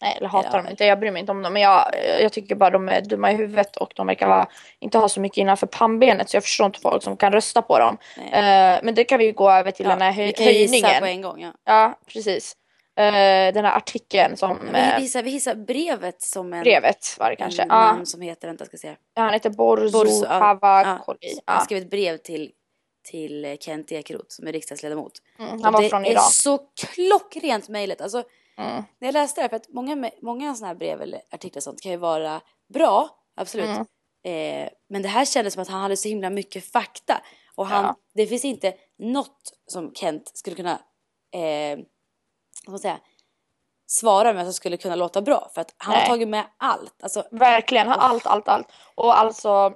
Nej, 0.01 0.13
eller 0.17 0.27
hatar 0.29 0.49
Ja. 0.57 0.57
dem 0.57 0.67
inte. 0.71 0.85
Jag 0.85 0.99
bryr 0.99 1.11
mig 1.11 1.19
inte 1.19 1.31
om 1.31 1.41
dem. 1.41 1.53
Men 1.53 1.61
jag, 1.61 1.91
jag 2.21 2.33
tycker 2.33 2.55
bara 2.55 2.69
de 2.69 2.89
är 2.89 3.01
dumma 3.01 3.31
i 3.31 3.35
huvudet 3.35 3.77
och 3.77 3.91
de 3.95 4.07
verkar 4.07 4.27
vara, 4.27 4.47
inte 4.79 4.97
ha 4.97 5.09
så 5.09 5.19
mycket 5.19 5.37
innanför 5.37 5.67
pannbenet. 5.67 6.29
Så 6.29 6.35
jag 6.35 6.43
förstår 6.43 6.65
inte 6.65 6.79
folk 6.79 7.03
som 7.03 7.17
kan 7.17 7.31
rösta 7.33 7.61
på 7.61 7.79
dem. 7.79 7.97
Eh, 8.31 8.79
men 8.83 8.95
det 8.95 9.03
kan 9.03 9.19
vi 9.19 9.25
ju 9.25 9.31
gå 9.31 9.51
över 9.51 9.71
till 9.71 9.87
den 9.87 10.01
här 10.01 10.11
vi 10.13 10.17
höj- 10.23 10.31
kan 10.37 10.45
ju 10.45 10.51
gissa 10.51 10.87
höjningen. 10.87 10.99
på 10.99 11.05
en 11.05 11.21
gång. 11.21 11.41
Ja. 11.41 11.51
Ja, 11.65 11.99
precis. 12.13 12.55
Eh, 12.97 13.53
den 13.53 13.65
här 13.65 13.77
artikeln 13.77 14.37
som... 14.37 14.59
Vi, 14.73 14.79
eh, 14.79 14.95
vi, 14.95 15.01
hissar, 15.01 15.23
vi 15.23 15.29
hissar 15.31 15.55
brevet 15.55 16.21
som 16.21 16.53
en, 16.53 16.61
brevet 16.63 17.15
var 17.19 17.29
det 17.29 17.35
kanske. 17.35 17.61
en 17.61 17.67
Ja, 17.71 17.97
som 18.03 18.21
heter, 18.21 18.47
vänta 18.47 18.65
ska 18.65 18.77
se. 18.77 18.95
han 19.15 19.33
heter 19.33 19.49
Borzo, 19.49 19.91
Borzo, 19.91 20.25
ja. 20.29 20.39
Kavakoli. 20.39 21.39
Han 21.45 21.55
Ja. 21.57 21.61
skrev 21.63 21.77
ett 21.77 21.89
brev 21.89 22.17
till, 22.17 22.51
till 23.07 23.57
Kent 23.59 23.91
Ekeroth 23.91 24.25
som 24.29 24.47
är 24.47 24.51
riksdagsledamot. 24.51 25.13
Mm, 25.39 25.61
han 25.63 25.73
var 25.73 25.81
det 25.81 25.89
från 25.89 26.05
är 26.05 26.11
Iran. 26.11 26.23
så 26.23 26.57
klockrent 26.57 27.69
mejlet. 27.69 28.01
Alltså, 28.01 28.23
Mm. 28.59 28.83
när 28.99 29.07
jag 29.07 29.13
läste 29.13 29.41
det 29.41 29.49
för 29.49 29.55
att 29.55 29.69
många, 29.69 30.11
många 30.21 30.55
sådana 30.55 30.67
här 30.67 30.75
brev 30.75 31.01
eller 31.01 31.21
artiklar 31.31 31.59
och 31.59 31.63
sånt 31.63 31.81
kan 31.81 31.91
ju 31.91 31.97
vara 31.97 32.41
bra, 32.73 33.09
absolut. 33.35 33.65
Mm. 33.69 33.85
Eh, 34.65 34.69
men 34.89 35.01
det 35.01 35.07
här 35.07 35.25
kändes 35.25 35.53
som 35.53 35.61
att 35.61 35.67
han 35.67 35.81
hade 35.81 35.97
så 35.97 36.07
himla 36.09 36.29
mycket 36.29 36.71
fakta. 36.71 37.21
Och 37.55 37.67
han, 37.67 37.83
Ja. 37.85 37.95
det 38.13 38.27
finns 38.27 38.45
inte 38.45 38.73
något 38.99 39.53
som 39.67 39.93
Kent 39.95 40.31
skulle 40.37 40.55
kunna, 40.55 40.79
eh, 41.33 41.79
vad 42.67 42.81
säga, 42.81 42.99
svara 43.87 44.33
med 44.33 44.45
som 44.45 44.53
skulle 44.53 44.77
kunna 44.77 44.95
låta 44.95 45.21
bra. 45.21 45.51
För 45.53 45.61
att 45.61 45.73
han 45.77 45.91
Nej. 45.93 46.01
har 46.01 46.07
tagit 46.07 46.27
med 46.27 46.45
allt. 46.57 47.03
Alltså, 47.03 47.23
Verkligen, 47.31 47.87
allt, 47.87 48.25
allt, 48.25 48.47
allt. 48.47 48.67
Och 48.95 49.19
alltså, 49.19 49.73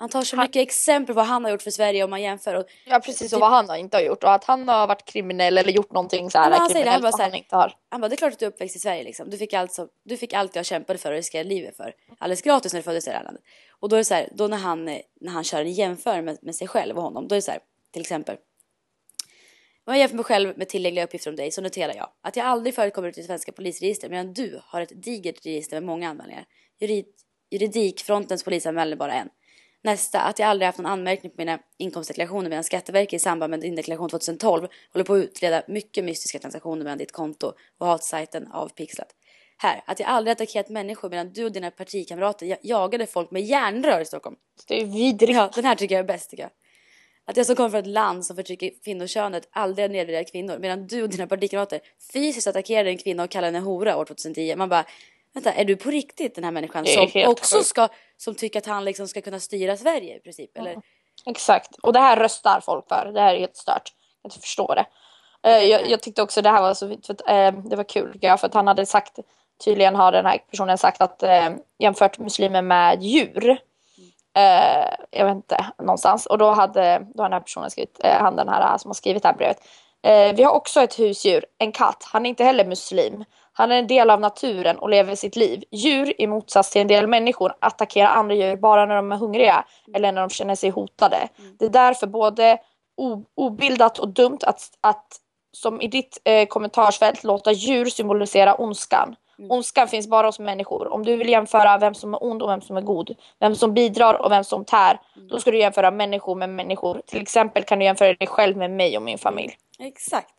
Han 0.00 0.08
tar 0.08 0.22
så 0.22 0.36
Han- 0.36 0.44
mycket 0.44 0.62
exempel 0.62 1.06
på 1.14 1.16
vad 1.16 1.26
han 1.26 1.44
har 1.44 1.50
gjort 1.50 1.62
för 1.62 1.70
Sverige 1.70 2.04
om 2.04 2.10
man 2.10 2.22
jämför. 2.22 2.54
Och, 2.54 2.64
Ja 2.84 3.00
precis, 3.00 3.32
och 3.32 3.40
vad 3.40 3.50
han 3.50 3.68
har 3.68 3.76
inte 3.76 3.96
har 3.96 4.02
gjort 4.02 4.24
och 4.24 4.32
att 4.32 4.44
han 4.44 4.68
har 4.68 4.86
varit 4.86 5.04
kriminell 5.04 5.58
eller 5.58 5.72
gjort 5.72 5.92
någonting 5.92 6.30
så 6.30 6.38
här 6.38 6.44
han 6.44 6.52
det, 6.52 6.58
han 6.58 6.68
kriminellt 6.68 7.02
bara 7.02 7.12
så 7.12 7.18
här- 7.18 7.24
han 7.24 7.34
inte 7.34 7.56
har. 7.56 7.72
han 7.88 8.00
bara, 8.00 8.08
det 8.08 8.14
är 8.14 8.16
klart 8.16 8.32
att 8.32 8.38
du 8.38 8.44
är 8.46 8.50
uppväxt 8.50 8.76
i 8.76 8.78
Sverige 8.78 9.02
liksom. 9.04 9.30
Du 9.30 9.38
fick 9.38 9.52
allt, 9.52 9.72
som, 9.72 9.88
du 10.04 10.16
fick 10.16 10.32
allt 10.32 10.56
jag 10.56 10.66
kämpade 10.66 10.98
för 10.98 11.10
och 11.10 11.16
riskerade 11.16 11.48
livet 11.48 11.76
för. 11.76 11.94
Alldeles 12.18 12.42
gratis 12.42 12.72
när 12.72 12.80
du 12.80 12.84
föddes 12.84 13.06
i 13.06 13.10
det 13.10 13.16
här 13.16 13.24
landet. 13.24 13.42
Och 13.80 13.88
då 13.88 13.96
är 13.96 13.98
det 14.00 14.04
så 14.04 14.14
här, 14.14 14.28
då 14.32 14.46
när 14.46 14.56
han, 14.56 14.84
när 14.84 15.30
han 15.32 15.44
kör 15.44 15.60
en 15.60 15.72
jämför 15.72 16.22
med, 16.22 16.38
med 16.42 16.54
sig 16.54 16.68
själv 16.68 16.96
och 16.96 17.02
honom. 17.02 17.28
Då 17.28 17.34
är 17.34 17.36
det 17.36 17.42
så 17.42 17.50
här, 17.50 17.60
till 17.92 18.00
exempel. 18.02 18.36
Om 19.86 19.94
jag 19.94 19.98
jämför 19.98 20.16
mig 20.16 20.24
själv 20.24 20.58
med 20.58 20.68
tillgängliga 20.68 21.04
uppgifter 21.04 21.30
om 21.30 21.36
dig 21.36 21.50
så 21.50 21.60
noterar 21.60 21.94
jag 21.94 22.08
att 22.22 22.36
jag 22.36 22.46
aldrig 22.46 22.74
förut 22.74 22.94
kommer 22.94 23.08
ut 23.08 23.18
i 23.18 23.22
svenska 23.22 23.52
polisregister 23.52 24.08
medan 24.08 24.32
du 24.32 24.60
har 24.64 24.80
ett 24.80 25.02
digert 25.02 25.46
register 25.46 25.76
med 25.76 25.82
många 25.82 26.08
anmälningar. 26.10 26.44
Jurid, 26.80 27.06
juridikfrontens 27.50 28.44
polis 28.44 28.66
anmäler 28.66 28.96
bara 28.96 29.12
en. 29.12 29.28
Nästa, 29.82 30.20
att 30.20 30.38
jag 30.38 30.48
aldrig 30.48 30.66
haft 30.66 30.78
någon 30.78 30.92
anmärkning 30.92 31.30
på 31.32 31.34
mina 31.38 31.58
inkomstdeklarationer 31.76 32.50
medan 32.50 32.64
Skatteverket 32.64 33.12
i 33.12 33.18
samband 33.18 33.50
med 33.50 33.60
din 33.60 33.74
deklaration 33.74 34.08
2012 34.08 34.68
håller 34.92 35.04
på 35.04 35.14
att 35.14 35.24
utreda 35.24 35.62
mycket 35.68 36.04
mystiska 36.04 36.38
transaktioner 36.38 36.84
mellan 36.84 36.98
ditt 36.98 37.12
konto 37.12 37.52
och 37.78 37.86
hatsajten 37.86 38.52
avpixlat. 38.52 39.08
Här, 39.56 39.82
att 39.86 40.00
jag 40.00 40.08
aldrig 40.08 40.32
attackerat 40.32 40.68
människor 40.68 41.10
medan 41.10 41.32
du 41.32 41.44
och 41.44 41.52
dina 41.52 41.70
partikamrater 41.70 42.46
ja- 42.46 42.56
jagade 42.62 43.06
folk 43.06 43.30
med 43.30 43.42
järnrör 43.42 44.00
i 44.00 44.04
Stockholm. 44.04 44.36
Det 44.68 44.82
är 44.82 44.86
vidrigt. 44.86 45.36
Ja, 45.36 45.50
den 45.54 45.64
här 45.64 45.74
tycker 45.74 45.94
jag 45.94 46.02
är 46.02 46.06
bäst 46.06 46.30
tycker 46.30 46.42
jag. 46.42 46.50
Att 47.24 47.36
jag 47.36 47.46
som 47.46 47.56
kommer 47.56 47.70
från 47.70 47.80
ett 47.80 47.86
land 47.86 48.26
som 48.26 48.36
förtrycker 48.36 48.70
kvinnokönet 48.84 49.48
aldrig 49.50 49.84
har 49.84 49.88
nedvärderat 49.88 50.32
kvinnor 50.32 50.58
medan 50.58 50.86
du 50.86 51.02
och 51.02 51.08
dina 51.08 51.26
partikamrater 51.26 51.80
fysiskt 52.12 52.46
attackerade 52.46 52.90
en 52.90 52.98
kvinna 52.98 53.22
och 53.22 53.30
kallade 53.30 53.56
henne 53.56 53.66
hora 53.66 53.96
år 53.96 54.04
2010. 54.04 54.56
Man 54.56 54.68
bara, 54.68 54.84
vänta, 55.34 55.52
är 55.52 55.64
du 55.64 55.76
på 55.76 55.90
riktigt 55.90 56.34
den 56.34 56.44
här 56.44 56.50
människan 56.50 56.86
som 56.86 57.02
också 57.26 57.56
sjukt. 57.56 57.66
ska, 57.66 57.88
som 58.16 58.34
tycker 58.34 58.58
att 58.58 58.66
han 58.66 58.84
liksom 58.84 59.08
ska 59.08 59.20
kunna 59.20 59.40
styra 59.40 59.76
Sverige 59.76 60.16
i 60.16 60.20
princip? 60.20 60.58
Eller? 60.58 60.76
Exakt, 61.26 61.76
och 61.82 61.92
det 61.92 62.00
här 62.00 62.16
röstar 62.16 62.60
folk 62.60 62.88
för. 62.88 63.10
Det 63.14 63.20
här 63.20 63.34
är 63.34 63.38
helt 63.38 63.56
stört. 63.56 63.92
Jag 64.22 64.30
inte 64.30 64.40
förstår 64.40 64.74
det. 64.74 64.86
Eh, 65.42 65.64
jag, 65.64 65.90
jag 65.90 66.00
tyckte 66.02 66.22
också 66.22 66.42
det 66.42 66.50
här 66.50 66.62
var 66.62 66.74
så 66.74 66.92
att, 66.92 67.28
eh, 67.28 67.52
det 67.52 67.76
var 67.76 67.84
kul 67.84 68.18
jag, 68.20 68.40
för 68.40 68.46
att 68.46 68.54
han 68.54 68.66
hade 68.66 68.86
sagt 68.86 69.18
tydligen 69.64 69.96
har 69.96 70.12
den 70.12 70.26
här 70.26 70.38
personen 70.50 70.78
sagt 70.78 71.00
att 71.00 71.22
eh, 71.22 71.50
jämfört 71.78 72.18
muslimer 72.18 72.62
med 72.62 73.02
djur. 73.02 73.58
Jag 75.10 75.24
vet 75.24 75.34
inte, 75.34 75.66
någonstans. 75.78 76.26
Och 76.26 76.38
då 76.38 76.50
hade 76.50 77.06
då 77.14 77.22
den 77.22 77.32
här 77.32 77.40
personen 77.40 77.70
skrivit, 77.70 78.00
han 78.04 78.36
den 78.36 78.48
här 78.48 78.78
som 78.78 78.88
har 78.88 78.94
skrivit 78.94 79.22
det 79.22 79.28
här 79.28 79.36
brevet. 79.36 79.58
Vi 80.36 80.42
har 80.42 80.52
också 80.52 80.80
ett 80.80 80.98
husdjur, 80.98 81.44
en 81.58 81.72
katt. 81.72 82.08
Han 82.12 82.26
är 82.26 82.30
inte 82.30 82.44
heller 82.44 82.64
muslim. 82.64 83.24
Han 83.58 83.72
är 83.72 83.78
en 83.78 83.86
del 83.86 84.10
av 84.10 84.20
naturen 84.20 84.78
och 84.78 84.88
lever 84.88 85.14
sitt 85.14 85.36
liv. 85.36 85.64
Djur, 85.70 86.20
i 86.20 86.26
motsats 86.26 86.70
till 86.70 86.80
en 86.80 86.88
del 86.88 87.06
människor, 87.06 87.54
attackerar 87.60 88.08
andra 88.08 88.34
djur 88.34 88.56
bara 88.56 88.86
när 88.86 88.96
de 88.96 89.12
är 89.12 89.16
hungriga 89.16 89.64
eller 89.94 90.12
när 90.12 90.20
de 90.20 90.30
känner 90.30 90.54
sig 90.54 90.70
hotade. 90.70 91.28
Det 91.58 91.64
är 91.64 91.70
därför 91.70 92.06
både 92.06 92.58
obildat 93.34 93.98
och 93.98 94.08
dumt 94.08 94.38
att, 94.42 94.60
att 94.80 95.06
som 95.52 95.80
i 95.80 95.88
ditt 95.88 96.20
eh, 96.24 96.46
kommentarsfält 96.46 97.24
låta 97.24 97.52
djur 97.52 97.84
symbolisera 97.84 98.54
ondskan. 98.54 99.16
Ondskan 99.48 99.88
finns 99.88 100.08
bara 100.08 100.26
hos 100.26 100.38
människor. 100.38 100.92
Om 100.92 101.04
du 101.04 101.16
vill 101.16 101.28
jämföra 101.28 101.78
vem 101.78 101.94
som 101.94 102.14
är 102.14 102.24
ond 102.24 102.42
och 102.42 102.50
vem 102.50 102.60
som 102.60 102.76
är 102.76 102.80
god, 102.80 103.14
vem 103.40 103.54
som 103.54 103.74
bidrar 103.74 104.14
och 104.22 104.32
vem 104.32 104.44
som 104.44 104.64
tär, 104.64 105.00
då 105.30 105.40
ska 105.40 105.50
du 105.50 105.58
jämföra 105.58 105.90
människor 105.90 106.34
med 106.34 106.48
människor. 106.48 107.02
Till 107.06 107.22
exempel 107.22 107.62
kan 107.62 107.78
du 107.78 107.84
jämföra 107.84 108.14
dig 108.14 108.26
själv 108.26 108.56
med 108.56 108.70
mig 108.70 108.96
och 108.96 109.02
min 109.02 109.18
familj. 109.18 109.52
Exakt. 109.78 110.37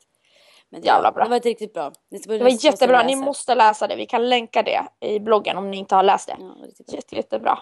Men 0.72 0.82
det, 0.82 0.88
Jävla 0.88 1.12
bra. 1.12 1.24
Det 1.24 1.30
var 1.30 1.40
riktigt 1.40 1.74
bra. 1.74 1.92
Det, 2.12 2.28
Det 2.28 2.44
var 2.44 2.66
jättebra, 2.66 3.04
ni 3.04 3.16
måste 3.16 3.56
läsa 3.56 3.88
det. 3.88 3.96
Vi 3.96 4.06
kan 4.06 4.30
länka 4.30 4.64
det 4.64 4.88
i 5.00 5.20
bloggen 5.20 5.58
om 5.58 5.72
ni 5.72 5.78
inte 5.78 5.96
har 5.96 6.04
läst 6.04 6.28
det. 6.28 6.36
Ja, 6.40 6.46
det 6.46 6.84
var. 6.88 6.96
Jätte, 6.96 7.16
jättebra. 7.16 7.60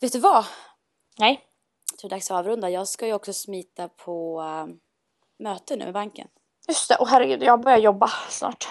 Vet 0.00 0.12
du 0.12 0.18
vad? 0.18 0.44
Nej, 1.18 1.40
Jag 1.92 1.98
tror 1.98 2.10
det 2.10 2.14
är 2.14 2.16
dags 2.16 2.30
att 2.30 2.38
avrunda. 2.38 2.70
Jag 2.70 2.88
ska 2.88 3.06
ju 3.06 3.12
också 3.14 3.32
smita 3.32 3.88
på 3.88 4.40
uh, 4.40 4.74
möte 5.38 5.76
nu 5.76 5.84
med 5.84 5.94
banken. 5.94 6.28
just 6.68 6.88
det. 6.88 6.96
Och 6.96 7.08
herregud, 7.08 7.42
jag 7.42 7.60
börjar 7.60 7.78
jobba 7.78 8.10
snart. 8.28 8.68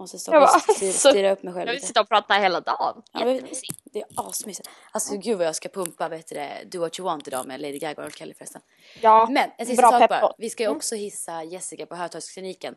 Måste 0.00 0.18
stå 0.18 0.32
Jag 0.32 0.42
och 0.42 0.48
bara, 0.48 0.74
styra, 0.74 0.92
styra 0.92 1.32
upp 1.32 1.42
mig 1.42 1.54
själv 1.54 1.70
lite. 1.72 2.00
och 2.00 2.08
prata 2.08 2.34
hela 2.34 2.60
dagen. 2.60 3.02
Ja, 3.12 3.24
men 3.24 3.48
det 3.84 4.00
är 4.00 4.06
asmysigt. 4.16 4.68
Alltså 4.92 5.16
gud 5.16 5.38
vad 5.38 5.46
jag 5.46 5.56
ska 5.56 5.68
pumpa 5.68 6.08
vet 6.08 6.28
du, 6.28 6.68
Do 6.70 6.80
What 6.80 6.98
You 6.98 7.04
Want 7.04 7.28
idag 7.28 7.46
med 7.46 7.60
Lady 7.60 7.78
Gaga 7.78 8.02
och 8.02 8.08
R. 8.08 8.12
Kelly 8.16 8.34
förresten. 8.34 8.62
Ja, 9.00 9.28
Men 9.30 9.50
en 9.58 9.66
sista 9.66 9.90
sak 9.90 10.08
bara. 10.08 10.32
Vi 10.38 10.50
ska 10.50 10.62
ju 10.62 10.68
också 10.68 10.94
hissa 10.94 11.44
Jessica 11.44 11.86
på 11.86 11.94
Hötorgskliniken. 11.94 12.74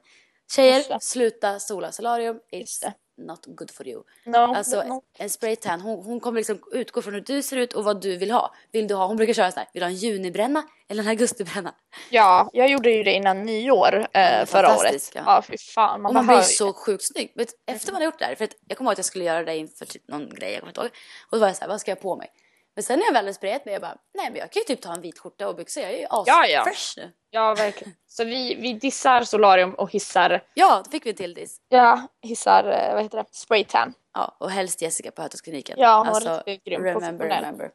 Tjejer, 0.55 0.99
sluta 0.99 1.59
sola 1.59 1.91
solarium. 1.91 2.39
It's. 2.51 2.91
Not 3.17 3.45
good 3.45 3.71
for 3.71 3.87
you. 3.87 4.03
No, 4.25 4.37
Alltså 4.37 4.83
no. 4.83 5.01
en 5.17 5.29
spraytan, 5.29 5.81
hon, 5.81 6.05
hon 6.05 6.19
kommer 6.19 6.39
liksom 6.39 6.59
utgå 6.71 7.01
från 7.01 7.13
hur 7.13 7.21
du 7.21 7.41
ser 7.41 7.57
ut 7.57 7.73
och 7.73 7.83
vad 7.83 8.01
du 8.01 8.17
vill 8.17 8.31
ha. 8.31 8.53
Vill 8.71 8.87
du 8.87 8.95
ha, 8.95 9.07
hon 9.07 9.17
brukar 9.17 9.33
köra 9.33 9.51
så 9.51 9.59
här, 9.59 9.69
vill 9.73 9.79
du 9.79 9.85
ha 9.85 9.89
en 9.89 9.95
junibränna 9.95 10.63
eller 10.89 11.03
en 11.03 11.09
augustibränna? 11.09 11.75
Ja, 12.09 12.49
jag 12.53 12.69
gjorde 12.69 12.91
ju 12.91 13.03
det 13.03 13.11
innan 13.13 13.43
nyår 13.43 14.07
eh, 14.13 14.45
förra 14.45 14.77
året. 14.77 15.11
ja. 15.15 15.21
Ja, 15.25 15.41
fy 15.41 15.57
fan. 15.57 16.01
Man 16.01 16.09
Och 16.09 16.13
man 16.15 16.27
blir 16.27 16.37
ju 16.37 16.43
så 16.43 16.73
sjukt 16.73 17.03
snygg. 17.03 17.31
Vet, 17.35 17.49
efter 17.65 17.91
man 17.91 18.01
har 18.01 18.05
gjort 18.05 18.19
det 18.19 18.25
här, 18.25 18.35
för 18.35 18.43
att 18.43 18.55
jag 18.67 18.77
kommer 18.77 18.89
ihåg 18.89 18.93
att 18.93 18.97
jag 18.97 19.05
skulle 19.05 19.23
göra 19.23 19.43
det 19.43 19.57
inför 19.57 19.85
typ 19.85 20.07
någon 20.07 20.29
grej, 20.29 20.51
jag 20.51 20.59
kommer 20.59 20.71
inte 20.71 20.81
ihåg. 20.81 20.89
Och 21.29 21.37
då 21.37 21.39
var 21.39 21.47
jag 21.47 21.55
så 21.55 21.61
här, 21.61 21.69
vad 21.69 21.81
ska 21.81 21.91
jag 21.91 22.01
på 22.01 22.15
mig? 22.15 22.29
Men 22.75 22.83
sen 22.83 22.99
när 22.99 23.05
jag 23.05 23.13
väl 23.13 23.25
hade 23.25 23.33
sprayat 23.33 23.65
mig, 23.65 23.73
jag 23.73 23.81
bara, 23.81 23.97
nej 24.13 24.29
men 24.29 24.39
jag 24.39 24.51
kan 24.51 24.59
ju 24.59 24.63
typ 24.63 24.81
ta 24.81 24.93
en 24.93 25.01
vit 25.01 25.19
skjorta 25.19 25.47
och 25.47 25.55
byxor, 25.55 25.83
jag 25.83 25.91
är 25.93 25.97
ju 25.97 26.05
as 26.09 26.23
Ja, 26.27 26.47
ja. 26.47 26.63
fresh 26.63 26.93
nu. 26.97 27.11
Ja, 27.29 27.53
verkligen. 27.55 27.93
Så 28.07 28.23
vi, 28.23 28.55
vi 28.55 28.73
dissar 28.73 29.23
solarium 29.23 29.73
och 29.73 29.91
hissar, 29.91 30.43
Ja, 30.53 30.81
då 30.85 30.91
fick 30.91 31.05
vi 31.05 31.09
en 31.09 31.15
till 31.15 31.33
diss. 31.33 31.57
ja, 31.69 32.07
hissar, 32.21 32.63
eh, 32.63 32.93
vad 32.93 33.03
heter 33.03 33.17
det, 33.17 33.25
spraytan. 33.31 33.93
Ja, 34.13 34.35
och 34.39 34.51
helst 34.51 34.81
Jessica 34.81 35.11
på 35.11 35.21
Hötorgskliniken. 35.21 35.75
Ja, 35.79 35.97
hon 35.97 36.07
var 36.07 36.13
alltså, 36.15 36.43
riktigt 36.45 36.65
grym, 36.65 36.83
remember, 36.83 37.25
remember. 37.29 37.71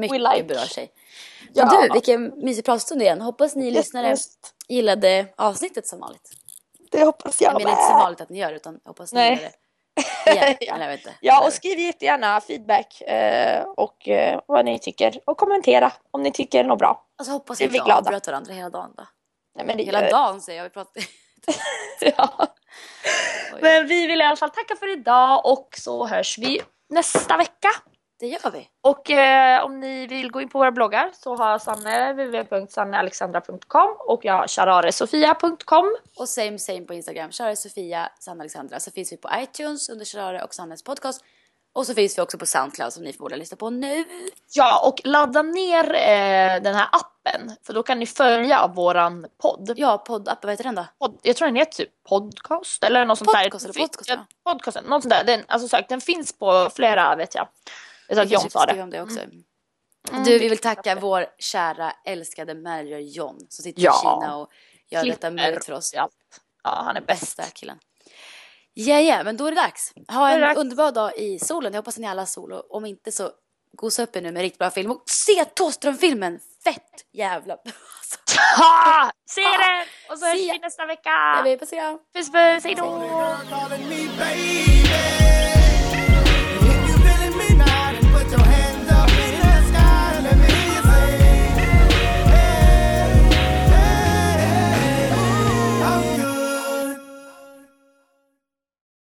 Mycket 0.00 0.20
like. 0.20 0.42
bra 0.44 0.58
tjej. 0.58 0.92
Ja. 1.52 1.66
Men 1.66 1.82
du, 1.82 1.92
vilken 1.92 2.24
mysig 2.44 2.64
pratstund 2.64 3.02
igen. 3.02 3.20
Hoppas 3.20 3.54
ni 3.56 3.70
lyssnare 3.70 4.08
Just, 4.10 4.54
gillade 4.68 5.26
avsnittet 5.36 5.86
som 5.86 6.00
vanligt. 6.00 6.30
det 6.90 7.04
hoppas 7.04 7.40
jag, 7.40 7.52
Jag 7.52 7.58
menar 7.62 7.70
inte 7.70 7.82
som 7.82 7.92
med. 7.96 8.02
vanligt 8.02 8.20
att 8.20 8.28
ni 8.28 8.38
gör 8.38 8.52
utan 8.52 8.80
jag 8.84 8.90
hoppas 8.90 9.12
ni 9.12 9.18
Nej. 9.20 9.30
gillar 9.30 9.42
det. 9.42 9.52
Igen, 10.26 10.54
Ja. 10.60 10.74
eller 10.74 10.92
inte. 10.92 11.14
Ja, 11.20 11.46
och 11.46 11.52
skriv 11.52 11.78
jättegärna 11.78 12.40
feedback 12.40 13.00
eh, 13.00 13.62
och 13.76 14.08
eh, 14.08 14.40
vad 14.46 14.64
ni 14.64 14.78
tycker. 14.78 15.20
Och 15.26 15.36
kommentera 15.38 15.92
om 16.10 16.22
ni 16.22 16.32
tycker 16.32 16.64
något 16.64 16.78
bra. 16.78 17.06
Alltså 17.18 17.32
hoppas 17.32 17.60
vi 17.60 17.64
inte 17.64 17.78
glada. 17.78 17.94
avbröt 17.94 18.26
varandra 18.26 18.52
hela 18.54 18.70
dagen 18.70 18.94
då. 18.96 19.06
Nej, 19.56 19.66
men 19.66 19.76
det 19.76 19.82
Hela 19.82 20.02
gör- 20.02 20.10
dagen 20.10 20.40
säger 20.40 20.58
jag. 20.58 20.64
Vi 20.64 20.70
pratar... 20.70 21.02
Ja. 22.16 22.46
Men 23.60 23.86
vi 23.86 24.06
vill 24.06 24.20
i 24.20 24.24
alla 24.24 24.36
fall 24.36 24.50
tacka 24.50 24.76
för 24.76 24.92
idag 24.92 25.46
och 25.46 25.68
så 25.78 26.06
hörs 26.06 26.38
vi 26.38 26.60
nästa 26.88 27.36
vecka. 27.36 27.68
Det 28.22 28.28
gör 28.28 28.50
vi. 28.50 28.68
Och 28.80 29.10
eh, 29.10 29.64
om 29.64 29.80
ni 29.80 30.06
vill 30.06 30.30
gå 30.30 30.40
in 30.40 30.48
på 30.48 30.58
våra 30.58 30.72
bloggar 30.72 31.10
så 31.12 31.36
har 31.36 31.58
Sanne 31.58 32.12
www.sannealexandra.com 32.12 33.96
och 33.98 34.24
jag 34.24 34.34
har 34.34 34.46
chararesofia.com. 34.46 35.96
Och 36.16 36.28
same 36.28 36.58
same 36.58 36.80
på 36.80 36.94
Instagram. 36.94 37.32
Share 37.32 37.56
Sofia, 37.56 38.10
Sanna 38.20 38.40
Alexandra. 38.40 38.80
Så 38.80 38.90
finns 38.90 39.12
vi 39.12 39.16
på 39.16 39.28
iTunes 39.38 39.88
under 39.88 40.04
Share 40.04 40.42
och 40.42 40.54
Sannes 40.54 40.82
podcast. 40.82 41.24
Och 41.72 41.86
så 41.86 41.94
finns 41.94 42.18
vi 42.18 42.22
också 42.22 42.38
på 42.38 42.46
Soundcloud 42.46 42.92
som 42.92 43.04
ni 43.04 43.12
förmodligen 43.12 43.38
lyssnar 43.38 43.56
på 43.56 43.70
nu. 43.70 44.04
Ja, 44.52 44.88
och 44.88 45.00
ladda 45.04 45.42
ner 45.42 45.94
eh, 45.94 46.62
den 46.62 46.74
här 46.74 46.88
appen 46.92 47.56
för 47.62 47.72
då 47.72 47.82
kan 47.82 47.98
ni 47.98 48.06
följa 48.06 48.66
våran 48.66 49.26
podd. 49.42 49.72
Ja, 49.76 49.98
poddappen, 49.98 50.48
vad 50.48 50.52
heter 50.52 50.64
den 50.64 50.74
då? 50.74 50.86
Podd, 50.98 51.18
jag 51.22 51.36
tror 51.36 51.46
den 51.46 51.56
heter 51.56 51.84
typ 51.84 52.04
podcast 52.08 52.84
eller 52.84 53.04
något 53.04 53.18
sånt 53.18 53.32
Podcast 53.32 53.66
där. 53.66 53.70
eller 53.70 53.88
podcast, 53.88 54.10
ja. 54.10 54.26
Podcasten, 54.52 54.84
något 54.84 55.02
sånt 55.02 55.14
där. 55.14 55.24
Den, 55.24 55.44
alltså, 55.48 55.68
sök, 55.68 55.88
den 55.88 56.00
finns 56.00 56.38
på 56.38 56.70
flera 56.74 57.16
vet 57.16 57.34
jag. 57.34 57.48
Jag 58.16 58.16
vet 58.16 58.24
att 58.24 58.30
Vi 58.30 58.34
John 58.34 58.50
sa 58.50 58.66
det. 58.66 58.82
om 58.82 58.90
det 58.90 59.02
också. 59.02 59.20
Mm, 59.20 60.24
Du, 60.24 60.38
vi 60.38 60.48
vill 60.48 60.58
tacka 60.58 60.94
vår 60.94 61.26
kära 61.38 61.92
älskade 62.04 62.54
manager 62.54 62.98
John 62.98 63.38
som 63.48 63.62
sitter 63.62 63.82
Ja. 63.82 63.92
i 63.92 64.00
Kina 64.00 64.36
och 64.36 64.50
gör 64.90 65.04
detta 65.04 65.12
Klipper 65.12 65.30
möjligt 65.30 65.64
för 65.64 65.72
oss. 65.72 65.92
Ja, 65.94 66.08
ja 66.64 66.82
han 66.84 66.96
är 66.96 67.00
bäst. 67.00 67.36
Bästa 67.36 67.42
killen. 67.54 67.78
Ja, 68.74 69.00
ja, 69.00 69.24
men 69.24 69.36
då 69.36 69.46
är 69.46 69.50
det 69.50 69.60
dags. 69.60 69.92
Ha 70.08 70.30
en 70.30 70.40
dags. 70.40 70.56
underbar 70.60 70.92
dag 70.92 71.16
i 71.16 71.38
solen. 71.38 71.72
Jag 71.72 71.78
hoppas 71.78 71.94
att 71.94 72.00
ni 72.00 72.06
alla 72.08 72.22
har 72.22 72.26
sol 72.26 72.52
och 72.52 72.74
om 72.74 72.84
inte 72.86 73.12
så 73.12 73.30
gosa 73.76 74.02
upp 74.02 74.16
er 74.16 74.20
nu 74.20 74.32
med 74.32 74.42
riktigt 74.42 74.58
bra 74.58 74.70
film 74.70 74.90
och 74.90 75.02
se 75.06 75.44
Thåström-filmen. 75.44 76.40
Fett 76.64 77.04
jävla 77.12 77.56
bra. 77.56 77.72
Alltså! 77.98 78.18
Se 79.30 79.40
den! 79.40 79.86
Och 80.10 80.18
så 80.18 80.26
hörs 80.26 80.34
vi 80.36 80.58
nästa 80.58 80.86
vecka! 80.86 81.10
jag 81.10 81.42
vill 81.42 81.58
puss. 81.58 81.70
Puss 82.14 82.32
me 82.32 84.08
baby. 84.18 85.61